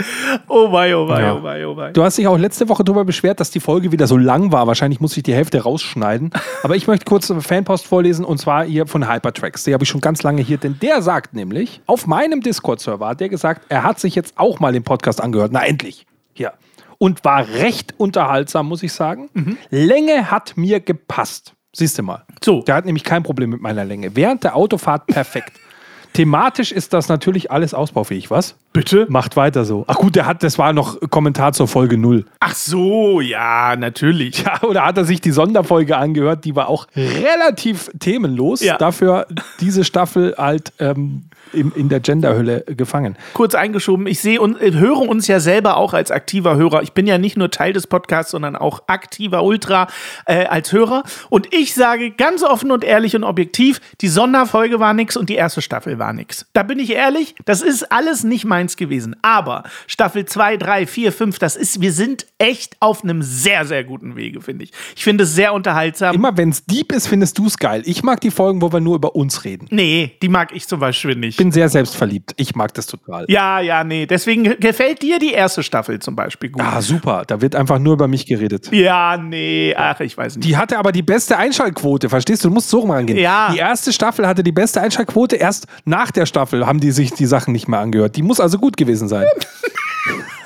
Oh 0.48 0.72
wei, 0.72 0.96
oh 0.96 1.08
wei, 1.08 1.22
Ja. 1.22 1.36
oh 1.36 1.44
wei, 1.44 1.68
oh 1.68 1.76
wei. 1.78 1.92
Du 1.92 2.04
hast 2.04 2.18
dich 2.18 2.28
auch 2.28 2.38
letzte 2.38 2.68
Woche 2.70 2.84
darüber 2.84 3.06
beschwert, 3.06 3.40
dass 3.40 3.52
die 3.52 3.60
Folge 3.60 3.92
wieder 3.92 4.08
so 4.08 4.18
lang 4.18 4.52
war. 4.52 4.68
Wahrscheinlich 4.68 5.00
muss 5.00 5.16
ich 5.18 5.24
die 5.24 5.34
Hälfte 5.34 5.62
rausschneiden. 5.62 6.32
Aber 6.64 6.76
ich 6.76 6.88
möchte 6.88 7.06
kurz 7.06 7.30
eine 7.30 7.42
Fanpost 7.42 7.86
vorlesen 7.86 8.26
und 8.26 8.38
zwar 8.40 8.64
hier 8.66 8.88
von 8.88 9.12
Hypertracks. 9.12 9.64
Die 9.66 9.74
habe 9.74 9.84
ich 9.84 9.90
schon 9.90 10.02
ganz 10.02 10.24
lange 10.24 10.42
hier, 10.42 10.58
denn 10.58 10.80
der 10.82 11.02
sagt 11.02 11.34
nämlich, 11.34 11.82
auf 11.86 12.08
meinem 12.08 12.42
Discord-Server 12.42 13.08
hat 13.10 13.20
der 13.20 13.30
gesagt, 13.30 13.66
er 13.70 13.84
hat 13.84 14.00
sich 14.00 14.16
jetzt 14.16 14.34
auch 14.38 14.60
mal 14.60 14.74
den 14.74 14.84
Podcast 14.84 15.22
angehört. 15.22 15.52
Na 15.52 15.64
endlich. 15.66 16.06
Hier. 16.34 16.54
Und 16.98 17.24
war 17.24 17.48
recht 17.48 17.94
unterhaltsam, 17.98 18.68
muss 18.68 18.82
ich 18.82 18.94
sagen. 18.94 19.30
Länge 19.70 20.32
hat 20.32 20.58
mir 20.58 20.80
gepasst. 20.80 21.54
Siehst 21.76 22.00
du 22.00 22.04
mal. 22.04 22.24
So. 22.44 22.62
Der 22.64 22.74
hat 22.76 22.86
nämlich 22.86 23.04
kein 23.04 23.22
Problem 23.22 23.52
mit 23.52 23.62
meiner 23.62 23.86
Länge. 23.86 24.16
Während 24.16 24.44
der 24.44 24.56
Autofahrt 24.56 25.06
perfekt. 25.08 25.52
Thematisch 26.14 26.72
ist 26.72 26.94
das 26.94 27.10
natürlich 27.10 27.52
alles 27.52 27.74
ausbaufähig, 27.74 28.32
was? 28.32 28.56
Bitte? 28.74 29.06
Macht 29.10 29.36
weiter 29.36 29.66
so. 29.66 29.86
Ach 29.88 29.96
gut, 29.96 30.16
der 30.16 30.26
hat, 30.26 30.44
das 30.44 30.58
war 30.58 30.74
noch 30.74 31.00
Kommentar 31.10 31.54
zur 31.54 31.68
Folge 31.68 31.98
0. 31.98 32.26
Ach 32.40 32.56
so, 32.56 33.22
ja, 33.22 33.76
natürlich. 33.76 34.44
Ja, 34.44 34.62
oder 34.64 34.86
hat 34.86 34.98
er 34.98 35.06
sich 35.06 35.22
die 35.22 35.32
Sonderfolge 35.32 35.98
angehört, 35.98 36.46
die 36.46 36.56
war 36.56 36.70
auch 36.70 36.88
relativ 36.96 37.90
themenlos. 38.00 38.62
Ja. 38.62 38.78
Dafür 38.78 39.28
diese 39.60 39.84
Staffel 39.84 40.36
halt 40.38 40.74
ähm, 40.80 41.24
in, 41.54 41.72
in 41.72 41.90
der 41.90 42.00
Genderhölle 42.00 42.64
gefangen. 42.68 43.18
kurz 43.34 43.56
eingeschoben, 43.56 44.08
ich 44.08 44.20
sehe 44.20 44.42
und 44.42 44.60
äh, 44.62 44.74
höre 44.74 45.00
uns 45.00 45.28
ja 45.28 45.40
selber 45.40 45.78
auch 45.78 45.94
als 45.94 46.12
aktiver 46.12 46.56
Hörer. 46.56 46.84
Ich 46.84 46.94
bin 46.94 47.08
ja 47.08 47.18
nicht 47.18 47.38
nur 47.38 47.52
Teil 47.52 47.74
des 47.74 47.88
Podcasts, 47.88 48.32
sondern 48.32 48.56
auch 48.56 48.84
aktiver 48.88 49.44
Ultra 49.44 49.88
äh, 50.26 50.46
als 50.46 50.72
Hörer. 50.72 51.04
Und 51.30 51.54
ich 51.54 51.74
sage 51.74 52.12
ganz 52.12 52.44
offen 52.44 52.72
und 52.72 52.84
ehrlich 52.84 53.16
und 53.16 53.24
objektiv, 53.24 53.82
die 54.02 54.08
Sonderfolge 54.08 54.80
war 54.80 54.94
nix 54.94 55.18
und 55.18 55.30
die 55.30 55.36
erste 55.36 55.62
Staffel 55.62 56.00
war 56.00 56.14
nix. 56.14 56.46
Da 56.54 56.64
bin 56.64 56.80
ich 56.80 56.92
ehrlich, 56.92 57.36
das 57.46 57.62
ist 57.62 57.92
alles 57.92 58.24
nicht 58.24 58.46
meins 58.46 58.78
gewesen. 58.78 59.16
Aber 59.22 59.64
Staffel 59.88 60.26
2, 60.26 60.58
3, 60.58 60.88
4, 60.88 61.12
5, 61.12 61.40
das 61.40 61.56
ist, 61.56 61.82
wir 61.82 61.94
sind 61.94 62.26
echt 62.38 62.78
auf 62.80 63.04
einem 63.04 63.22
sehr, 63.22 63.66
sehr 63.66 63.84
guten 63.84 64.16
Wege, 64.16 64.42
finde 64.42 64.66
ich. 64.66 64.72
Ich 64.96 65.04
finde 65.04 65.24
es 65.24 65.34
sehr 65.34 65.54
unterhaltsam. 65.54 66.16
Immer 66.16 66.38
wenn 66.38 66.50
es 66.50 66.66
deep 66.66 66.92
ist, 66.92 67.08
findest 67.08 67.38
du 67.38 67.48
es 67.48 67.58
geil. 67.58 67.82
Ich 67.86 68.04
mag 68.04 68.22
die 68.22 68.32
Folgen, 68.32 68.62
wo 68.62 68.72
wir 68.72 68.80
nur 68.80 68.96
über 68.96 69.16
uns 69.16 69.44
reden. 69.44 69.68
nee, 69.72 70.18
die 70.22 70.30
mag 70.30 70.56
ich 70.56 70.68
zum 70.68 70.80
Beispiel 70.80 71.16
nicht. 71.16 71.37
Ich 71.38 71.44
bin 71.44 71.52
sehr 71.52 71.70
selbstverliebt. 71.70 72.34
Ich 72.38 72.56
mag 72.56 72.74
das 72.74 72.88
total. 72.88 73.26
ja, 73.28 73.60
ja, 73.60 73.84
nee. 73.84 74.08
Deswegen 74.08 74.60
gefällt 74.60 75.04
dir 75.04 75.20
die 75.20 75.34
erste 75.34 75.62
Staffel 75.62 76.00
zum 76.00 76.16
Beispiel 76.16 76.50
gut. 76.50 76.64
Ah, 76.66 76.82
super. 76.82 77.26
Da 77.28 77.42
wird 77.42 77.56
einfach 77.56 77.78
nur 77.78 77.94
über 77.94 78.08
mich 78.08 78.26
geredet. 78.26 78.72
Ja, 78.72 79.18
nee, 79.18 79.72
ach, 79.78 80.00
ich 80.00 80.18
weiß 80.18 80.38
nicht. 80.38 80.48
Die 80.48 80.58
hatte 80.58 80.80
aber 80.80 80.92
die 80.92 81.04
beste 81.04 81.38
Einschaltquote, 81.38 82.10
verstehst 82.10 82.44
du? 82.44 82.48
Du 82.48 82.56
musst 82.56 82.72
so 82.72 82.80
rangehen. 82.80 83.20
Ja. 83.20 83.52
Die 83.54 83.60
erste 83.60 83.94
Staffel 83.94 84.28
hatte 84.28 84.42
die 84.42 84.52
beste 84.52 84.82
Einschaltquote, 84.82 85.36
erst 85.36 85.68
nach 85.86 86.10
der 86.10 86.26
Staffel 86.26 86.66
haben 86.66 86.80
die 86.80 86.90
sich 86.90 87.12
die 87.14 87.28
Sachen 87.28 87.52
nicht 87.52 87.68
mehr 87.68 87.82
angehört. 87.82 88.16
Die 88.16 88.24
muss 88.24 88.40
also 88.40 88.58
gut 88.58 88.76
gewesen 88.76 89.08
sein. 89.08 89.28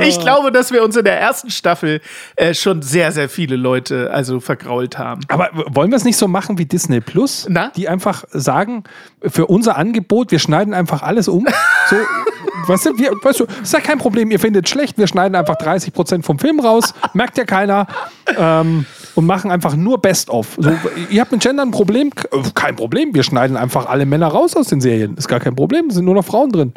Ich 0.00 0.18
glaube, 0.20 0.52
dass 0.52 0.72
wir 0.72 0.82
uns 0.82 0.96
in 0.96 1.04
der 1.04 1.20
ersten 1.20 1.50
Staffel 1.50 2.00
äh, 2.36 2.54
schon 2.54 2.82
sehr, 2.82 3.12
sehr 3.12 3.28
viele 3.28 3.56
Leute 3.56 4.10
also 4.12 4.40
vergrault 4.40 4.98
haben. 4.98 5.22
Aber 5.28 5.50
wollen 5.68 5.90
wir 5.90 5.96
es 5.96 6.04
nicht 6.04 6.16
so 6.16 6.28
machen 6.28 6.58
wie 6.58 6.66
Disney 6.66 7.00
Plus? 7.00 7.46
Na? 7.48 7.70
Die 7.76 7.88
einfach 7.88 8.24
sagen, 8.30 8.84
für 9.22 9.46
unser 9.46 9.76
Angebot, 9.76 10.30
wir 10.30 10.38
schneiden 10.38 10.74
einfach 10.74 11.02
alles 11.02 11.28
um. 11.28 11.46
So, 11.88 11.96
weißt 12.66 12.86
du, 12.86 12.98
wir, 12.98 13.12
weißt 13.22 13.40
du, 13.40 13.46
ist 13.62 13.72
ja 13.72 13.80
kein 13.80 13.98
Problem, 13.98 14.30
ihr 14.30 14.40
findet 14.40 14.68
schlecht, 14.68 14.98
wir 14.98 15.06
schneiden 15.06 15.34
einfach 15.34 15.56
30% 15.56 16.22
vom 16.22 16.38
Film 16.38 16.60
raus, 16.60 16.94
merkt 17.14 17.38
ja 17.38 17.44
keiner. 17.44 17.86
Ähm, 18.36 18.86
und 19.14 19.26
machen 19.26 19.50
einfach 19.50 19.76
nur 19.76 20.00
Best-of. 20.00 20.56
So, 20.58 20.72
ihr 21.10 21.20
habt 21.20 21.32
mit 21.32 21.42
Gender 21.42 21.62
ein 21.62 21.70
Problem? 21.70 22.10
Äh, 22.30 22.38
Kein 22.54 22.76
Problem, 22.76 23.14
wir 23.14 23.22
schneiden 23.22 23.56
einfach 23.56 23.86
alle 23.86 24.06
Männer 24.06 24.28
raus 24.28 24.56
aus 24.56 24.68
den 24.68 24.80
Serien. 24.80 25.16
Ist 25.16 25.28
gar 25.28 25.40
kein 25.40 25.54
Problem, 25.54 25.88
es 25.88 25.96
sind 25.96 26.04
nur 26.04 26.14
noch 26.14 26.24
Frauen 26.24 26.50
drin. 26.50 26.72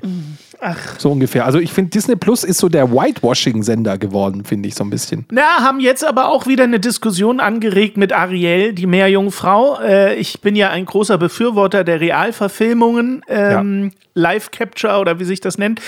Ach. 0.60 1.00
So 1.00 1.12
ungefähr. 1.12 1.46
Also 1.46 1.60
ich 1.60 1.72
finde, 1.72 1.92
Disney 1.92 2.16
Plus 2.16 2.44
ist 2.44 2.58
so 2.60 2.70
der 2.70 2.92
Whitewashing-Sender 2.92 3.98
geworden, 3.98 4.46
finde 4.46 4.68
ich 4.70 4.76
so 4.76 4.84
ein 4.84 4.90
bisschen. 4.90 5.26
Na, 5.32 5.62
haben 5.62 5.80
jetzt 5.80 6.06
aber 6.06 6.30
auch 6.30 6.48
wieder 6.48 6.64
eine 6.64 6.80
Diskussion 6.80 7.40
angeregt 7.40 7.98
mit 7.98 8.14
Ariel, 8.14 8.74
die 8.74 8.86
Meerjungfrau. 8.86 9.80
Äh, 9.82 10.16
ich 10.16 10.42
bin 10.42 10.56
ja 10.56 10.70
ein 10.70 10.86
großer 10.86 11.18
Befürworter 11.18 11.84
der 11.84 12.00
Realverfilmungen, 12.00 13.22
ähm, 13.28 13.92
Live 14.18 14.52
Capture 14.52 15.00
oder 15.00 15.20
wie 15.20 15.26
sich 15.26 15.42
das 15.42 15.58
nennt. 15.58 15.82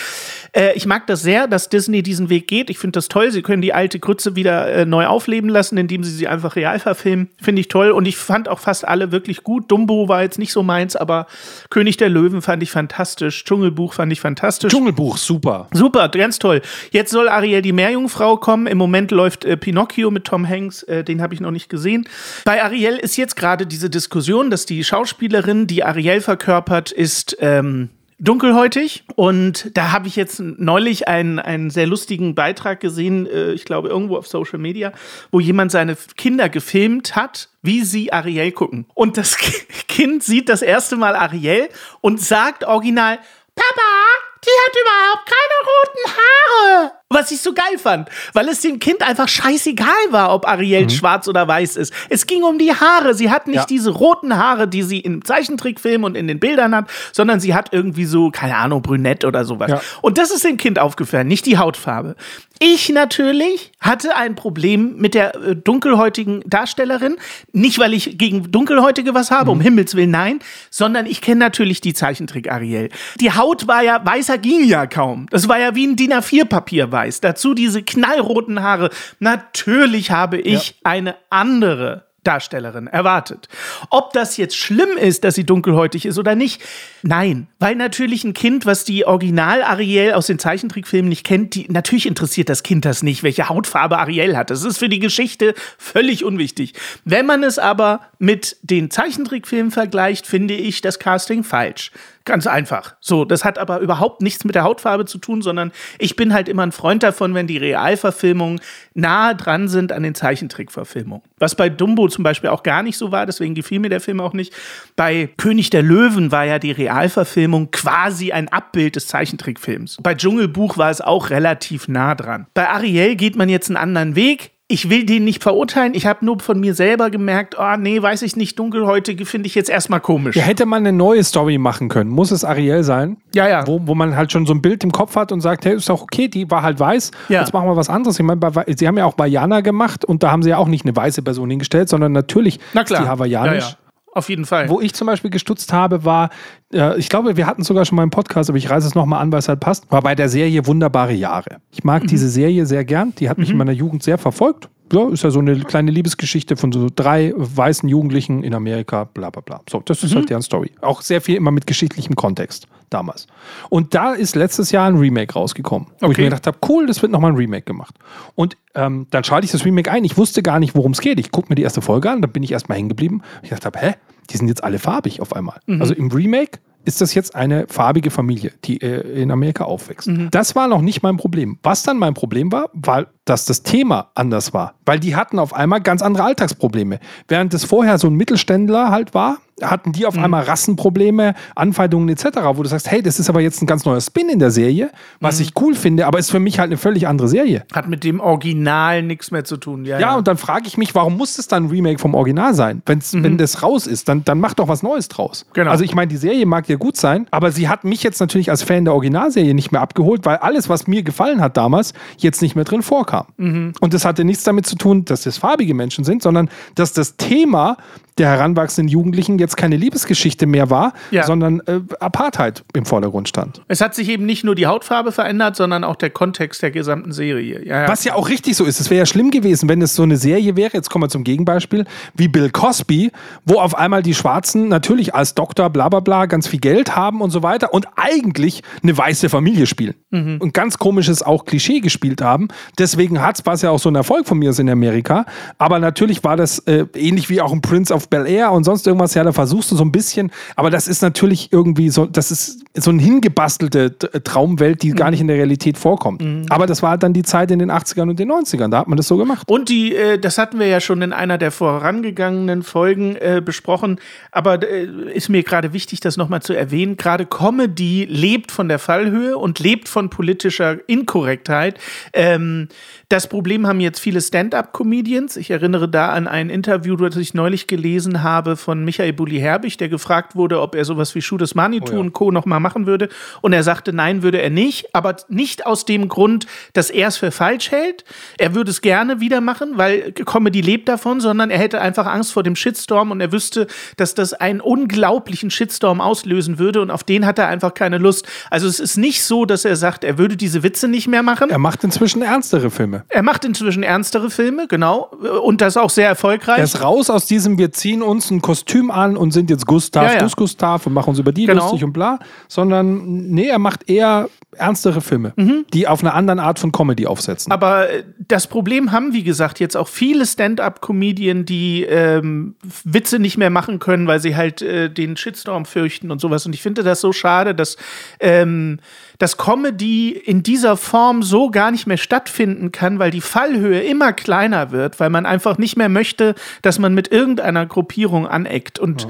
Äh, 0.51 0.73
ich 0.73 0.85
mag 0.85 1.07
das 1.07 1.21
sehr, 1.21 1.47
dass 1.47 1.69
Disney 1.69 2.03
diesen 2.03 2.29
Weg 2.29 2.47
geht. 2.47 2.69
Ich 2.69 2.77
finde 2.77 2.97
das 2.97 3.07
toll. 3.07 3.31
Sie 3.31 3.41
können 3.41 3.61
die 3.61 3.73
alte 3.73 3.99
Grütze 3.99 4.35
wieder 4.35 4.67
äh, 4.67 4.85
neu 4.85 5.05
aufleben 5.07 5.49
lassen, 5.49 5.77
indem 5.77 6.03
sie 6.03 6.11
sie 6.11 6.27
einfach 6.27 6.57
real 6.57 6.79
verfilmen. 6.79 7.29
Finde 7.41 7.61
ich 7.61 7.69
toll. 7.69 7.91
Und 7.91 8.05
ich 8.05 8.17
fand 8.17 8.49
auch 8.49 8.59
fast 8.59 8.85
alle 8.85 9.13
wirklich 9.13 9.43
gut. 9.43 9.71
Dumbo 9.71 10.09
war 10.09 10.23
jetzt 10.23 10.39
nicht 10.39 10.51
so 10.51 10.61
meins, 10.61 10.97
aber 10.97 11.27
König 11.69 11.95
der 11.95 12.09
Löwen 12.09 12.41
fand 12.41 12.61
ich 12.63 12.71
fantastisch. 12.71 13.45
Dschungelbuch 13.45 13.93
fand 13.93 14.11
ich 14.11 14.19
fantastisch. 14.19 14.56
Dschungelbuch, 14.59 15.17
super. 15.17 15.67
Super, 15.73 16.09
ganz 16.09 16.39
toll. 16.39 16.61
Jetzt 16.91 17.11
soll 17.11 17.29
Ariel 17.29 17.61
die 17.61 17.73
Meerjungfrau 17.73 18.37
kommen. 18.37 18.67
Im 18.67 18.77
Moment 18.77 19.11
läuft 19.11 19.45
äh, 19.45 19.57
Pinocchio 19.57 20.11
mit 20.11 20.25
Tom 20.25 20.47
Hanks. 20.47 20.83
Äh, 20.83 21.03
den 21.03 21.21
habe 21.21 21.33
ich 21.33 21.41
noch 21.41 21.51
nicht 21.51 21.69
gesehen. 21.69 22.07
Bei 22.45 22.63
Ariel 22.63 22.95
ist 22.97 23.17
jetzt 23.17 23.35
gerade 23.35 23.67
diese 23.67 23.89
Diskussion, 23.89 24.49
dass 24.49 24.65
die 24.65 24.83
Schauspielerin, 24.83 25.67
die 25.67 25.83
Ariel 25.83 26.21
verkörpert, 26.21 26.91
ist. 26.91 27.37
Ähm, 27.39 27.89
Dunkelhäutig 28.19 29.03
und 29.15 29.77
da 29.77 29.91
habe 29.91 30.07
ich 30.07 30.15
jetzt 30.15 30.39
neulich 30.39 31.07
einen, 31.07 31.37
einen 31.37 31.69
sehr 31.69 31.85
lustigen 31.85 32.33
Beitrag 32.33 32.79
gesehen, 32.79 33.27
äh, 33.27 33.51
ich 33.51 33.63
glaube 33.63 33.89
irgendwo 33.89 34.17
auf 34.17 34.25
Social 34.25 34.57
Media, 34.57 34.91
wo 35.29 35.39
jemand 35.39 35.71
seine 35.71 35.95
Kinder 36.15 36.49
gefilmt 36.49 37.15
hat, 37.15 37.49
wie 37.61 37.83
sie 37.83 38.11
Ariel 38.11 38.51
gucken. 38.53 38.87
Und 38.95 39.17
das 39.17 39.37
Kind 39.87 40.23
sieht 40.23 40.49
das 40.49 40.63
erste 40.63 40.95
Mal 40.95 41.15
Ariel 41.15 41.69
und 42.01 42.19
sagt 42.19 42.63
original, 42.63 43.19
Papa, 43.53 44.06
die 44.43 44.49
hat 44.65 44.75
überhaupt 44.81 45.29
keine 45.29 45.57
roten 45.67 46.17
Haare. 46.17 46.91
Was 47.09 47.31
ich 47.31 47.39
so 47.39 47.53
geil 47.53 47.77
fand, 47.77 48.09
weil 48.33 48.49
es 48.49 48.59
dem 48.59 48.79
Kind 48.79 49.01
einfach 49.01 49.29
scheißegal 49.29 49.87
war, 50.09 50.33
ob 50.33 50.45
Ariel 50.45 50.89
schwarz 50.89 51.29
oder 51.29 51.47
weiß 51.47 51.77
ist. 51.77 51.93
Es 52.09 52.27
ging 52.27 52.43
um 52.43 52.57
die 52.59 52.73
Haare. 52.73 53.13
Sie 53.13 53.31
hat 53.31 53.47
nicht 53.47 53.55
Ja. 53.55 53.65
diese 53.65 53.91
roten 53.91 54.37
Haare, 54.37 54.67
die 54.67 54.83
sie 54.83 54.99
im 54.99 55.23
Zeichentrickfilm 55.23 56.03
und 56.03 56.15
in 56.15 56.27
den 56.27 56.39
Bildern 56.41 56.75
hat, 56.75 56.89
sondern 57.13 57.39
sie 57.39 57.55
hat 57.55 57.69
irgendwie 57.71 58.03
so, 58.03 58.29
keine 58.29 58.57
Ahnung, 58.57 58.81
brünett 58.81 59.23
oder 59.23 59.45
sowas. 59.45 59.71
Ja. 59.71 59.81
Und 60.01 60.17
das 60.17 60.31
ist 60.31 60.43
dem 60.43 60.57
Kind 60.57 60.79
aufgefallen, 60.79 61.27
nicht 61.29 61.45
die 61.45 61.57
Hautfarbe. 61.57 62.17
Ich 62.59 62.89
natürlich 62.89 63.71
hatte 63.79 64.15
ein 64.15 64.35
Problem 64.35 64.97
mit 64.97 65.13
der 65.13 65.35
äh, 65.35 65.55
dunkelhäutigen 65.55 66.41
Darstellerin. 66.45 67.17
Nicht, 67.51 67.79
weil 67.79 67.93
ich 67.93 68.17
gegen 68.17 68.51
Dunkelhäutige 68.51 69.13
was 69.13 69.31
habe, 69.31 69.51
um 69.51 69.61
Himmels 69.61 69.95
Willen, 69.95 70.11
nein, 70.11 70.39
sondern 70.69 71.05
ich 71.05 71.21
kenne 71.21 71.39
natürlich 71.39 71.81
die 71.81 71.93
Zeichentrick 71.93 72.51
Ariel. 72.51 72.89
Die 73.19 73.31
Haut 73.31 73.67
war 73.67 73.83
ja, 73.83 74.03
weißer 74.03 74.37
ging 74.37 74.63
ja 74.63 74.87
kaum. 74.87 75.27
Das 75.29 75.47
war 75.47 75.59
ja 75.59 75.75
wie 75.75 75.85
ein 75.85 75.95
DIN 75.95 76.13
A4-Papier 76.13 76.91
weiß. 76.91 77.21
Dazu 77.21 77.53
diese 77.53 77.83
knallroten 77.83 78.61
Haare. 78.63 78.89
Natürlich 79.19 80.11
habe 80.11 80.39
ich 80.39 80.79
eine 80.83 81.15
andere 81.29 82.06
Darstellerin 82.27 82.87
erwartet. 82.87 83.47
Ob 83.89 84.11
das 84.13 84.37
jetzt 84.37 84.57
schlimm 84.57 84.97
ist, 84.97 85.23
dass 85.23 85.35
sie 85.35 85.45
dunkelhäutig 85.45 86.05
ist 86.05 86.19
oder 86.19 86.35
nicht, 86.35 86.61
nein. 87.01 87.47
Weil 87.59 87.75
natürlich 87.75 88.23
ein 88.23 88.33
Kind, 88.33 88.65
was 88.65 88.83
die 88.83 89.05
Original 89.05 89.63
Ariel 89.63 90.13
aus 90.13 90.27
den 90.27 90.37
Zeichentrickfilmen 90.37 91.07
nicht 91.07 91.25
kennt, 91.25 91.55
die, 91.55 91.67
natürlich 91.69 92.05
interessiert 92.05 92.49
das 92.49 92.63
Kind 92.63 92.85
das 92.85 93.01
nicht, 93.01 93.23
welche 93.23 93.47
Hautfarbe 93.47 93.97
Ariel 93.97 94.35
hat. 94.35 94.49
Das 94.49 94.63
ist 94.63 94.77
für 94.77 94.89
die 94.89 94.99
Geschichte 94.99 95.53
völlig 95.77 96.25
unwichtig. 96.25 96.73
Wenn 97.05 97.25
man 97.25 97.43
es 97.43 97.59
aber 97.59 98.01
mit 98.19 98.57
den 98.61 98.91
Zeichentrickfilmen 98.91 99.71
vergleicht, 99.71 100.27
finde 100.27 100.53
ich 100.53 100.81
das 100.81 100.99
Casting 100.99 101.43
falsch. 101.43 101.91
Ganz 102.27 102.45
einfach. 102.45 102.97
So, 102.99 103.23
das 103.23 103.45
hat 103.45 103.57
aber 103.57 103.79
überhaupt 103.79 104.21
nichts 104.21 104.43
mit 104.43 104.53
der 104.53 104.65
Hautfarbe 104.65 105.05
zu 105.05 105.17
tun, 105.17 105.41
sondern 105.41 105.71
ich 105.97 106.17
bin 106.17 106.33
halt 106.33 106.49
immer 106.49 106.63
ein 106.63 106.73
Freund 106.73 107.01
davon, 107.01 107.33
wenn 107.33 107.47
die 107.47 107.55
Realverfilmungen 107.55 108.59
nahe 108.93 109.33
dran 109.33 109.69
sind 109.69 109.93
an 109.93 110.03
den 110.03 110.13
Zeichentrickverfilmungen. 110.13 111.23
Was 111.39 111.55
bei 111.55 111.69
Dumbo 111.69 112.09
zum 112.09 112.25
Beispiel 112.25 112.49
auch 112.49 112.63
gar 112.63 112.83
nicht 112.83 112.97
so 112.97 113.13
war, 113.13 113.25
deswegen 113.25 113.55
gefiel 113.55 113.79
mir 113.79 113.87
der 113.87 114.01
Film 114.01 114.19
auch 114.19 114.33
nicht. 114.33 114.53
Bei 114.97 115.29
König 115.37 115.69
der 115.69 115.83
Löwen 115.83 116.29
war 116.33 116.43
ja 116.43 116.59
die 116.59 116.71
Realverfilmung 116.71 117.71
quasi 117.71 118.33
ein 118.33 118.49
Abbild 118.49 118.97
des 118.97 119.07
Zeichentrickfilms. 119.07 119.99
Bei 120.03 120.13
Dschungelbuch 120.13 120.77
war 120.77 120.89
es 120.89 120.99
auch 120.99 121.29
relativ 121.29 121.87
nah 121.87 122.13
dran. 122.13 122.47
Bei 122.53 122.67
Ariel 122.67 123.15
geht 123.15 123.37
man 123.37 123.47
jetzt 123.47 123.69
einen 123.69 123.77
anderen 123.77 124.17
Weg 124.17 124.51
ich 124.69 124.89
will 124.89 125.05
den 125.05 125.23
nicht 125.23 125.43
verurteilen. 125.43 125.93
Ich 125.93 126.05
habe 126.05 126.25
nur 126.25 126.39
von 126.39 126.59
mir 126.59 126.73
selber 126.73 127.09
gemerkt, 127.09 127.55
oh 127.57 127.77
nee, 127.77 128.01
weiß 128.01 128.21
ich 128.23 128.35
nicht, 128.35 128.59
dunkelhäutige 128.59 129.25
finde 129.25 129.47
ich 129.47 129.55
jetzt 129.55 129.69
erstmal 129.69 130.01
komisch. 130.01 130.35
Ja, 130.35 130.43
hätte 130.43 130.65
man 130.65 130.85
eine 130.85 130.91
neue 130.91 131.23
Story 131.23 131.57
machen 131.57 131.87
können. 131.87 132.09
Muss 132.09 132.31
es 132.31 132.43
Ariel 132.43 132.83
sein? 132.83 133.17
Ja, 133.33 133.47
ja. 133.47 133.65
Wo, 133.65 133.79
wo 133.85 133.95
man 133.95 134.17
halt 134.17 134.31
schon 134.31 134.45
so 134.45 134.53
ein 134.53 134.61
Bild 134.61 134.83
im 134.83 134.91
Kopf 134.91 135.15
hat 135.15 135.31
und 135.31 135.39
sagt, 135.39 135.63
hey, 135.65 135.75
ist 135.75 135.87
doch 135.87 136.01
okay, 136.01 136.27
die 136.27 136.51
war 136.51 136.63
halt 136.63 136.79
weiß. 136.79 137.11
Ja. 137.29 137.39
Jetzt 137.41 137.53
machen 137.53 137.69
wir 137.69 137.77
was 137.77 137.89
anderes. 137.89 138.19
Ich 138.19 138.25
meine, 138.25 138.41
sie 138.75 138.87
haben 138.87 138.97
ja 138.97 139.05
auch 139.05 139.13
Bayana 139.13 139.61
gemacht 139.61 140.03
und 140.03 140.21
da 140.21 140.31
haben 140.31 140.43
sie 140.43 140.49
ja 140.49 140.57
auch 140.57 140.67
nicht 140.67 140.83
eine 140.83 140.95
weiße 140.95 141.21
Person 141.21 141.49
hingestellt, 141.49 141.87
sondern 141.87 142.11
natürlich 142.11 142.59
Na 142.73 142.83
klar. 142.83 142.99
ist 142.99 143.05
die 143.05 143.09
hawaiianisch. 143.09 143.63
Ja, 143.63 143.69
ja. 143.69 143.86
Auf 144.13 144.29
jeden 144.29 144.45
Fall. 144.45 144.67
Wo 144.69 144.81
ich 144.81 144.93
zum 144.95 145.05
Beispiel 145.05 145.29
gestutzt 145.29 145.71
habe, 145.73 146.03
war, 146.03 146.29
äh, 146.73 146.97
ich 146.97 147.07
glaube, 147.09 147.37
wir 147.37 147.45
hatten 147.45 147.63
sogar 147.63 147.85
schon 147.85 147.95
mal 147.97 148.03
im 148.03 148.09
Podcast, 148.09 148.49
aber 148.49 148.57
ich 148.57 148.69
reiße 148.69 148.87
es 148.87 148.95
nochmal 148.95 149.21
an, 149.21 149.31
weil 149.31 149.39
es 149.39 149.47
halt 149.47 149.59
passt, 149.59 149.91
war 149.91 150.01
bei 150.01 150.15
der 150.15 150.27
Serie 150.29 150.65
Wunderbare 150.65 151.13
Jahre. 151.13 151.57
Ich 151.71 151.83
mag 151.83 152.03
Mhm. 152.03 152.07
diese 152.07 152.29
Serie 152.29 152.65
sehr 152.65 152.83
gern. 152.83 153.13
Die 153.19 153.29
hat 153.29 153.37
mich 153.37 153.49
in 153.51 153.57
meiner 153.57 153.73
Jugend 153.73 154.01
sehr 154.03 154.17
verfolgt. 154.17 154.69
Ja, 154.93 155.09
ist 155.09 155.23
ja 155.23 155.31
so 155.31 155.39
eine 155.39 155.59
kleine 155.59 155.91
Liebesgeschichte 155.91 156.55
von 156.55 156.71
so 156.71 156.87
drei 156.93 157.33
weißen 157.35 157.87
Jugendlichen 157.89 158.43
in 158.43 158.53
Amerika, 158.53 159.03
bla 159.05 159.29
bla 159.29 159.41
bla. 159.41 159.61
So, 159.69 159.81
das 159.83 160.03
ist 160.03 160.11
Mhm. 160.11 160.15
halt 160.17 160.29
deren 160.29 160.41
Story. 160.41 160.71
Auch 160.81 161.01
sehr 161.01 161.21
viel 161.21 161.35
immer 161.35 161.51
mit 161.51 161.67
geschichtlichem 161.67 162.15
Kontext 162.15 162.67
damals. 162.89 163.27
Und 163.69 163.93
da 163.93 164.13
ist 164.13 164.35
letztes 164.35 164.71
Jahr 164.71 164.87
ein 164.87 164.95
Remake 164.97 165.33
rausgekommen, 165.33 165.87
wo 165.99 166.05
ich 166.07 166.11
Okay. 166.11 166.21
mir 166.21 166.29
gedacht 166.29 166.47
habe, 166.47 166.57
cool, 166.69 166.85
das 166.87 167.01
wird 167.01 167.11
nochmal 167.11 167.31
ein 167.31 167.37
Remake 167.37 167.63
gemacht. 167.65 167.95
Und 168.35 168.55
ähm, 168.75 169.07
dann 169.09 169.23
schalte 169.23 169.45
ich 169.45 169.51
das 169.51 169.65
Remake 169.65 169.91
ein. 169.91 170.05
Ich 170.05 170.17
wusste 170.17 170.41
gar 170.41 170.59
nicht, 170.59 170.73
worum 170.75 170.91
es 170.93 171.01
geht. 171.01 171.19
Ich 171.19 171.31
gucke 171.31 171.49
mir 171.49 171.55
die 171.55 171.63
erste 171.63 171.81
Folge 171.81 172.09
an, 172.09 172.21
dann 172.21 172.31
bin 172.31 172.43
ich 172.43 172.51
erstmal 172.53 172.77
hängen 172.77 172.89
geblieben. 172.89 173.21
Ich 173.43 173.49
dachte, 173.49 173.71
hä, 173.75 173.93
die 174.29 174.37
sind 174.37 174.47
jetzt 174.47 174.63
alle 174.63 174.79
farbig 174.79 175.21
auf 175.21 175.33
einmal. 175.35 175.59
Also 175.79 175.93
im 175.93 176.09
Remake 176.11 176.59
ist 176.85 177.01
das 177.01 177.13
jetzt 177.13 177.35
eine 177.35 177.65
farbige 177.67 178.09
Familie, 178.11 178.53
die 178.63 178.81
äh, 178.81 179.21
in 179.21 179.31
Amerika 179.31 179.65
aufwächst. 179.65 180.09
Das 180.31 180.55
war 180.55 180.69
noch 180.69 180.81
nicht 180.81 181.03
mein 181.03 181.17
Problem. 181.17 181.59
Was 181.63 181.83
dann 181.83 181.97
mein 181.97 182.13
Problem 182.13 182.49
war, 182.53 182.69
war, 182.73 183.07
dass 183.29 183.45
das 183.45 183.63
Thema 183.63 184.11
anders 184.15 184.53
war. 184.53 184.73
Weil 184.85 184.99
die 184.99 185.15
hatten 185.15 185.39
auf 185.39 185.53
einmal 185.53 185.81
ganz 185.81 186.01
andere 186.01 186.23
Alltagsprobleme. 186.23 186.99
Während 187.27 187.53
es 187.53 187.65
vorher 187.65 187.97
so 187.97 188.07
ein 188.07 188.15
Mittelständler 188.15 188.89
halt 188.89 189.13
war, 189.13 189.37
hatten 189.61 189.91
die 189.91 190.05
auf 190.05 190.17
einmal 190.17 190.43
Rassenprobleme, 190.43 191.33
Anfeindungen 191.55 192.09
etc., 192.09 192.25
wo 192.53 192.63
du 192.63 192.69
sagst, 192.69 192.91
hey, 192.91 193.01
das 193.01 193.19
ist 193.19 193.29
aber 193.29 193.41
jetzt 193.41 193.61
ein 193.61 193.65
ganz 193.65 193.85
neuer 193.85 194.01
Spin 194.01 194.29
in 194.29 194.39
der 194.39 194.51
Serie, 194.51 194.91
was 195.19 195.39
ich 195.39 195.53
cool 195.59 195.73
finde, 195.73 196.05
aber 196.05 196.19
ist 196.19 196.29
für 196.29 196.39
mich 196.39 196.59
halt 196.59 196.67
eine 196.67 196.77
völlig 196.77 197.07
andere 197.07 197.27
Serie. 197.27 197.65
Hat 197.73 197.87
mit 197.87 198.03
dem 198.03 198.19
Original 198.19 199.01
nichts 199.01 199.31
mehr 199.31 199.43
zu 199.43 199.57
tun. 199.57 199.85
Ja, 199.85 199.99
Ja, 199.99 200.15
und 200.15 200.27
dann 200.27 200.37
frage 200.37 200.67
ich 200.67 200.77
mich, 200.77 200.93
warum 200.93 201.17
muss 201.17 201.39
es 201.39 201.47
dann 201.47 201.65
ein 201.65 201.69
Remake 201.69 201.99
vom 201.99 202.13
Original 202.13 202.53
sein? 202.53 202.81
Wenn's, 202.85 203.13
Wenn 203.13 203.37
das 203.37 203.63
raus 203.63 203.87
ist, 203.87 204.07
dann, 204.09 204.23
dann 204.23 204.39
mach 204.39 204.53
doch 204.53 204.67
was 204.67 204.83
Neues 204.83 205.07
draus. 205.07 205.45
Genau. 205.53 205.71
Also 205.71 205.83
ich 205.83 205.95
meine, 205.95 206.07
die 206.07 206.17
Serie 206.17 206.45
mag 206.45 206.69
ja 206.69 206.75
gut 206.75 206.97
sein, 206.97 207.27
aber 207.31 207.51
sie 207.51 207.67
hat 207.67 207.83
mich 207.83 208.03
jetzt 208.03 208.19
natürlich 208.19 208.51
als 208.51 208.61
Fan 208.61 208.85
der 208.85 208.93
Originalserie 208.93 209.53
nicht 209.53 209.71
mehr 209.71 209.81
abgeholt, 209.81 210.25
weil 210.25 210.37
alles, 210.37 210.69
was 210.69 210.87
mir 210.87 211.01
gefallen 211.01 211.41
hat 211.41 211.57
damals, 211.57 211.93
jetzt 212.17 212.41
nicht 212.41 212.55
mehr 212.55 212.65
drin 212.65 212.83
vorkam. 212.83 213.16
Und 213.37 213.93
das 213.93 214.05
hatte 214.05 214.23
nichts 214.23 214.43
damit 214.43 214.65
zu 214.65 214.75
tun, 214.75 215.05
dass 215.05 215.23
das 215.23 215.37
farbige 215.37 215.73
Menschen 215.73 216.03
sind, 216.03 216.21
sondern 216.21 216.49
dass 216.75 216.93
das 216.93 217.17
Thema 217.17 217.77
der 218.17 218.29
heranwachsenden 218.29 218.89
Jugendlichen 218.91 219.39
jetzt 219.39 219.57
keine 219.57 219.75
Liebesgeschichte 219.77 220.45
mehr 220.45 220.69
war, 220.69 220.93
Ja. 221.11 221.23
sondern 221.23 221.59
äh, 221.61 221.79
Apartheid 221.99 222.63
im 222.73 222.85
Vordergrund 222.85 223.27
stand. 223.29 223.61
es 223.67 223.81
hat 223.81 223.95
sich 223.95 224.09
eben 224.09 224.25
nicht 224.25 224.43
nur 224.43 224.55
die 224.55 224.67
Hautfarbe 224.67 225.11
verändert, 225.11 225.55
sondern 225.55 225.83
auch 225.83 225.95
der 225.95 226.09
Kontext 226.09 226.61
der 226.61 226.71
gesamten 226.71 227.11
Serie. 227.11 227.63
Ja, 227.65 227.83
ja. 227.83 227.87
Was 227.87 228.03
ja 228.03 228.15
auch 228.15 228.29
richtig 228.29 228.55
so 228.55 228.65
ist. 228.65 228.79
Es 228.79 228.89
wäre 228.89 228.99
ja 228.99 229.05
schlimm 229.05 229.31
gewesen, 229.31 229.69
wenn 229.69 229.81
es 229.81 229.95
so 229.95 230.03
eine 230.03 230.17
Serie 230.17 230.55
wäre, 230.55 230.71
jetzt 230.73 230.89
kommen 230.89 231.03
wir 231.03 231.09
zum 231.09 231.23
Gegenbeispiel, 231.23 231.85
wie 232.15 232.27
Bill 232.27 232.49
Cosby, 232.49 233.11
wo 233.45 233.55
auf 233.59 233.75
einmal 233.77 234.01
die 234.03 234.13
Schwarzen 234.13 234.67
natürlich 234.67 235.13
als 235.15 235.35
Doktor 235.35 235.69
bla 235.69 235.89
bla 235.89 235.99
bla 235.99 236.25
ganz 236.25 236.47
viel 236.47 236.59
Geld 236.59 236.95
haben 236.95 237.21
und 237.21 237.29
so 237.31 237.43
weiter 237.43 237.73
und 237.73 237.87
eigentlich 237.95 238.61
eine 238.83 238.97
weiße 238.97 239.29
Familie 239.29 239.65
spielen. 239.67 239.93
Und 240.11 240.53
ganz 240.53 240.77
komisches 240.77 241.21
auch 241.21 241.45
Klischee 241.45 241.79
gespielt 241.79 242.21
haben. 242.21 242.47
Deswegen 242.79 243.21
hat 243.21 243.41
es 243.45 243.61
ja 243.61 243.69
auch 243.69 243.79
so 243.79 243.89
ein 243.89 243.95
Erfolg 243.95 244.25
von 244.27 244.39
mir 244.39 244.49
aus 244.49 244.59
in 244.59 244.69
Amerika. 244.69 245.25
Aber 245.57 245.79
natürlich 245.79 246.23
war 246.23 246.37
das 246.37 246.59
äh, 246.59 246.85
ähnlich 246.95 247.29
wie 247.29 247.41
auch 247.41 247.51
ein 247.51 247.61
Prince 247.61 247.93
of 247.93 248.06
Bel 248.09 248.25
Air 248.27 248.51
und 248.51 248.63
sonst 248.63 248.85
irgendwas. 248.87 249.13
Ja, 249.13 249.23
da 249.23 249.31
versuchst 249.31 249.71
du 249.71 249.75
so 249.75 249.83
ein 249.83 249.91
bisschen. 249.91 250.31
Aber 250.55 250.69
das 250.69 250.87
ist 250.87 251.01
natürlich 251.01 251.51
irgendwie 251.51 251.89
so, 251.89 252.05
das 252.05 252.31
ist 252.31 252.63
so 252.75 252.91
eine 252.91 253.01
hingebastelte 253.01 253.97
T- 253.97 254.19
Traumwelt, 254.21 254.83
die 254.83 254.91
gar 254.91 255.11
nicht 255.11 255.21
in 255.21 255.27
der 255.27 255.37
Realität 255.37 255.77
vorkommt. 255.77 256.23
Aber 256.49 256.67
das 256.67 256.81
war 256.83 256.91
halt 256.91 257.03
dann 257.03 257.13
die 257.13 257.23
Zeit 257.23 257.51
in 257.51 257.59
den 257.59 257.71
80ern 257.71 258.09
und 258.09 258.19
den 258.19 258.31
90ern. 258.31 258.69
Da 258.69 258.79
hat 258.79 258.87
man 258.87 258.97
das 258.97 259.07
so 259.07 259.17
gemacht. 259.17 259.49
Und 259.49 259.69
die, 259.69 259.95
äh, 259.95 260.19
das 260.19 260.37
hatten 260.37 260.59
wir 260.59 260.67
ja 260.67 260.79
schon 260.79 261.01
in 261.01 261.13
einer 261.13 261.37
der 261.37 261.51
vorangegangenen 261.51 262.63
Folgen 262.63 263.15
äh, 263.15 263.41
besprochen, 263.43 263.99
aber 264.31 264.61
äh, 264.69 264.85
ist 265.13 265.29
mir 265.29 265.43
gerade 265.43 265.73
wichtig, 265.73 265.99
das 266.01 266.17
nochmal 266.17 266.41
zu 266.41 266.53
erwähnen. 266.53 266.97
Gerade 266.97 267.25
Comedy 267.25 268.05
lebt 268.09 268.51
von 268.51 268.67
der 268.67 268.79
Fallhöhe 268.79 269.37
und 269.37 269.59
lebt 269.59 269.87
von 269.89 270.09
politischer 270.09 270.77
Inkorrektheit. 270.87 271.79
Ähm, 272.13 272.67
das 273.09 273.27
Problem 273.27 273.65
haben 273.65 273.79
jetzt 273.79 274.01
viele 274.01 274.19
Stand-up-Comedians. 274.19 275.37
Ich 275.37 275.49
erinnere 275.49 275.87
da 275.87 276.09
an 276.09 276.27
ein 276.27 276.49
Interview, 276.49 276.97
das 276.97 277.15
ich 277.15 277.33
neulich 277.33 277.67
gelesen 277.67 278.21
habe 278.21 278.57
von 278.57 278.83
Michael 278.83 279.13
Bulli-Herbig, 279.13 279.77
der 279.77 279.87
gefragt 279.87 280.35
wurde, 280.35 280.59
ob 280.59 280.75
er 280.75 280.83
sowas 280.83 281.15
wie 281.15 281.37
des 281.37 281.55
Manitou 281.55 281.97
und 281.97 282.11
Co. 282.11 282.31
nochmal 282.31 282.59
machen 282.59 282.85
würde. 282.85 283.07
Und 283.41 283.53
er 283.53 283.63
sagte, 283.63 283.93
nein, 283.93 284.23
würde 284.23 284.41
er 284.41 284.49
nicht, 284.49 284.93
aber 284.93 285.15
nicht 285.29 285.65
aus 285.65 285.85
dem 285.85 286.09
Grund, 286.09 286.47
dass 286.73 286.89
er 286.89 287.07
es 287.07 287.15
für 287.15 287.31
falsch 287.31 287.71
hält. 287.71 288.03
Er 288.37 288.55
würde 288.55 288.71
es 288.71 288.81
gerne 288.81 289.21
wieder 289.21 289.39
machen, 289.39 289.77
weil 289.77 290.11
Comedy 290.11 290.59
lebt 290.59 290.89
davon, 290.89 291.21
sondern 291.21 291.49
er 291.49 291.59
hätte 291.59 291.79
einfach 291.79 292.07
Angst 292.07 292.33
vor 292.33 292.43
dem 292.43 292.57
Shitstorm 292.57 293.11
und 293.11 293.21
er 293.21 293.31
wüsste, 293.31 293.67
dass 293.95 294.15
das 294.15 294.33
einen 294.33 294.59
unglaublichen 294.59 295.49
Shitstorm 295.49 296.01
auslösen 296.01 296.59
würde 296.59 296.81
und 296.81 296.91
auf 296.91 297.05
den 297.05 297.25
hat 297.25 297.39
er 297.39 297.47
einfach 297.47 297.73
keine 297.73 297.99
Lust. 297.99 298.27
Also 298.49 298.67
es 298.67 298.81
ist 298.81 298.97
nicht 298.97 299.23
so, 299.23 299.45
dass 299.45 299.63
er 299.63 299.77
sagt, 299.77 300.03
er 300.03 300.17
würde 300.17 300.35
diese 300.35 300.61
Witze 300.63 300.89
nicht 300.89 301.07
mehr 301.07 301.23
machen. 301.23 301.49
Er 301.49 301.57
macht 301.57 301.85
inzwischen 301.85 302.21
ernstere 302.21 302.69
Filme. 302.69 302.96
Er 303.09 303.23
macht 303.23 303.45
inzwischen 303.45 303.83
ernstere 303.83 304.29
Filme, 304.29 304.67
genau, 304.67 305.11
und 305.43 305.61
das 305.61 305.77
auch 305.77 305.89
sehr 305.89 306.07
erfolgreich. 306.07 306.57
Er 306.57 306.63
ist 306.63 306.81
raus 306.81 307.09
aus 307.09 307.25
diesem, 307.25 307.57
wir 307.57 307.71
ziehen 307.71 308.01
uns 308.01 308.31
ein 308.31 308.41
Kostüm 308.41 308.91
an 308.91 309.17
und 309.17 309.31
sind 309.31 309.49
jetzt 309.49 309.65
Gustav, 309.65 310.03
Ja, 310.07 310.13
ja. 310.13 310.19
dus 310.19 310.35
Gustav 310.35 310.85
und 310.87 310.93
machen 310.93 311.09
uns 311.09 311.19
über 311.19 311.31
die 311.31 311.45
Genau. 311.45 311.63
lustig 311.63 311.83
und 311.83 311.93
bla, 311.93 312.19
sondern 312.47 313.03
nee, 313.29 313.47
er 313.47 313.59
macht 313.59 313.89
eher 313.89 314.29
ernstere 314.55 315.01
Filme, 315.01 315.33
die 315.73 315.87
auf 315.87 316.01
einer 316.03 316.13
anderen 316.15 316.39
Art 316.39 316.57
von 316.57 316.71
Comedy 316.71 317.05
aufsetzen. 317.05 317.51
Aber 317.51 317.89
äh, 317.89 318.03
das 318.27 318.47
Problem 318.47 318.91
haben, 318.91 319.13
wie 319.13 319.23
gesagt, 319.23 319.59
jetzt 319.59 319.77
auch 319.77 319.87
viele 319.87 320.25
Stand-up-Comedien, 320.25 321.45
die 321.45 321.83
ähm, 321.83 322.55
Witze 322.83 323.19
nicht 323.19 323.37
mehr 323.37 323.49
machen 323.49 323.79
können, 323.79 324.07
weil 324.07 324.19
sie 324.19 324.35
halt 324.35 324.61
äh, 324.61 324.89
den 324.89 325.15
Shitstorm 325.17 325.65
fürchten 325.65 326.11
und 326.11 326.19
sowas. 326.19 326.45
Und 326.45 326.53
ich 326.53 326.61
finde 326.61 326.83
das 326.83 327.01
so 327.01 327.13
schade, 327.13 327.53
dass, 327.53 327.77
ähm, 328.19 328.79
dass 329.19 329.37
Comedy 329.37 330.09
in 330.11 330.43
dieser 330.43 330.77
Form 330.77 331.23
so 331.23 331.49
gar 331.49 331.71
nicht 331.71 331.87
mehr 331.87 331.97
stattfinden 331.97 332.71
kann, 332.71 332.99
weil 332.99 333.11
die 333.11 333.21
Fallhöhe 333.21 333.81
immer 333.81 334.13
kleiner 334.13 334.71
wird, 334.71 334.99
weil 334.99 335.09
man 335.09 335.25
einfach 335.25 335.57
nicht 335.57 335.77
mehr 335.77 335.89
möchte, 335.89 336.35
dass 336.61 336.79
man 336.79 336.93
mit 336.93 337.11
irgendeiner 337.11 337.65
Gruppierung 337.65 338.27
aneckt. 338.27 338.77
Und 338.79 339.07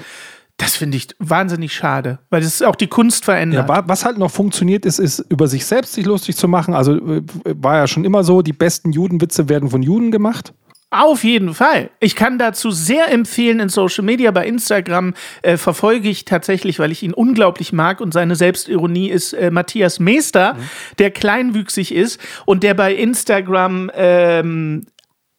das 0.57 0.75
finde 0.75 0.97
ich 0.97 1.09
wahnsinnig 1.19 1.73
schade, 1.73 2.17
weil 2.31 2.41
es 2.41 2.61
auch 2.63 2.75
die 2.75 2.87
Kunst 2.87 3.25
verändert. 3.25 3.67
Ja, 3.69 3.75
wa- 3.75 3.83
was 3.85 4.05
halt 4.05 4.17
noch 4.17 4.31
funktioniert, 4.31 4.85
ist, 4.85 4.97
ist 4.97 5.19
über 5.29 5.47
sich 5.47 5.65
selbst 5.65 5.93
sich 5.93 6.05
lustig 6.05 6.35
zu 6.35 6.47
machen. 6.47 6.73
Also 6.73 6.93
äh, 6.95 7.21
war 7.45 7.75
ja 7.77 7.87
schon 7.87 8.05
immer 8.05 8.23
so, 8.23 8.41
die 8.41 8.53
besten 8.53 8.91
Judenwitze 8.91 9.49
werden 9.49 9.69
von 9.69 9.83
Juden 9.83 10.09
gemacht. 10.09 10.53
Auf 10.89 11.25
jeden 11.25 11.53
Fall. 11.53 11.89
Ich 11.99 12.15
kann 12.15 12.39
dazu 12.39 12.71
sehr 12.71 13.11
empfehlen 13.11 13.59
in 13.59 13.67
Social 13.67 14.05
Media, 14.05 14.31
bei 14.31 14.47
Instagram 14.47 15.15
äh, 15.41 15.57
verfolge 15.57 16.07
ich 16.07 16.23
tatsächlich, 16.23 16.79
weil 16.79 16.93
ich 16.93 17.03
ihn 17.03 17.13
unglaublich 17.13 17.73
mag 17.73 17.99
und 17.99 18.13
seine 18.13 18.37
Selbstironie 18.37 19.09
ist 19.09 19.33
äh, 19.33 19.51
Matthias 19.51 19.99
Meester, 19.99 20.55
der 20.97 21.11
kleinwüchsig 21.11 21.93
ist 21.93 22.21
und 22.45 22.63
der 22.63 22.73
bei 22.73 22.95
Instagram 22.95 23.91
ähm, 23.95 24.85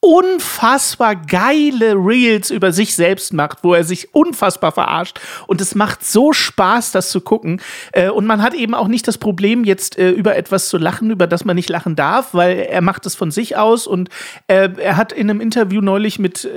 unfassbar 0.08 1.16
geile 1.16 1.92
Reels 1.92 2.50
über 2.50 2.72
sich 2.72 2.94
selbst 2.94 3.34
macht, 3.34 3.58
wo 3.62 3.74
er 3.74 3.84
sich 3.84 4.14
unfassbar 4.14 4.72
verarscht. 4.72 5.20
Und 5.46 5.60
es 5.60 5.74
macht 5.74 6.02
so 6.02 6.32
Spaß, 6.32 6.92
das 6.92 7.10
zu 7.10 7.20
gucken. 7.20 7.60
Äh, 7.92 8.08
und 8.08 8.24
man 8.24 8.40
hat 8.40 8.54
eben 8.54 8.74
auch 8.74 8.88
nicht 8.88 9.06
das 9.06 9.18
Problem, 9.18 9.64
jetzt 9.64 9.98
äh, 9.98 10.10
über 10.10 10.34
etwas 10.34 10.70
zu 10.70 10.78
lachen, 10.78 11.10
über 11.10 11.26
das 11.26 11.44
man 11.44 11.56
nicht 11.56 11.68
lachen 11.68 11.94
darf, 11.94 12.32
weil 12.32 12.56
er 12.56 12.80
macht 12.80 13.04
es 13.04 13.16
von 13.16 13.30
sich 13.30 13.58
aus. 13.58 13.86
Und 13.86 14.08
äh, 14.46 14.70
er 14.78 14.96
hat 14.96 15.12
in 15.12 15.28
einem 15.28 15.42
Interview 15.42 15.82
neulich 15.82 16.18
mit 16.18 16.48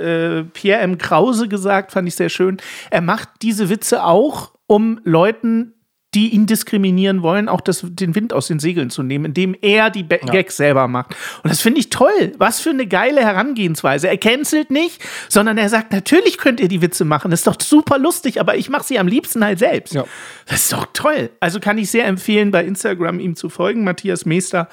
Pierre 0.54 0.80
M. 0.80 0.96
Krause 0.96 1.48
gesagt, 1.48 1.92
fand 1.92 2.08
ich 2.08 2.14
sehr 2.14 2.28
schön, 2.28 2.56
er 2.90 3.00
macht 3.00 3.28
diese 3.42 3.68
Witze 3.68 4.04
auch, 4.04 4.52
um 4.66 5.00
Leuten 5.04 5.74
die 6.14 6.28
ihn 6.28 6.46
diskriminieren 6.46 7.22
wollen, 7.22 7.48
auch 7.48 7.62
das, 7.62 7.84
den 7.84 8.14
Wind 8.14 8.34
aus 8.34 8.46
den 8.46 8.58
Segeln 8.58 8.90
zu 8.90 9.02
nehmen, 9.02 9.26
indem 9.26 9.56
er 9.62 9.88
die 9.88 10.02
Be 10.02 10.18
Gags 10.18 10.56
selber 10.56 10.86
macht. 10.86 11.16
Und 11.42 11.50
das 11.50 11.62
finde 11.62 11.80
ich 11.80 11.88
toll. 11.88 12.32
Was 12.36 12.60
für 12.60 12.70
eine 12.70 12.86
geile 12.86 13.22
Herangehensweise. 13.22 14.08
Er 14.08 14.18
cancelt 14.18 14.70
nicht, 14.70 15.02
sondern 15.28 15.56
er 15.56 15.70
sagt, 15.70 15.92
natürlich 15.92 16.36
könnt 16.36 16.60
ihr 16.60 16.68
die 16.68 16.82
Witze 16.82 17.06
machen. 17.06 17.30
Das 17.30 17.40
ist 17.40 17.46
doch 17.46 17.56
super 17.60 17.98
lustig, 17.98 18.40
aber 18.40 18.56
ich 18.56 18.68
mache 18.68 18.84
sie 18.84 18.98
am 18.98 19.08
liebsten 19.08 19.42
halt 19.42 19.58
selbst. 19.58 19.94
Ja. 19.94 20.04
Das 20.46 20.64
ist 20.64 20.72
doch 20.72 20.86
toll. 20.92 21.30
Also 21.40 21.60
kann 21.60 21.78
ich 21.78 21.90
sehr 21.90 22.04
empfehlen, 22.04 22.50
bei 22.50 22.64
Instagram 22.64 23.18
ihm 23.18 23.34
zu 23.34 23.48
folgen. 23.48 23.84
Matthias 23.84 24.26
Meester. 24.26 24.68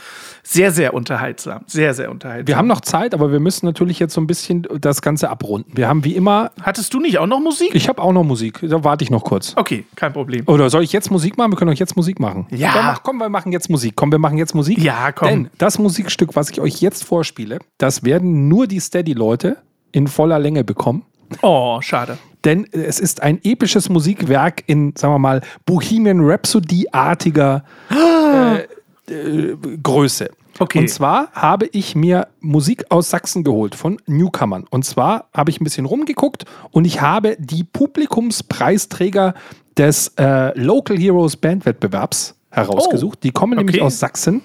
Sehr, 0.51 0.71
sehr 0.71 0.95
unterhaltsam. 0.95 1.61
Sehr, 1.67 1.93
sehr 1.93 2.09
unterhaltsam. 2.09 2.47
Wir 2.47 2.57
haben 2.57 2.67
noch 2.67 2.81
Zeit, 2.81 3.13
aber 3.13 3.31
wir 3.31 3.39
müssen 3.39 3.67
natürlich 3.67 3.99
jetzt 3.99 4.15
so 4.15 4.21
ein 4.21 4.25
bisschen 4.25 4.67
das 4.81 5.03
Ganze 5.03 5.29
abrunden. 5.29 5.71
Wir 5.75 5.87
haben 5.87 6.03
wie 6.03 6.15
immer, 6.15 6.49
Hattest 6.63 6.91
du 6.91 6.99
nicht 6.99 7.19
auch 7.19 7.27
noch 7.27 7.39
Musik? 7.39 7.69
ich 7.75 7.87
habe 7.87 8.01
auch 8.01 8.11
noch 8.11 8.23
Musik, 8.23 8.59
da 8.63 8.83
warte 8.83 9.03
ich 9.03 9.11
noch 9.11 9.23
kurz. 9.23 9.53
okay, 9.57 9.85
kein 9.95 10.11
Problem. 10.11 10.45
Oder 10.47 10.71
soll 10.71 10.81
ich 10.83 10.91
jetzt 10.91 11.11
Musik 11.11 11.37
machen? 11.37 11.51
Wir 11.51 11.55
können 11.57 11.69
auch 11.69 11.77
jetzt 11.77 11.95
Musik 11.95 12.19
machen. 12.19 12.47
Ja. 12.49 12.71
Komm, 12.73 13.03
komm, 13.03 13.17
wir 13.17 13.29
machen 13.29 13.51
jetzt 13.51 13.69
Musik. 13.69 13.93
Komm, 13.95 14.11
wir 14.11 14.17
machen 14.17 14.39
jetzt 14.39 14.55
Musik. 14.55 14.79
Ja, 14.79 15.11
komm. 15.11 15.27
Denn 15.27 15.49
das 15.59 15.77
Musikstück, 15.77 16.35
was 16.35 16.49
ich 16.49 16.59
euch 16.59 16.81
jetzt 16.81 17.03
vorspiele, 17.03 17.59
das 17.77 18.03
werden 18.03 18.47
nur 18.47 18.65
die 18.65 18.79
Steady-Leute 18.79 19.57
in 19.91 20.07
voller 20.07 20.39
Länge 20.39 20.63
bekommen. 20.63 21.03
Oh, 21.43 21.79
schade. 21.81 22.17
Denn 22.43 22.65
äh, 22.73 22.85
es 22.85 22.99
ist 22.99 23.21
ein 23.21 23.39
episches 23.43 23.87
Musikwerk 23.89 24.63
in, 24.65 24.93
sagen 24.97 25.13
wir 25.13 25.19
mal, 25.19 25.41
Bohemian 25.67 26.21
Rhapsody-artiger 26.21 27.63
äh, 27.91 28.67
äh, 29.09 29.55
Größe. 29.81 30.29
Okay. 30.59 30.79
Und 30.79 30.89
zwar 30.89 31.31
habe 31.31 31.67
ich 31.71 31.95
mir 31.95 32.27
Musik 32.41 32.83
aus 32.89 33.09
Sachsen 33.09 33.43
geholt 33.43 33.75
von 33.75 33.97
Newcomern. 34.07 34.65
Und 34.69 34.83
zwar 34.83 35.29
habe 35.33 35.51
ich 35.51 35.61
ein 35.61 35.63
bisschen 35.63 35.85
rumgeguckt 35.85 36.43
und 36.71 36.85
ich 36.85 36.99
habe 37.01 37.37
die 37.39 37.63
Publikumspreisträger 37.63 39.33
des 39.77 40.09
äh, 40.19 40.57
Local 40.59 40.97
Heroes 40.97 41.37
Bandwettbewerbs 41.37 42.35
herausgesucht. 42.51 43.23
Die 43.23 43.31
kommen 43.31 43.57
nämlich 43.57 43.77
Okay. 43.77 43.85
aus 43.85 43.99
Sachsen. 43.99 44.41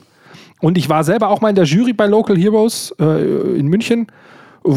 Und 0.61 0.79
ich 0.79 0.88
war 0.88 1.05
selber 1.05 1.29
auch 1.31 1.40
mal 1.40 1.48
in 1.48 1.57
der 1.57 1.64
Jury 1.64 1.92
bei 1.92 2.07
Local 2.07 2.37
Heroes 2.37 2.94
äh, 3.00 3.59
in 3.59 3.66
München. 3.66 4.07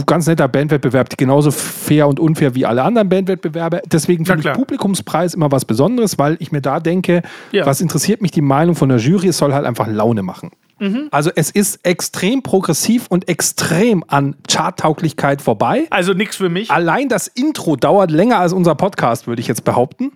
Ganz 0.05 0.27
netter 0.27 0.47
Bandwettbewerb, 0.47 1.17
genauso 1.17 1.51
fair 1.51 2.07
und 2.07 2.19
unfair 2.19 2.55
wie 2.55 2.65
alle 2.65 2.83
anderen 2.83 3.07
Bandwettbewerbe. 3.07 3.81
Deswegen 3.91 4.25
finde 4.25 4.49
ich. 4.49 4.55
Publikumspreis 4.55 5.33
immer 5.33 5.51
was 5.51 5.63
Besonderes, 5.65 6.19
weil 6.19 6.35
ich 6.39 6.51
mir 6.51 6.61
da 6.61 6.79
denke, 6.79 7.21
Ja. 7.51 7.65
was 7.65 7.79
interessiert 7.79 8.21
mich 8.21 8.31
die 8.31 8.41
Meinung 8.41 8.75
von 8.75 8.89
der 8.89 8.97
Jury? 8.97 9.29
Es 9.29 9.37
soll 9.37 9.53
halt 9.53 9.65
einfach 9.65 9.87
Laune 9.87 10.23
machen. 10.23 10.51
Mhm. 10.79 11.07
Also 11.09 11.31
es 11.35 11.49
ist 11.49 11.79
extrem 11.83 12.43
progressiv 12.43 13.07
und 13.09 13.27
extrem 13.29 14.03
an 14.07 14.35
Charttauglichkeit 14.47 15.41
vorbei. 15.41 15.87
Also 15.89 16.13
nichts 16.13 16.35
für 16.35 16.49
mich. 16.49 16.69
Allein 16.69 17.09
das 17.09 17.27
Intro 17.27 17.75
dauert 17.77 18.11
länger 18.11 18.39
als 18.39 18.53
unser 18.53 18.75
Podcast, 18.75 19.25
würde 19.25 19.41
ich 19.41 19.47
jetzt 19.47 19.63
behaupten. 19.63 20.11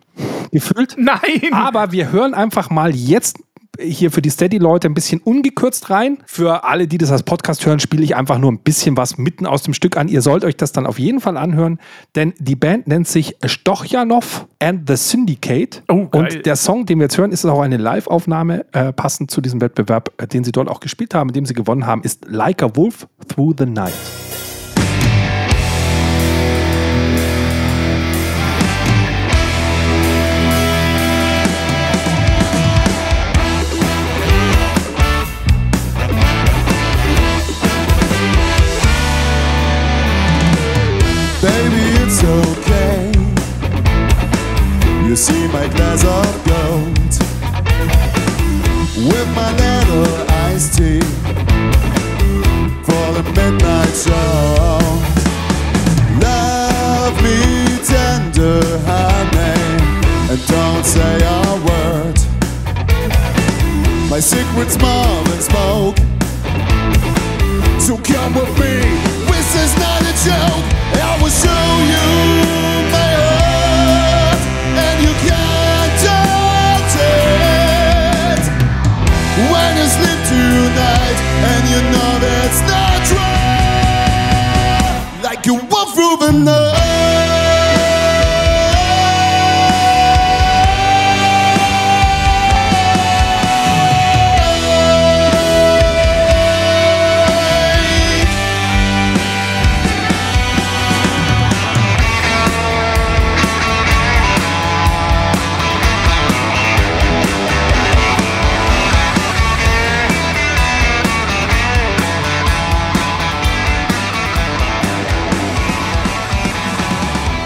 Gefühlt. 0.51 0.95
Nein. 0.99 1.53
Aber 1.53 1.91
wir 1.93 2.11
hören 2.11 2.33
einfach 2.33 2.69
mal 2.69 2.93
jetzt 2.93 3.39
hier 3.79 4.11
für 4.11 4.21
die 4.21 4.29
Steady-Leute 4.29 4.87
ein 4.87 4.93
bisschen 4.93 5.21
ungekürzt 5.21 5.89
rein. 5.89 6.17
Für 6.25 6.63
alle, 6.65 6.87
die 6.87 6.97
das 6.97 7.11
als 7.11 7.23
Podcast 7.23 7.65
hören, 7.65 7.79
spiele 7.79 8.03
ich 8.03 8.15
einfach 8.15 8.37
nur 8.37 8.51
ein 8.51 8.59
bisschen 8.59 8.97
was 8.97 9.17
mitten 9.17 9.45
aus 9.45 9.63
dem 9.63 9.73
Stück 9.73 9.97
an. 9.97 10.07
Ihr 10.07 10.21
sollt 10.21 10.43
euch 10.43 10.57
das 10.57 10.71
dann 10.71 10.85
auf 10.85 10.99
jeden 10.99 11.21
Fall 11.21 11.37
anhören, 11.37 11.79
denn 12.15 12.33
die 12.37 12.55
Band 12.55 12.87
nennt 12.87 13.07
sich 13.07 13.37
Stochjanov 13.43 14.47
and 14.59 14.87
the 14.87 14.95
Syndicate. 14.95 15.83
Oh. 15.87 16.07
Und 16.11 16.45
der 16.45 16.55
Song, 16.55 16.85
den 16.85 16.99
wir 16.99 17.05
jetzt 17.05 17.17
hören, 17.17 17.31
ist 17.31 17.45
auch 17.45 17.61
eine 17.61 17.77
Live-Aufnahme, 17.77 18.65
äh, 18.73 18.93
passend 18.93 19.31
zu 19.31 19.41
diesem 19.41 19.61
Wettbewerb, 19.61 20.11
äh, 20.17 20.27
den 20.27 20.43
sie 20.43 20.51
dort 20.51 20.67
auch 20.67 20.79
gespielt 20.79 21.13
haben, 21.13 21.29
in 21.29 21.33
dem 21.33 21.45
sie 21.45 21.53
gewonnen 21.53 21.85
haben, 21.85 22.03
ist 22.03 22.25
Like 22.27 22.61
a 22.63 22.75
Wolf 22.75 23.07
Through 23.27 23.55
the 23.57 23.65
Night. 23.65 23.93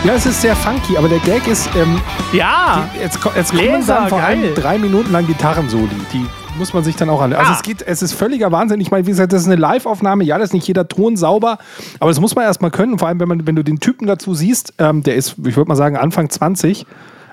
Ja, 0.05 0.13
es 0.13 0.25
ist 0.27 0.41
sehr 0.41 0.55
funky, 0.55 0.97
aber 0.97 1.09
der 1.09 1.17
Gag 1.19 1.47
ist, 1.47 1.67
ähm, 1.75 1.99
Ja. 2.31 2.87
jetzt, 3.01 3.19
ko- 3.21 3.31
jetzt 3.35 3.49
kommen 3.49 3.61
Bläser, 3.63 3.95
dann 3.95 4.09
vor 4.09 4.19
allem 4.21 4.53
drei 4.53 4.77
Minuten 4.77 5.11
lang 5.11 5.25
Gitarrensoli. 5.25 5.89
Die 6.13 6.25
muss 6.59 6.73
man 6.73 6.83
sich 6.83 6.95
dann 6.95 7.09
auch 7.09 7.21
an. 7.21 7.33
Also 7.33 7.51
Ah. 7.51 7.55
es 7.55 7.63
geht, 7.63 7.81
es 7.81 8.01
ist 8.03 8.13
völliger 8.13 8.51
Wahnsinn. 8.51 8.79
Ich 8.81 8.91
meine, 8.91 9.05
wie 9.07 9.09
gesagt, 9.09 9.33
das 9.33 9.41
ist 9.41 9.47
eine 9.47 9.55
Live-Aufnahme. 9.55 10.23
Ja, 10.23 10.37
das 10.37 10.49
ist 10.49 10.53
nicht 10.53 10.67
jeder 10.67 10.87
Ton 10.87 11.17
sauber, 11.17 11.57
aber 11.99 12.11
das 12.11 12.19
muss 12.19 12.35
man 12.35 12.45
erstmal 12.45 12.69
können. 12.71 12.99
Vor 12.99 13.07
allem, 13.07 13.19
wenn 13.19 13.27
man, 13.27 13.47
wenn 13.47 13.55
du 13.55 13.63
den 13.63 13.79
Typen 13.79 14.05
dazu 14.05 14.35
siehst, 14.35 14.73
ähm, 14.77 15.01
der 15.01 15.15
ist, 15.15 15.35
ich 15.43 15.57
würde 15.57 15.67
mal 15.67 15.75
sagen, 15.75 15.97
Anfang 15.97 16.29
20. 16.29 16.85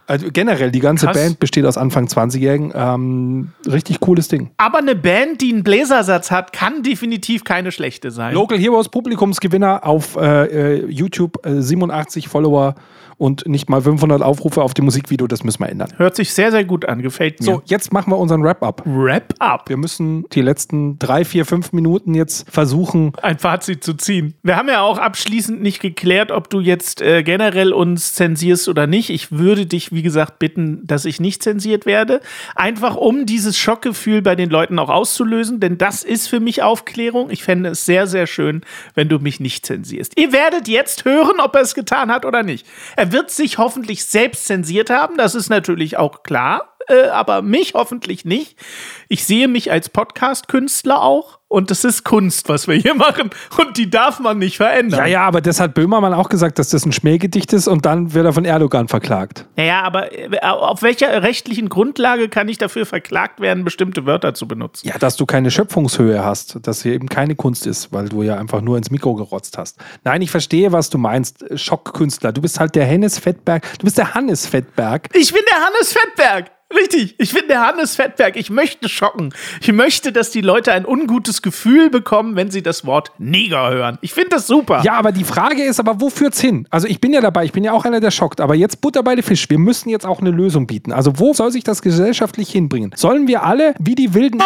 Also 0.07 0.29
generell, 0.33 0.71
die 0.71 0.81
ganze 0.81 1.07
Krass. 1.07 1.17
Band 1.17 1.39
besteht 1.39 1.65
aus 1.65 1.79
Anfang 1.79 2.07
20-Jährigen. 2.07 2.73
Ähm, 2.75 3.53
richtig 3.67 4.01
cooles 4.01 4.29
Ding. 4.29 4.51
Aber 4.57 4.79
eine 4.79 4.97
Band, 4.97 5.41
die 5.41 5.53
einen 5.53 5.63
Bläsersatz 5.63 6.31
hat, 6.31 6.53
kann 6.53 6.83
definitiv 6.83 7.45
keine 7.45 7.73
schlechte 7.73 8.11
sein. 8.11 8.35
Local 8.35 8.59
Heroes 8.59 8.89
Publikumsgewinner 8.89 9.87
auf 9.87 10.17
äh, 10.17 10.81
äh, 10.81 10.87
YouTube, 10.87 11.47
äh, 11.47 11.63
87 11.63 12.29
Follower 12.29 12.75
und 13.23 13.47
nicht 13.47 13.71
mal 13.71 13.81
500 13.81 14.21
Aufrufe 14.21 14.63
auf 14.63 14.75
dem 14.75 14.85
Musikvideo. 14.87 15.29
Das 15.29 15.45
müssen 15.45 15.61
wir 15.61 15.69
ändern. 15.69 15.93
Hört 15.97 16.17
sich 16.17 16.35
sehr, 16.35 16.51
sehr 16.51 16.65
gut 16.65 16.87
an. 16.87 17.03
Gefällt 17.03 17.39
mir. 17.39 17.47
So, 17.47 17.63
jetzt 17.67 17.93
machen 17.93 18.11
wir 18.11 18.19
unseren 18.19 18.43
Wrap-up. 18.43 18.83
Wrap 18.85 19.35
up. 19.39 19.69
Wir 19.69 19.77
müssen 19.77 20.25
die 20.33 20.43
letzten 20.43 20.99
drei, 20.99 21.25
vier, 21.25 21.47
fünf 21.47 21.73
Minuten 21.73 22.15
jetzt 22.15 22.51
versuchen. 22.51 23.13
ein 23.23 23.39
Fazit 23.39 23.85
zu 23.85 23.95
ziehen. 23.95 24.35
Wir 24.43 24.57
haben 24.57 24.69
ja 24.69 24.83
auch 24.83 24.99
abschließend 24.99 25.63
nicht 25.63 25.81
geklärt, 25.81 26.33
ob 26.33 26.51
du 26.51 26.59
jetzt 26.59 27.01
äh, 27.01 27.23
generell 27.23 27.73
uns 27.73 28.13
zensierst 28.13 28.69
oder 28.69 28.89
nicht. 28.89 29.09
Ich 29.09 29.31
würde 29.31 29.67
dich, 29.67 29.93
wie 29.93 30.03
gesagt, 30.03 30.41
bitten, 30.41 30.85
dass 30.85 31.05
ich 31.05 31.21
nicht 31.21 31.45
zensiert 31.45 31.87
werde. 31.87 32.23
Einfach 32.57 32.97
um 32.97 33.25
dieses 33.25 33.57
Schockgefühl 33.57 34.21
bei 34.21 34.35
den 34.35 34.51
Leuten 34.51 34.81
auch 34.81 34.91
auszulösen, 34.91 35.61
denn 35.61 35.79
das 35.79 36.03
ist 36.03 36.27
für 36.27 36.41
mich 36.41 36.65
Aufklärung. 36.65 37.31
Ich 37.31 37.45
fände 37.45 37.71
es 37.71 37.87
sehr, 37.87 38.09
sehr 38.09 38.27
schön, 38.27 38.63
wenn 38.97 39.09
du 39.09 39.21
mich 39.21 39.39
nicht 39.39 39.65
zensierst. 39.65 40.19
Ihr 40.19 40.33
werdet 40.33 40.67
jetzt 40.67 41.05
hören, 41.05 41.39
ob 41.39 41.55
er 41.55 41.63
es 41.63 41.77
getan 41.77 42.11
hat 42.11 42.25
oder 42.25 42.43
nicht. 42.43 42.67
Er 42.97 43.12
wird 43.13 43.31
sich 43.31 43.59
hoffentlich 43.59 44.05
selbst 44.05 44.47
zensiert 44.47 44.91
haben, 44.91 45.17
das 45.17 45.35
ist 45.35 45.49
natürlich 45.49 45.97
auch 45.97 46.23
klar. 46.23 46.77
Äh, 46.89 47.09
aber 47.09 47.43
mich 47.43 47.75
hoffentlich 47.75 48.25
nicht. 48.25 48.59
Ich 49.09 49.25
sehe 49.25 49.47
mich 49.49 49.71
als 49.71 49.89
Podcast-Künstler 49.89 51.01
auch 51.03 51.39
und 51.53 51.71
das 51.71 51.85
ist 51.85 52.05
Kunst, 52.05 52.49
was 52.49 52.67
wir 52.67 52.75
hier 52.75 52.95
machen 52.95 53.31
und 53.59 53.77
die 53.77 53.91
darf 53.91 54.21
man 54.21 54.39
nicht 54.39 54.57
verändern. 54.57 55.01
Ja, 55.01 55.07
ja, 55.07 55.23
aber 55.23 55.41
das 55.41 55.61
hat 55.61 55.75
Böhmermann 55.75 56.15
auch 56.15 56.29
gesagt, 56.29 56.59
dass 56.59 56.71
das 56.71 56.87
ein 56.87 56.93
Schmähgedicht 56.93 57.53
ist 57.53 57.69
und 57.69 57.85
dann 57.85 58.15
wird 58.15 58.25
er 58.25 58.33
von 58.33 58.45
Erdogan 58.45 58.89
verklagt. 58.89 59.47
Naja, 59.57 59.83
aber 59.83 60.13
äh, 60.13 60.39
auf 60.41 60.83
welcher 60.83 61.23
rechtlichen 61.23 61.69
Grundlage 61.69 62.29
kann 62.29 62.49
ich 62.49 62.59
dafür 62.59 62.87
verklagt 62.87 63.41
werden, 63.41 63.65
bestimmte 63.65 64.07
Wörter 64.07 64.35
zu 64.35 64.49
benutzen? 64.49 64.89
Ja, 64.89 64.99
dass 64.99 65.17
du 65.17 65.27
keine 65.27 65.51
Schöpfungshöhe 65.51 66.25
hast, 66.25 66.67
dass 66.67 66.83
hier 66.83 66.95
eben 66.95 67.09
keine 67.09 67.35
Kunst 67.35 67.67
ist, 67.67 67.93
weil 67.93 68.09
du 68.09 68.23
ja 68.23 68.37
einfach 68.39 68.63
nur 68.63 68.79
ins 68.79 68.91
Mikro 68.91 69.15
gerotzt 69.15 69.59
hast. 69.59 69.79
Nein, 70.05 70.23
ich 70.23 70.31
verstehe, 70.31 70.73
was 70.73 70.89
du 70.89 70.99
meinst. 70.99 71.45
Schockkünstler. 71.55 72.33
Du 72.33 72.41
bist 72.41 72.59
halt 72.59 72.75
der 72.75 72.87
Hennes 72.87 73.19
Fettberg. 73.19 73.67
Du 73.79 73.85
bist 73.85 73.99
der 73.99 74.15
Hannes 74.15 74.47
Fettberg. 74.47 75.09
Ich 75.15 75.33
bin 75.33 75.43
der 75.51 75.67
Hannes 75.67 75.93
Fettberg. 75.93 76.51
Richtig, 76.75 77.15
ich 77.19 77.33
bin 77.35 77.49
der 77.49 77.67
Hannes 77.67 77.97
Fettberg. 77.97 78.37
Ich 78.37 78.51
möchte 78.51 78.89
schocken. 78.89 79.35
Ich 79.61 79.73
möchte, 79.73 80.13
dass 80.13 80.31
die 80.31 80.41
Leute 80.41 80.73
ein 80.73 80.87
ungutes 80.87 81.43
Gefühl 81.43 81.91
bekommen, 81.91 82.37
wenn 82.37 82.51
sie 82.51 82.63
das 82.63 82.87
Wort 82.87 83.13
Neger 83.19 83.71
hören. 83.71 83.99
Ich 84.01 84.13
finde 84.13 84.31
das 84.31 84.47
super. 84.47 84.83
Ja, 84.85 84.95
aber 84.95 85.13
die 85.13 85.25
Frage 85.25 85.63
ist 85.63 85.81
aber, 85.81 86.01
wo 86.01 86.11
führt's 86.11 86.41
hin? 86.41 86.67
Also 86.71 86.89
ich 86.89 87.01
bin 87.01 87.13
ja 87.13 87.21
dabei, 87.21 87.45
ich 87.45 87.53
bin 87.53 87.65
ja 87.65 87.73
auch 87.73 87.85
einer, 87.85 88.01
der 88.01 88.11
schockt, 88.11 88.41
aber 88.41 88.55
jetzt 88.55 88.81
Butter 88.81 89.03
bei 89.03 89.15
den 89.15 89.25
Fisch. 89.25 89.49
Wir 89.51 89.59
müssen 89.59 89.89
jetzt 89.89 90.07
auch 90.07 90.21
eine 90.21 90.31
Lösung 90.31 90.67
bieten. 90.67 90.93
Also 90.93 91.19
wo 91.19 91.35
soll 91.35 91.51
sich 91.51 91.65
das 91.65 91.83
gesellschaftlich 91.83 92.51
hinbringen? 92.51 92.93
Sollen 92.97 93.29
wir 93.29 93.43
alle 93.43 93.75
wie 93.79 93.95
die 93.95 94.15
wilden 94.15 94.43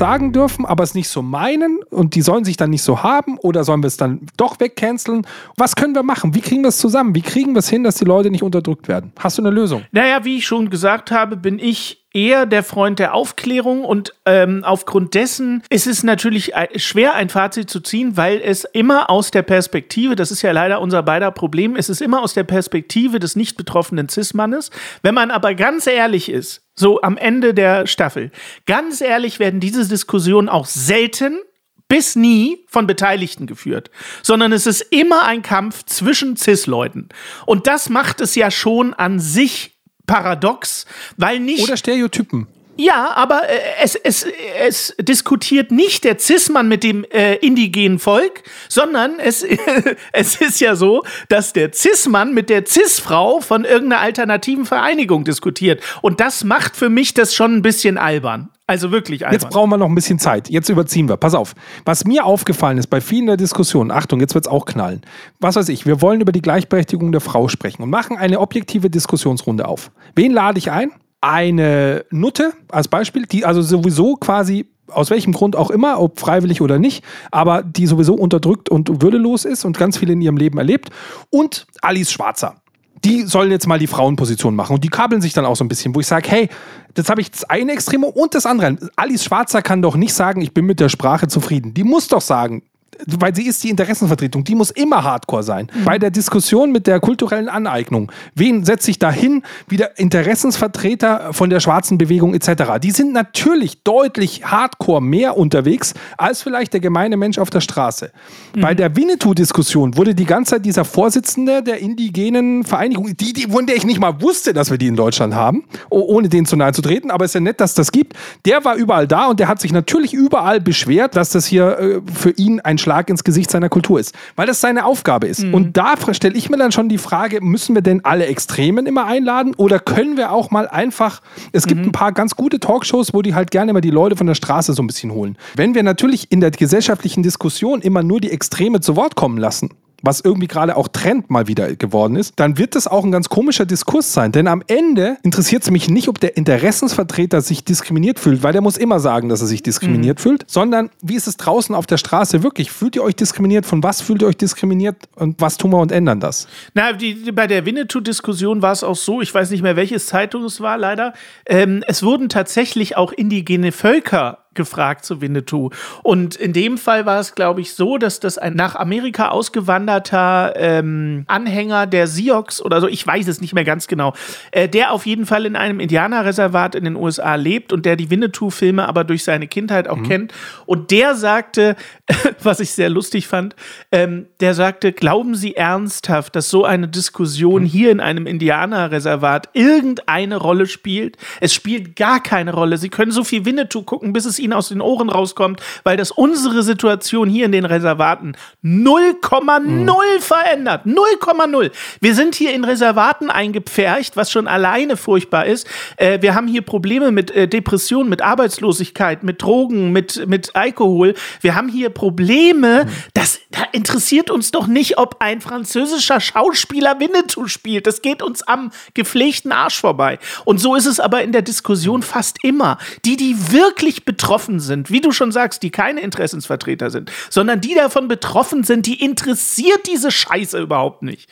sagen 0.00 0.32
dürfen, 0.32 0.64
aber 0.64 0.82
es 0.82 0.94
nicht 0.94 1.08
so 1.08 1.20
meinen 1.20 1.80
und 1.90 2.14
die 2.14 2.22
sollen 2.22 2.42
sich 2.42 2.56
dann 2.56 2.70
nicht 2.70 2.82
so 2.82 3.02
haben 3.02 3.36
oder 3.38 3.64
sollen 3.64 3.82
wir 3.82 3.86
es 3.88 3.98
dann 3.98 4.26
doch 4.38 4.58
wegcanceln? 4.58 5.26
Was 5.58 5.76
können 5.76 5.94
wir 5.94 6.02
machen? 6.02 6.34
Wie 6.34 6.40
kriegen 6.40 6.62
wir 6.62 6.68
es 6.68 6.78
zusammen? 6.78 7.14
Wie 7.14 7.20
kriegen 7.20 7.52
wir 7.52 7.58
es 7.58 7.68
hin, 7.68 7.84
dass 7.84 7.96
die 7.96 8.06
Leute 8.06 8.30
nicht 8.30 8.42
unterdrückt 8.42 8.88
werden? 8.88 9.12
Hast 9.18 9.36
du 9.36 9.42
eine 9.42 9.50
Lösung? 9.50 9.84
Naja, 9.92 10.24
wie 10.24 10.38
ich 10.38 10.46
schon 10.46 10.70
gesagt 10.70 11.10
habe, 11.10 11.36
bin 11.36 11.58
ich 11.58 12.00
eher 12.12 12.46
der 12.46 12.62
Freund 12.62 12.98
der 12.98 13.14
Aufklärung 13.14 13.84
und 13.84 14.14
ähm, 14.24 14.64
aufgrund 14.64 15.14
dessen 15.14 15.62
ist 15.68 15.86
es 15.86 16.02
natürlich 16.02 16.52
schwer, 16.76 17.14
ein 17.14 17.28
Fazit 17.28 17.70
zu 17.70 17.80
ziehen, 17.80 18.16
weil 18.16 18.40
es 18.40 18.64
immer 18.64 19.10
aus 19.10 19.30
der 19.30 19.42
Perspektive, 19.42 20.16
das 20.16 20.30
ist 20.30 20.42
ja 20.42 20.50
leider 20.50 20.80
unser 20.80 21.02
beider 21.02 21.30
Problem, 21.30 21.76
es 21.76 21.88
ist 21.88 22.00
immer 22.00 22.22
aus 22.22 22.34
der 22.34 22.44
Perspektive 22.44 23.18
des 23.20 23.36
nicht 23.36 23.56
betroffenen 23.56 24.08
Cis-Mannes. 24.08 24.70
Wenn 25.02 25.14
man 25.14 25.30
aber 25.30 25.54
ganz 25.54 25.86
ehrlich 25.86 26.30
ist, 26.30 26.62
so 26.80 27.00
am 27.02 27.16
Ende 27.16 27.54
der 27.54 27.86
Staffel, 27.86 28.32
ganz 28.66 29.00
ehrlich 29.00 29.38
werden 29.38 29.60
diese 29.60 29.86
Diskussionen 29.86 30.48
auch 30.48 30.66
selten 30.66 31.38
bis 31.86 32.16
nie 32.16 32.64
von 32.68 32.86
Beteiligten 32.86 33.46
geführt, 33.46 33.90
sondern 34.22 34.52
es 34.52 34.66
ist 34.66 34.80
immer 34.80 35.24
ein 35.24 35.42
Kampf 35.42 35.84
zwischen 35.84 36.36
CIS-Leuten. 36.36 37.08
Und 37.46 37.66
das 37.66 37.88
macht 37.88 38.20
es 38.20 38.34
ja 38.34 38.50
schon 38.50 38.94
an 38.94 39.18
sich 39.18 39.78
paradox, 40.06 40.86
weil 41.16 41.40
nicht. 41.40 41.62
Oder 41.64 41.76
Stereotypen. 41.76 42.46
Ja, 42.80 43.12
aber 43.14 43.42
äh, 43.46 43.58
es, 43.82 43.94
es, 43.94 44.26
es 44.58 44.96
diskutiert 44.98 45.70
nicht 45.70 46.02
der 46.02 46.18
Cis-Mann 46.18 46.66
mit 46.66 46.82
dem 46.82 47.04
äh, 47.12 47.34
indigenen 47.34 47.98
Volk, 47.98 48.42
sondern 48.70 49.18
es, 49.18 49.44
es 50.12 50.40
ist 50.40 50.60
ja 50.60 50.74
so, 50.74 51.02
dass 51.28 51.52
der 51.52 51.74
Cis-Mann 51.74 52.32
mit 52.32 52.48
der 52.48 52.64
Cis-Frau 52.64 53.40
von 53.40 53.66
irgendeiner 53.66 54.00
alternativen 54.00 54.64
Vereinigung 54.64 55.24
diskutiert. 55.24 55.82
Und 56.00 56.20
das 56.20 56.42
macht 56.42 56.74
für 56.74 56.88
mich 56.88 57.12
das 57.12 57.34
schon 57.34 57.56
ein 57.56 57.60
bisschen 57.60 57.98
albern. 57.98 58.48
Also 58.66 58.90
wirklich 58.90 59.26
albern. 59.26 59.40
Jetzt 59.42 59.50
brauchen 59.50 59.68
wir 59.68 59.76
noch 59.76 59.88
ein 59.88 59.94
bisschen 59.94 60.18
Zeit. 60.18 60.48
Jetzt 60.48 60.70
überziehen 60.70 61.06
wir. 61.06 61.18
Pass 61.18 61.34
auf. 61.34 61.54
Was 61.84 62.06
mir 62.06 62.24
aufgefallen 62.24 62.78
ist 62.78 62.86
bei 62.86 63.02
vielen 63.02 63.26
der 63.26 63.36
Diskussionen, 63.36 63.90
Achtung, 63.90 64.20
jetzt 64.20 64.34
wird 64.34 64.46
es 64.46 64.50
auch 64.50 64.64
knallen. 64.64 65.02
Was 65.38 65.56
weiß 65.56 65.68
ich, 65.68 65.84
wir 65.84 66.00
wollen 66.00 66.22
über 66.22 66.32
die 66.32 66.40
Gleichberechtigung 66.40 67.12
der 67.12 67.20
Frau 67.20 67.48
sprechen 67.48 67.82
und 67.82 67.90
machen 67.90 68.16
eine 68.16 68.40
objektive 68.40 68.88
Diskussionsrunde 68.88 69.68
auf. 69.68 69.90
Wen 70.14 70.32
lade 70.32 70.56
ich 70.56 70.70
ein? 70.70 70.92
Eine 71.20 72.04
Nutte 72.10 72.52
als 72.70 72.88
Beispiel, 72.88 73.26
die 73.26 73.44
also 73.44 73.62
sowieso 73.62 74.16
quasi 74.16 74.66
aus 74.88 75.10
welchem 75.10 75.32
Grund 75.32 75.54
auch 75.54 75.70
immer, 75.70 76.00
ob 76.00 76.18
freiwillig 76.18 76.60
oder 76.60 76.78
nicht, 76.78 77.04
aber 77.30 77.62
die 77.62 77.86
sowieso 77.86 78.14
unterdrückt 78.14 78.68
und 78.68 79.02
würdelos 79.02 79.44
ist 79.44 79.64
und 79.64 79.78
ganz 79.78 79.98
viel 79.98 80.10
in 80.10 80.20
ihrem 80.20 80.36
Leben 80.36 80.58
erlebt. 80.58 80.90
Und 81.30 81.66
Alice 81.80 82.10
Schwarzer 82.10 82.60
die 83.04 83.22
sollen 83.22 83.50
jetzt 83.50 83.66
mal 83.66 83.78
die 83.78 83.86
Frauenposition 83.86 84.54
machen. 84.54 84.74
Und 84.74 84.84
die 84.84 84.88
kabeln 84.88 85.20
sich 85.20 85.32
dann 85.32 85.46
auch 85.46 85.56
so 85.56 85.64
ein 85.64 85.68
bisschen, 85.68 85.94
wo 85.94 86.00
ich 86.00 86.06
sage, 86.06 86.28
hey, 86.28 86.48
jetzt 86.96 87.08
habe 87.08 87.20
ich 87.20 87.30
das 87.30 87.44
eine 87.44 87.72
Extreme 87.72 88.06
und 88.06 88.34
das 88.34 88.46
andere. 88.46 88.76
Alice 88.96 89.24
Schwarzer 89.24 89.62
kann 89.62 89.82
doch 89.82 89.96
nicht 89.96 90.12
sagen, 90.12 90.40
ich 90.40 90.52
bin 90.52 90.66
mit 90.66 90.80
der 90.80 90.88
Sprache 90.88 91.28
zufrieden. 91.28 91.72
Die 91.72 91.84
muss 91.84 92.08
doch 92.08 92.20
sagen, 92.20 92.62
weil 93.06 93.34
sie 93.34 93.46
ist 93.46 93.62
die 93.62 93.70
Interessenvertretung, 93.70 94.44
die 94.44 94.54
muss 94.54 94.70
immer 94.70 95.04
hardcore 95.04 95.42
sein. 95.42 95.70
Mhm. 95.72 95.84
Bei 95.84 95.98
der 95.98 96.10
Diskussion 96.10 96.72
mit 96.72 96.86
der 96.86 97.00
kulturellen 97.00 97.48
Aneignung, 97.48 98.10
wen 98.34 98.64
setze 98.64 98.90
ich 98.90 98.98
da 98.98 99.10
hin? 99.10 99.42
Wieder 99.68 99.98
Interessensvertreter 99.98 101.32
von 101.32 101.50
der 101.50 101.60
schwarzen 101.60 101.98
Bewegung 101.98 102.34
etc. 102.34 102.78
Die 102.82 102.90
sind 102.90 103.12
natürlich 103.12 103.82
deutlich 103.82 104.44
hardcore 104.44 105.02
mehr 105.02 105.36
unterwegs 105.36 105.94
als 106.16 106.42
vielleicht 106.42 106.72
der 106.72 106.80
gemeine 106.80 107.16
Mensch 107.16 107.38
auf 107.38 107.50
der 107.50 107.60
Straße. 107.60 108.12
Mhm. 108.54 108.60
Bei 108.60 108.74
der 108.74 108.96
Winnetou-Diskussion 108.96 109.96
wurde 109.96 110.14
die 110.14 110.26
ganze 110.26 110.56
Zeit 110.56 110.66
dieser 110.66 110.84
Vorsitzende 110.84 111.62
der 111.62 111.78
indigenen 111.78 112.64
Vereinigung, 112.64 113.16
die, 113.16 113.32
die, 113.32 113.50
von 113.50 113.66
der 113.66 113.76
ich 113.76 113.84
nicht 113.84 114.00
mal 114.00 114.20
wusste, 114.20 114.52
dass 114.52 114.70
wir 114.70 114.78
die 114.78 114.88
in 114.88 114.96
Deutschland 114.96 115.34
haben, 115.34 115.64
ohne 115.88 116.28
denen 116.28 116.46
zu 116.46 116.56
nahe 116.56 116.72
zu 116.72 116.82
treten, 116.82 117.10
aber 117.10 117.24
es 117.24 117.30
ist 117.30 117.34
ja 117.34 117.40
nett, 117.40 117.60
dass 117.60 117.74
das 117.74 117.92
gibt, 117.92 118.14
der 118.44 118.64
war 118.64 118.74
überall 118.74 119.06
da 119.06 119.28
und 119.28 119.40
der 119.40 119.48
hat 119.48 119.60
sich 119.60 119.72
natürlich 119.72 120.12
überall 120.12 120.60
beschwert, 120.60 121.16
dass 121.16 121.30
das 121.30 121.46
hier 121.46 121.78
äh, 121.78 122.00
für 122.12 122.30
ihn 122.30 122.60
ein 122.60 122.78
Schlag 122.80 123.08
ins 123.10 123.24
Gesicht 123.24 123.50
seiner 123.50 123.68
Kultur 123.68 124.00
ist, 124.00 124.14
weil 124.36 124.46
das 124.46 124.60
seine 124.60 124.84
Aufgabe 124.84 125.26
ist. 125.26 125.44
Mhm. 125.44 125.54
Und 125.54 125.76
da 125.76 125.94
stelle 126.12 126.36
ich 126.36 126.50
mir 126.50 126.56
dann 126.56 126.72
schon 126.72 126.88
die 126.88 126.98
Frage, 126.98 127.40
müssen 127.40 127.74
wir 127.74 127.82
denn 127.82 128.04
alle 128.04 128.26
Extremen 128.26 128.86
immer 128.86 129.06
einladen 129.06 129.54
oder 129.56 129.78
können 129.78 130.16
wir 130.16 130.32
auch 130.32 130.50
mal 130.50 130.68
einfach, 130.68 131.22
es 131.52 131.66
gibt 131.66 131.82
mhm. 131.82 131.88
ein 131.88 131.92
paar 131.92 132.12
ganz 132.12 132.34
gute 132.36 132.58
Talkshows, 132.58 133.14
wo 133.14 133.22
die 133.22 133.34
halt 133.34 133.50
gerne 133.50 133.70
immer 133.70 133.80
die 133.80 133.90
Leute 133.90 134.16
von 134.16 134.26
der 134.26 134.34
Straße 134.34 134.72
so 134.72 134.82
ein 134.82 134.86
bisschen 134.86 135.12
holen. 135.12 135.36
Wenn 135.54 135.74
wir 135.74 135.82
natürlich 135.82 136.30
in 136.30 136.40
der 136.40 136.50
gesellschaftlichen 136.50 137.22
Diskussion 137.22 137.80
immer 137.80 138.02
nur 138.02 138.20
die 138.20 138.30
Extreme 138.30 138.80
zu 138.80 138.96
Wort 138.96 139.16
kommen 139.16 139.38
lassen, 139.38 139.70
was 140.02 140.20
irgendwie 140.20 140.46
gerade 140.46 140.76
auch 140.76 140.88
Trend 140.88 141.30
mal 141.30 141.46
wieder 141.46 141.74
geworden 141.76 142.16
ist, 142.16 142.34
dann 142.36 142.58
wird 142.58 142.74
das 142.74 142.86
auch 142.86 143.04
ein 143.04 143.12
ganz 143.12 143.28
komischer 143.28 143.66
Diskurs 143.66 144.12
sein. 144.12 144.32
Denn 144.32 144.46
am 144.46 144.62
Ende 144.66 145.16
interessiert 145.22 145.62
es 145.62 145.70
mich 145.70 145.88
nicht, 145.88 146.08
ob 146.08 146.20
der 146.20 146.36
Interessensvertreter 146.36 147.40
sich 147.40 147.64
diskriminiert 147.64 148.18
fühlt, 148.18 148.42
weil 148.42 148.52
der 148.52 148.62
muss 148.62 148.76
immer 148.76 149.00
sagen, 149.00 149.28
dass 149.28 149.40
er 149.40 149.46
sich 149.46 149.62
diskriminiert 149.62 150.18
mhm. 150.18 150.22
fühlt, 150.22 150.44
sondern 150.46 150.90
wie 151.02 151.14
ist 151.14 151.26
es 151.26 151.36
draußen 151.36 151.74
auf 151.74 151.86
der 151.86 151.96
Straße 151.96 152.42
wirklich? 152.42 152.70
Fühlt 152.70 152.96
ihr 152.96 153.02
euch 153.02 153.16
diskriminiert? 153.16 153.66
Von 153.66 153.82
was 153.82 154.00
fühlt 154.00 154.22
ihr 154.22 154.28
euch 154.28 154.36
diskriminiert? 154.36 154.96
Und 155.16 155.40
was 155.40 155.56
tun 155.56 155.72
wir 155.72 155.78
und 155.78 155.92
ändern 155.92 156.20
das? 156.20 156.48
Na, 156.74 156.92
die, 156.92 157.32
bei 157.32 157.46
der 157.46 157.66
Winnetou-Diskussion 157.66 158.62
war 158.62 158.72
es 158.72 158.84
auch 158.84 158.96
so, 158.96 159.20
ich 159.20 159.34
weiß 159.34 159.50
nicht 159.50 159.62
mehr, 159.62 159.76
welches 159.76 160.06
Zeitung 160.06 160.44
es 160.44 160.60
war, 160.60 160.78
leider. 160.78 161.12
Ähm, 161.46 161.84
es 161.86 162.02
wurden 162.02 162.28
tatsächlich 162.28 162.96
auch 162.96 163.12
indigene 163.12 163.72
Völker 163.72 164.38
gefragt 164.60 165.06
zu 165.06 165.22
Winnetou. 165.22 165.70
Und 166.02 166.36
in 166.36 166.52
dem 166.52 166.76
Fall 166.76 167.06
war 167.06 167.18
es, 167.18 167.34
glaube 167.34 167.62
ich, 167.62 167.72
so, 167.72 167.96
dass 167.96 168.20
das 168.20 168.36
ein 168.36 168.54
nach 168.54 168.76
Amerika 168.76 169.28
ausgewanderter 169.28 170.52
ähm, 170.54 171.24
Anhänger 171.28 171.86
der 171.86 172.06
Sioux 172.06 172.60
oder 172.62 172.82
so, 172.82 172.88
ich 172.88 173.06
weiß 173.06 173.26
es 173.26 173.40
nicht 173.40 173.54
mehr 173.54 173.64
ganz 173.64 173.86
genau, 173.86 174.12
äh, 174.50 174.68
der 174.68 174.92
auf 174.92 175.06
jeden 175.06 175.24
Fall 175.24 175.46
in 175.46 175.56
einem 175.56 175.80
Indianerreservat 175.80 176.74
in 176.74 176.84
den 176.84 176.94
USA 176.94 177.36
lebt 177.36 177.72
und 177.72 177.86
der 177.86 177.96
die 177.96 178.10
Winnetou-Filme 178.10 178.86
aber 178.86 179.04
durch 179.04 179.24
seine 179.24 179.48
Kindheit 179.48 179.88
auch 179.88 179.96
mhm. 179.96 180.08
kennt. 180.08 180.34
Und 180.66 180.90
der 180.90 181.14
sagte, 181.14 181.74
was 182.42 182.60
ich 182.60 182.72
sehr 182.72 182.90
lustig 182.90 183.26
fand, 183.26 183.56
ähm, 183.92 184.26
der 184.40 184.52
sagte, 184.52 184.92
glauben 184.92 185.34
Sie 185.34 185.56
ernsthaft, 185.56 186.36
dass 186.36 186.50
so 186.50 186.66
eine 186.66 186.86
Diskussion 186.86 187.62
mhm. 187.62 187.66
hier 187.66 187.90
in 187.90 188.00
einem 188.00 188.26
Indianerreservat 188.26 189.48
irgendeine 189.54 190.36
Rolle 190.36 190.66
spielt? 190.66 191.16
Es 191.40 191.54
spielt 191.54 191.96
gar 191.96 192.22
keine 192.22 192.52
Rolle. 192.52 192.76
Sie 192.76 192.90
können 192.90 193.10
so 193.10 193.24
viel 193.24 193.46
Winnetou 193.46 193.82
gucken, 193.84 194.12
bis 194.12 194.26
es 194.26 194.38
ihnen 194.38 194.49
aus 194.52 194.68
den 194.68 194.80
Ohren 194.80 195.08
rauskommt, 195.08 195.60
weil 195.84 195.96
das 195.96 196.10
unsere 196.10 196.62
Situation 196.62 197.28
hier 197.28 197.46
in 197.46 197.52
den 197.52 197.64
Reservaten 197.64 198.32
0,0 198.64 199.60
mhm. 199.60 200.20
verändert. 200.20 200.86
0,0. 200.86 201.70
Wir 202.00 202.14
sind 202.14 202.34
hier 202.34 202.52
in 202.52 202.64
Reservaten 202.64 203.30
eingepfercht, 203.30 204.16
was 204.16 204.30
schon 204.30 204.48
alleine 204.48 204.96
furchtbar 204.96 205.46
ist. 205.46 205.66
Äh, 205.96 206.22
wir 206.22 206.34
haben 206.34 206.46
hier 206.46 206.62
Probleme 206.62 207.10
mit 207.10 207.30
äh, 207.30 207.48
Depressionen, 207.48 208.08
mit 208.08 208.22
Arbeitslosigkeit, 208.22 209.22
mit 209.22 209.42
Drogen, 209.42 209.92
mit, 209.92 210.26
mit 210.26 210.54
Alkohol. 210.56 211.14
Wir 211.40 211.54
haben 211.54 211.68
hier 211.68 211.90
Probleme. 211.90 212.84
Mhm. 212.84 212.90
Das, 213.14 213.40
da 213.50 213.64
interessiert 213.72 214.30
uns 214.30 214.50
doch 214.50 214.66
nicht, 214.66 214.98
ob 214.98 215.16
ein 215.20 215.40
französischer 215.40 216.20
Schauspieler 216.20 217.00
Winnetou 217.00 217.46
spielt. 217.46 217.86
Das 217.86 218.02
geht 218.02 218.22
uns 218.22 218.42
am 218.42 218.70
gepflegten 218.94 219.52
Arsch 219.52 219.80
vorbei. 219.80 220.18
Und 220.44 220.58
so 220.58 220.74
ist 220.74 220.86
es 220.86 221.00
aber 221.00 221.22
in 221.22 221.32
der 221.32 221.42
Diskussion 221.42 222.02
fast 222.02 222.42
immer. 222.42 222.78
Die, 223.04 223.16
die 223.16 223.52
wirklich 223.52 224.04
betroffen 224.04 224.29
betroffen 224.30 224.60
sind, 224.60 224.92
wie 224.92 225.00
du 225.00 225.10
schon 225.10 225.32
sagst, 225.32 225.60
die 225.64 225.70
keine 225.70 226.02
Interessensvertreter 226.02 226.90
sind, 226.90 227.10
sondern 227.30 227.60
die 227.60 227.74
davon 227.74 228.06
betroffen 228.06 228.62
sind, 228.62 228.86
die 228.86 229.02
interessiert 229.02 229.88
diese 229.88 230.12
Scheiße 230.12 230.56
überhaupt 230.60 231.02
nicht. 231.02 231.28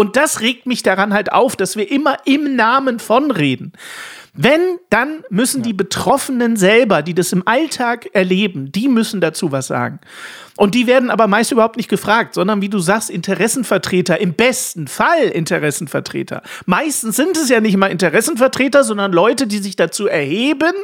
Und 0.00 0.16
das 0.16 0.40
regt 0.40 0.64
mich 0.64 0.82
daran 0.82 1.12
halt 1.12 1.30
auf, 1.30 1.56
dass 1.56 1.76
wir 1.76 1.90
immer 1.90 2.16
im 2.24 2.56
Namen 2.56 3.00
von 3.00 3.30
reden. 3.30 3.74
Wenn, 4.32 4.78
dann 4.88 5.24
müssen 5.28 5.62
die 5.62 5.74
Betroffenen 5.74 6.56
selber, 6.56 7.02
die 7.02 7.12
das 7.12 7.32
im 7.32 7.46
Alltag 7.46 8.08
erleben, 8.14 8.72
die 8.72 8.88
müssen 8.88 9.20
dazu 9.20 9.52
was 9.52 9.66
sagen. 9.66 10.00
Und 10.60 10.74
die 10.74 10.86
werden 10.86 11.10
aber 11.10 11.26
meist 11.26 11.52
überhaupt 11.52 11.78
nicht 11.78 11.88
gefragt, 11.88 12.34
sondern 12.34 12.60
wie 12.60 12.68
du 12.68 12.80
sagst, 12.80 13.08
Interessenvertreter, 13.08 14.20
im 14.20 14.34
besten 14.34 14.88
Fall 14.88 15.22
Interessenvertreter. 15.32 16.42
Meistens 16.66 17.16
sind 17.16 17.34
es 17.38 17.48
ja 17.48 17.60
nicht 17.60 17.78
mal 17.78 17.86
Interessenvertreter, 17.86 18.84
sondern 18.84 19.10
Leute, 19.10 19.46
die 19.46 19.56
sich 19.56 19.74
dazu 19.74 20.06
erheben, 20.06 20.74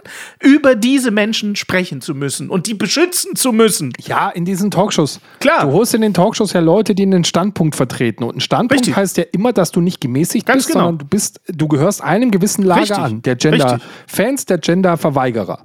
über 0.42 0.76
diese 0.76 1.10
Menschen 1.10 1.56
sprechen 1.56 2.00
zu 2.00 2.14
müssen 2.14 2.48
und 2.48 2.66
die 2.68 2.72
beschützen 2.72 3.36
zu 3.36 3.52
müssen. 3.52 3.92
Ja, 4.00 4.30
in 4.30 4.46
diesen 4.46 4.70
Talkshows. 4.70 5.20
Klar. 5.40 5.66
Du 5.66 5.72
holst 5.72 5.92
in 5.92 6.00
den 6.00 6.14
Talkshows 6.14 6.54
ja 6.54 6.60
Leute, 6.60 6.94
die 6.94 7.02
einen 7.02 7.24
Standpunkt 7.24 7.76
vertreten. 7.76 8.24
Und 8.24 8.36
ein 8.36 8.40
Standpunkt 8.40 8.80
Richtig. 8.80 8.96
heißt 8.96 9.05
ja 9.14 9.24
immer, 9.32 9.52
dass 9.52 9.70
du 9.70 9.80
nicht 9.80 10.00
gemäßigt 10.00 10.46
Ganz 10.46 10.64
bist, 10.64 10.68
genau. 10.72 10.86
sondern 10.86 10.98
du 10.98 11.04
bist, 11.06 11.40
du 11.46 11.68
gehörst 11.68 12.02
einem 12.02 12.30
gewissen 12.30 12.62
Lager 12.64 12.80
Richtig. 12.80 12.98
an. 12.98 13.22
Der. 13.22 13.36
Gender-Fans, 13.36 14.46
der 14.46 14.58
Gender-Verweigerer. 14.58 15.60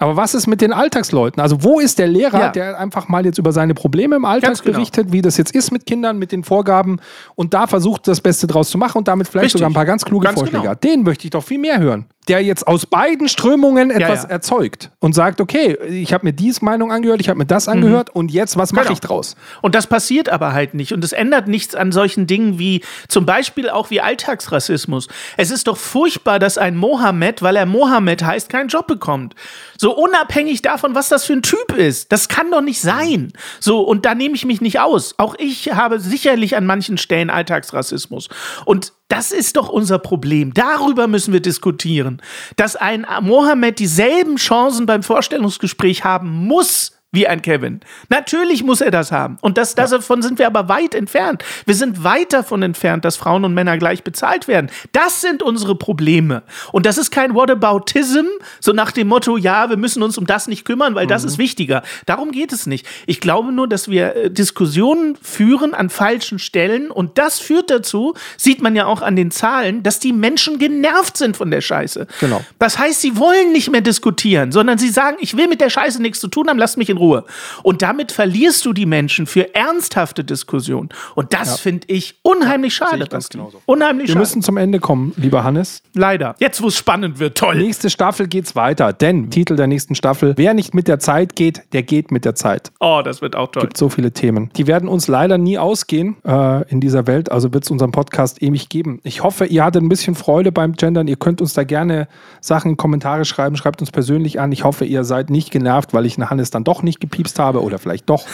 Aber 0.00 0.16
was 0.16 0.34
ist 0.34 0.46
mit 0.48 0.60
den 0.60 0.72
Alltagsleuten? 0.72 1.40
Also 1.40 1.62
wo 1.62 1.78
ist 1.78 1.98
der 1.98 2.08
Lehrer, 2.08 2.40
Ja. 2.40 2.48
der 2.48 2.78
einfach 2.80 3.06
mal 3.08 3.24
jetzt 3.24 3.38
über 3.38 3.52
seine 3.52 3.74
Probleme 3.74 4.16
im 4.16 4.24
Alltag 4.24 4.60
genau. 4.62 4.76
berichtet, 4.76 5.12
wie 5.12 5.22
das 5.22 5.36
jetzt 5.36 5.54
ist 5.54 5.70
mit 5.70 5.86
Kindern, 5.86 6.18
mit 6.18 6.32
den 6.32 6.42
Vorgaben 6.42 6.98
und 7.36 7.54
da 7.54 7.66
versucht, 7.68 8.08
das 8.08 8.20
Beste 8.20 8.46
draus 8.48 8.70
zu 8.70 8.78
machen 8.78 8.98
und 8.98 9.06
damit 9.08 9.28
vielleicht 9.28 9.44
Richtig. 9.44 9.58
sogar 9.60 9.70
ein 9.70 9.74
paar 9.74 9.84
ganz 9.84 10.04
kluge 10.04 10.24
Ganz 10.24 10.38
Vorschläge 10.38 10.62
genau. 10.62 10.70
hat. 10.72 10.82
Den 10.82 11.02
möchte 11.04 11.24
ich 11.26 11.30
doch 11.30 11.44
viel 11.44 11.58
mehr 11.58 11.78
hören. 11.78 12.06
Der 12.28 12.42
jetzt 12.42 12.66
aus 12.68 12.86
beiden 12.86 13.28
Strömungen 13.28 13.90
etwas 13.90 14.22
ja. 14.24 14.28
erzeugt 14.28 14.90
und 15.00 15.14
sagt, 15.14 15.40
okay, 15.40 15.76
ich 15.88 16.12
habe 16.12 16.26
mir 16.26 16.32
dies 16.32 16.62
Meinung 16.62 16.92
angehört, 16.92 17.20
ich 17.20 17.28
habe 17.28 17.38
mir 17.38 17.46
das 17.46 17.66
angehört 17.66 18.10
und 18.10 18.30
jetzt, 18.30 18.56
was 18.56 18.72
mache 18.72 18.84
Genau. 18.84 18.92
ich 18.94 19.00
draus? 19.00 19.36
Und 19.62 19.74
das 19.74 19.86
passiert 19.86 20.28
aber 20.28 20.52
halt 20.52 20.74
nicht. 20.74 20.92
Und 20.92 21.02
es 21.02 21.12
ändert 21.12 21.48
nichts 21.48 21.74
an 21.74 21.92
solchen 21.92 22.26
Dingen 22.26 22.58
wie 22.58 22.82
zum 23.08 23.26
Beispiel 23.26 23.68
auch 23.68 23.90
wie 23.90 24.00
Alltagsrassismus. 24.00 25.08
Es 25.36 25.50
ist 25.50 25.66
doch 25.66 25.76
furchtbar, 25.76 26.38
dass 26.38 26.56
ein 26.56 26.76
Mohammed, 26.76 27.42
weil 27.42 27.56
er 27.56 27.66
Mohammed 27.66 28.22
heißt, 28.24 28.48
keinen 28.48 28.68
Job 28.68 28.86
bekommt. 28.86 29.34
So 29.78 29.89
unabhängig 29.96 30.62
davon, 30.62 30.94
was 30.94 31.08
das 31.08 31.24
für 31.24 31.34
ein 31.34 31.42
Typ 31.42 31.72
ist. 31.76 32.12
Das 32.12 32.28
kann 32.28 32.50
doch 32.50 32.60
nicht 32.60 32.80
sein. 32.80 33.32
So, 33.60 33.80
und 33.80 34.04
da 34.04 34.14
nehme 34.14 34.34
ich 34.34 34.44
mich 34.44 34.60
nicht 34.60 34.80
aus. 34.80 35.14
Auch 35.18 35.34
ich 35.38 35.72
habe 35.72 36.00
sicherlich 36.00 36.56
an 36.56 36.66
manchen 36.66 36.98
Stellen 36.98 37.30
Alltagsrassismus. 37.30 38.28
Und 38.64 38.92
das 39.08 39.32
ist 39.32 39.56
doch 39.56 39.68
unser 39.68 39.98
Problem. 39.98 40.54
Darüber 40.54 41.08
müssen 41.08 41.32
wir 41.32 41.40
diskutieren. 41.40 42.22
Dass 42.56 42.76
ein 42.76 43.06
Mohammed 43.22 43.78
dieselben 43.78 44.36
Chancen 44.36 44.86
beim 44.86 45.02
Vorstellungsgespräch 45.02 46.04
haben 46.04 46.46
muss 46.46 46.99
wie 47.12 47.26
ein 47.26 47.42
Kevin. 47.42 47.80
Natürlich 48.08 48.62
muss 48.62 48.80
er 48.80 48.92
das 48.92 49.10
haben. 49.10 49.36
Und 49.40 49.58
das, 49.58 49.74
davon 49.74 50.22
sind 50.22 50.38
wir 50.38 50.46
aber 50.46 50.68
weit 50.68 50.94
entfernt. 50.94 51.44
Wir 51.66 51.74
sind 51.74 52.04
weit 52.04 52.32
davon 52.32 52.62
entfernt, 52.62 53.04
dass 53.04 53.16
Frauen 53.16 53.44
und 53.44 53.52
Männer 53.52 53.78
gleich 53.78 54.04
bezahlt 54.04 54.46
werden. 54.46 54.70
Das 54.92 55.20
sind 55.20 55.42
unsere 55.42 55.74
Probleme. 55.74 56.44
Und 56.70 56.86
das 56.86 56.98
ist 56.98 57.10
kein 57.10 57.34
Whataboutism, 57.34 58.26
so 58.60 58.72
nach 58.72 58.92
dem 58.92 59.08
Motto, 59.08 59.36
ja, 59.36 59.70
wir 59.70 59.76
müssen 59.76 60.04
uns 60.04 60.18
um 60.18 60.26
das 60.26 60.46
nicht 60.46 60.64
kümmern, 60.64 60.94
weil 60.94 61.08
das 61.08 61.24
ist 61.24 61.38
wichtiger. 61.38 61.82
Darum 62.06 62.30
geht 62.30 62.52
es 62.52 62.66
nicht. 62.66 62.86
Ich 63.06 63.20
glaube 63.20 63.50
nur, 63.50 63.66
dass 63.66 63.88
wir 63.88 64.14
äh, 64.14 64.30
Diskussionen 64.30 65.16
führen 65.20 65.74
an 65.74 65.90
falschen 65.90 66.38
Stellen. 66.38 66.92
Und 66.92 67.18
das 67.18 67.40
führt 67.40 67.70
dazu, 67.70 68.14
sieht 68.36 68.62
man 68.62 68.76
ja 68.76 68.86
auch 68.86 69.02
an 69.02 69.16
den 69.16 69.32
Zahlen, 69.32 69.82
dass 69.82 69.98
die 69.98 70.12
Menschen 70.12 70.60
genervt 70.60 71.16
sind 71.16 71.36
von 71.36 71.50
der 71.50 71.60
Scheiße. 71.60 72.06
Genau. 72.20 72.44
Das 72.60 72.78
heißt, 72.78 73.00
sie 73.00 73.16
wollen 73.16 73.50
nicht 73.50 73.70
mehr 73.70 73.80
diskutieren, 73.80 74.52
sondern 74.52 74.78
sie 74.78 74.90
sagen, 74.90 75.16
ich 75.20 75.36
will 75.36 75.48
mit 75.48 75.60
der 75.60 75.70
Scheiße 75.70 76.00
nichts 76.00 76.20
zu 76.20 76.28
tun 76.28 76.48
haben, 76.48 76.58
lasst 76.58 76.78
mich 76.78 76.88
in 76.88 76.99
Ruhe. 77.00 77.24
Und 77.62 77.82
damit 77.82 78.12
verlierst 78.12 78.64
du 78.64 78.72
die 78.72 78.86
Menschen 78.86 79.26
für 79.26 79.54
ernsthafte 79.54 80.22
Diskussionen. 80.22 80.90
Und 81.14 81.32
das 81.32 81.58
finde 81.60 81.86
ich 81.88 82.18
unheimlich 82.22 82.74
schade. 82.74 82.98
ganz 82.98 83.10
Basti. 83.10 83.38
genauso. 83.38 83.60
Unheimlich 83.66 84.08
Wir 84.08 84.12
schade. 84.12 84.20
müssen 84.20 84.42
zum 84.42 84.56
Ende 84.56 84.78
kommen, 84.78 85.12
lieber 85.16 85.42
Hannes. 85.42 85.82
Leider. 85.94 86.34
Jetzt, 86.38 86.62
wo 86.62 86.68
es 86.68 86.76
spannend 86.76 87.18
wird, 87.18 87.36
toll. 87.36 87.56
Nächste 87.56 87.90
Staffel 87.90 88.28
geht's 88.28 88.54
weiter, 88.54 88.92
denn 88.92 89.30
Titel 89.30 89.56
der 89.56 89.66
nächsten 89.66 89.94
Staffel: 89.94 90.34
Wer 90.36 90.54
nicht 90.54 90.74
mit 90.74 90.86
der 90.88 90.98
Zeit 90.98 91.34
geht, 91.36 91.62
der 91.72 91.82
geht 91.82 92.10
mit 92.10 92.24
der 92.24 92.34
Zeit. 92.34 92.70
Oh, 92.80 93.00
das 93.04 93.22
wird 93.22 93.34
auch 93.36 93.50
toll. 93.50 93.68
So 93.76 93.88
viele 93.88 94.12
Themen. 94.12 94.50
Die 94.56 94.66
werden 94.66 94.88
uns 94.88 95.08
leider 95.08 95.38
nie 95.38 95.58
ausgehen 95.58 96.16
äh, 96.24 96.68
in 96.70 96.80
dieser 96.80 97.06
Welt, 97.06 97.30
also 97.32 97.52
wird 97.52 97.64
es 97.64 97.70
unseren 97.70 97.92
Podcast 97.92 98.42
ewig 98.42 98.68
geben. 98.68 99.00
Ich 99.02 99.22
hoffe, 99.22 99.46
ihr 99.46 99.64
hattet 99.64 99.82
ein 99.82 99.88
bisschen 99.88 100.14
Freude 100.14 100.52
beim 100.52 100.74
Gendern. 100.74 101.08
Ihr 101.08 101.16
könnt 101.16 101.40
uns 101.40 101.54
da 101.54 101.64
gerne 101.64 102.08
Sachen 102.40 102.72
in 102.72 102.76
Kommentare 102.76 103.24
schreiben, 103.24 103.56
schreibt 103.56 103.80
uns 103.80 103.90
persönlich 103.90 104.40
an. 104.40 104.52
Ich 104.52 104.64
hoffe, 104.64 104.84
ihr 104.84 105.04
seid 105.04 105.30
nicht 105.30 105.50
genervt, 105.50 105.92
weil 105.94 106.06
ich 106.06 106.18
Hannes 106.18 106.50
dann 106.50 106.64
doch 106.64 106.82
nicht 106.82 106.89
gepiepst 106.98 107.38
habe 107.38 107.62
oder 107.62 107.78
vielleicht 107.78 108.08
doch. 108.10 108.24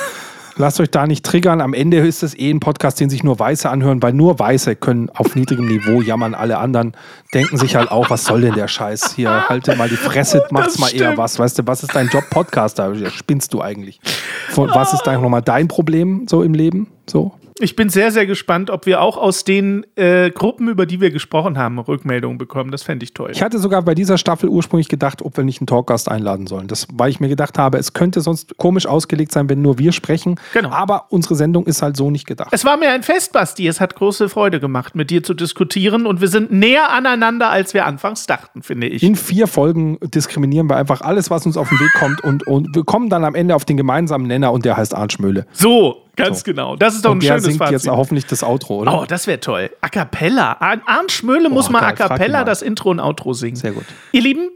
Lasst 0.59 0.81
euch 0.81 0.91
da 0.91 1.07
nicht 1.07 1.23
triggern. 1.23 1.61
Am 1.61 1.75
Ende 1.75 1.99
ist 1.99 2.23
es 2.23 2.35
eh 2.39 2.51
ein 2.51 2.61
Podcast, 2.61 2.99
den 2.99 3.11
sich 3.11 3.23
nur 3.23 3.39
Weiße 3.39 3.69
anhören, 3.69 4.01
weil 4.01 4.15
nur 4.15 4.39
Weiße 4.39 4.75
können 4.75 5.11
auf 5.11 5.37
niedrigem 5.37 5.67
Niveau 5.67 6.01
jammern. 6.01 6.35
Alle 6.35 6.57
anderen 6.57 6.95
denken 7.35 7.59
sich 7.59 7.77
halt 7.77 7.91
auch, 7.91 8.09
was 8.09 8.25
soll 8.25 8.41
denn 8.41 8.55
der 8.55 8.67
Scheiß 8.67 9.13
hier? 9.15 9.51
Halte 9.51 9.77
mal 9.77 9.91
die 9.91 9.97
Fresse, 9.97 10.47
macht's 10.51 10.79
mal 10.79 10.95
eher 10.95 11.19
was. 11.19 11.39
Weißt 11.39 11.59
du, 11.59 11.67
was 11.67 11.83
ist 11.83 11.95
dein 11.95 12.09
Job? 12.09 12.25
Podcaster? 12.31 12.95
Spinnst 13.11 13.53
du 13.53 13.61
eigentlich? 13.61 14.01
Von, 14.49 14.71
was 14.73 14.95
ist 14.95 15.03
da 15.03 15.19
nochmal 15.19 15.43
dein 15.43 15.69
Problem 15.69 16.27
so 16.27 16.43
im 16.43 16.55
Leben? 16.55 16.89
So? 17.09 17.33
Ich 17.59 17.75
bin 17.75 17.89
sehr, 17.89 18.13
sehr 18.13 18.27
gespannt, 18.27 18.69
ob 18.69 18.85
wir 18.85 19.01
auch 19.01 19.17
aus 19.17 19.43
den 19.43 19.87
äh, 19.97 20.31
Gruppen, 20.31 20.69
über 20.69 20.85
die 20.85 21.01
wir 21.01 21.11
gesprochen 21.11 21.57
haben, 21.57 21.79
Rückmeldungen 21.79 22.37
bekommen. 22.37 22.71
Das 22.71 22.83
fände 22.83 23.05
ich 23.05 23.15
toll. 23.15 23.31
Ich 23.33 23.43
hatte 23.43 23.59
sogar 23.59 23.81
bei 23.81 23.95
dieser 23.95 24.19
Staffel 24.19 24.51
ursprünglich 24.51 24.89
gedacht, 24.89 25.23
ob 25.23 25.39
wir 25.39 25.45
nicht 25.45 25.63
einen 25.63 25.67
Talkgast 25.67 26.11
einladen 26.11 26.47
sollen. 26.47 26.69
Das, 26.69 26.87
weil 26.93 27.09
ich 27.09 27.19
mir 27.19 27.29
gedacht 27.29 27.57
habe, 27.57 27.79
es 27.79 27.95
könnte 27.95 28.21
sonst 28.21 28.59
komisch 28.59 28.87
ausgelegt 28.87 29.33
sein, 29.33 29.49
wenn 29.49 29.63
nur 29.63 29.79
wir 29.79 29.93
sprechen. 29.93 30.39
Genau. 30.53 30.69
Aber 30.69 31.07
unsere 31.09 31.35
Sendung 31.35 31.67
ist 31.67 31.81
halt 31.81 31.97
so 31.97 32.11
nicht 32.11 32.27
gedacht. 32.27 32.51
Es 32.53 32.67
war 32.67 32.77
mir 32.77 32.91
ein 32.91 33.03
Fest, 33.03 33.33
Basti. 33.33 33.67
Es 33.67 33.81
hat 33.81 33.95
große 33.95 34.29
Freude 34.29 34.61
gemacht, 34.61 34.95
mit 34.95 35.09
dir 35.09 35.23
zu 35.23 35.33
diskutieren. 35.33 36.05
Und 36.05 36.21
wir 36.21 36.29
sind 36.29 36.53
näher 36.53 36.91
aneinander, 36.93 37.49
als 37.49 37.73
wir 37.73 37.87
anfangs 37.87 38.27
dachten, 38.27 38.63
finde 38.63 38.89
ich. 38.89 39.03
In 39.03 39.17
vier 39.17 39.47
Folgen 39.47 39.97
diskriminieren 40.03 40.69
wir 40.69 40.77
einfach 40.77 41.01
alles, 41.01 41.31
was 41.31 41.47
uns 41.47 41.57
auf 41.57 41.71
den 41.71 41.81
Weg 41.81 41.93
kommt 41.95 42.23
und, 42.23 42.47
und 42.47 42.77
wir 42.77 42.85
kommen 42.85 43.09
dann 43.09 43.25
am 43.25 43.35
Ende 43.35 43.55
auf 43.55 43.65
den 43.65 43.79
gemeinsamen 43.79 44.27
Nenner 44.27 44.53
und 44.53 44.67
der 44.67 44.77
heißt 44.77 44.95
Arndt 44.95 45.15
Schmöhle. 45.15 45.47
So, 45.53 46.03
ganz 46.17 46.43
genau. 46.45 46.77
Das 46.77 46.95
ist 46.95 47.05
doch 47.05 47.11
Und 47.13 47.19
ein 47.19 47.21
der 47.21 47.29
schönes 47.29 47.45
singt 47.45 47.59
Fazit. 47.59 47.73
jetzt 47.73 47.89
hoffentlich 47.89 48.27
das 48.27 48.43
Outro, 48.43 48.79
oder? 48.81 49.01
Oh, 49.03 49.05
das 49.07 49.27
wäre 49.27 49.39
toll. 49.41 49.71
A 49.81 49.89
cappella. 49.89 50.57
Ar- 50.61 50.81
Arndt 50.87 51.13
Schmöhle 51.13 51.49
muss 51.49 51.71
mal 51.71 51.81
geil, 51.81 51.91
a 51.91 51.93
cappella 51.93 52.45
das 52.45 52.63
Intro 52.63 52.91
und 52.91 53.01
Outro 53.01 53.33
singen. 53.35 53.57
Sehr 53.57 53.73
gut. 53.73 53.85
Ihr 54.13 54.23
Lieben, 54.23 54.51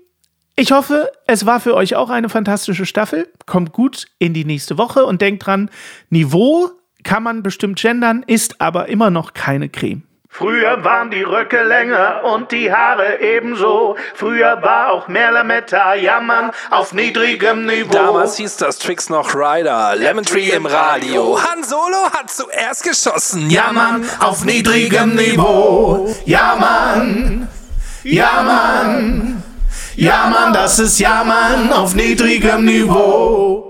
ich 0.57 0.73
hoffe, 0.73 1.11
es 1.27 1.47
war 1.47 1.61
für 1.61 1.75
euch 1.75 1.95
auch 1.97 2.11
eine 2.11 2.29
fantastische 2.29 2.85
Staffel. 2.87 3.29
Kommt 3.47 3.73
gut 3.73 4.07
in 4.19 4.35
die 4.35 4.45
nächste 4.45 4.77
Woche 4.79 5.05
und 5.07 5.21
denkt 5.23 5.47
dran, 5.47 5.71
Niveau 6.11 6.71
kann 7.03 7.23
man 7.23 7.43
bestimmt 7.43 7.81
gendern, 7.81 8.25
ist 8.27 8.61
aber 8.61 8.89
immer 8.89 9.11
noch 9.11 9.33
keine 9.33 9.69
Creme. 9.71 10.03
Früher 10.33 10.85
waren 10.85 11.11
die 11.11 11.23
Röcke 11.23 11.63
länger 11.65 12.23
und 12.25 12.53
die 12.53 12.73
Haare 12.73 13.21
ebenso. 13.21 13.97
Früher 14.15 14.63
war 14.63 14.93
auch 14.93 15.09
mehr 15.09 15.33
Lametta, 15.33 15.95
jammern 15.95 16.53
auf 16.71 16.93
niedrigem 16.95 17.67
Niveau. 17.67 17.93
Damals 17.93 18.37
hieß 18.37 18.57
das 18.57 18.79
Tricks 18.79 19.11
noch 19.11 19.35
Ryder, 19.35 19.97
Lemon 19.97 20.25
Tree 20.25 20.51
im 20.51 20.67
Radio. 20.67 21.37
Han 21.43 21.65
Solo 21.65 22.11
hat 22.13 22.31
zuerst 22.31 22.85
geschossen. 22.85 23.51
Ja, 23.51 23.73
Mann, 23.73 24.09
auf 24.21 24.45
niedrigem 24.45 25.17
Niveau. 25.17 26.09
Ja, 26.25 26.57
Mann. 26.59 27.49
Ja, 28.05 28.43
Mann. 28.43 29.43
Ja, 29.97 30.29
Mann, 30.29 30.53
das 30.53 30.79
ist 30.79 31.01
Ja, 31.01 31.25
Mann 31.25 31.73
auf 31.73 31.95
niedrigem 31.95 32.65
Niveau. 32.65 33.70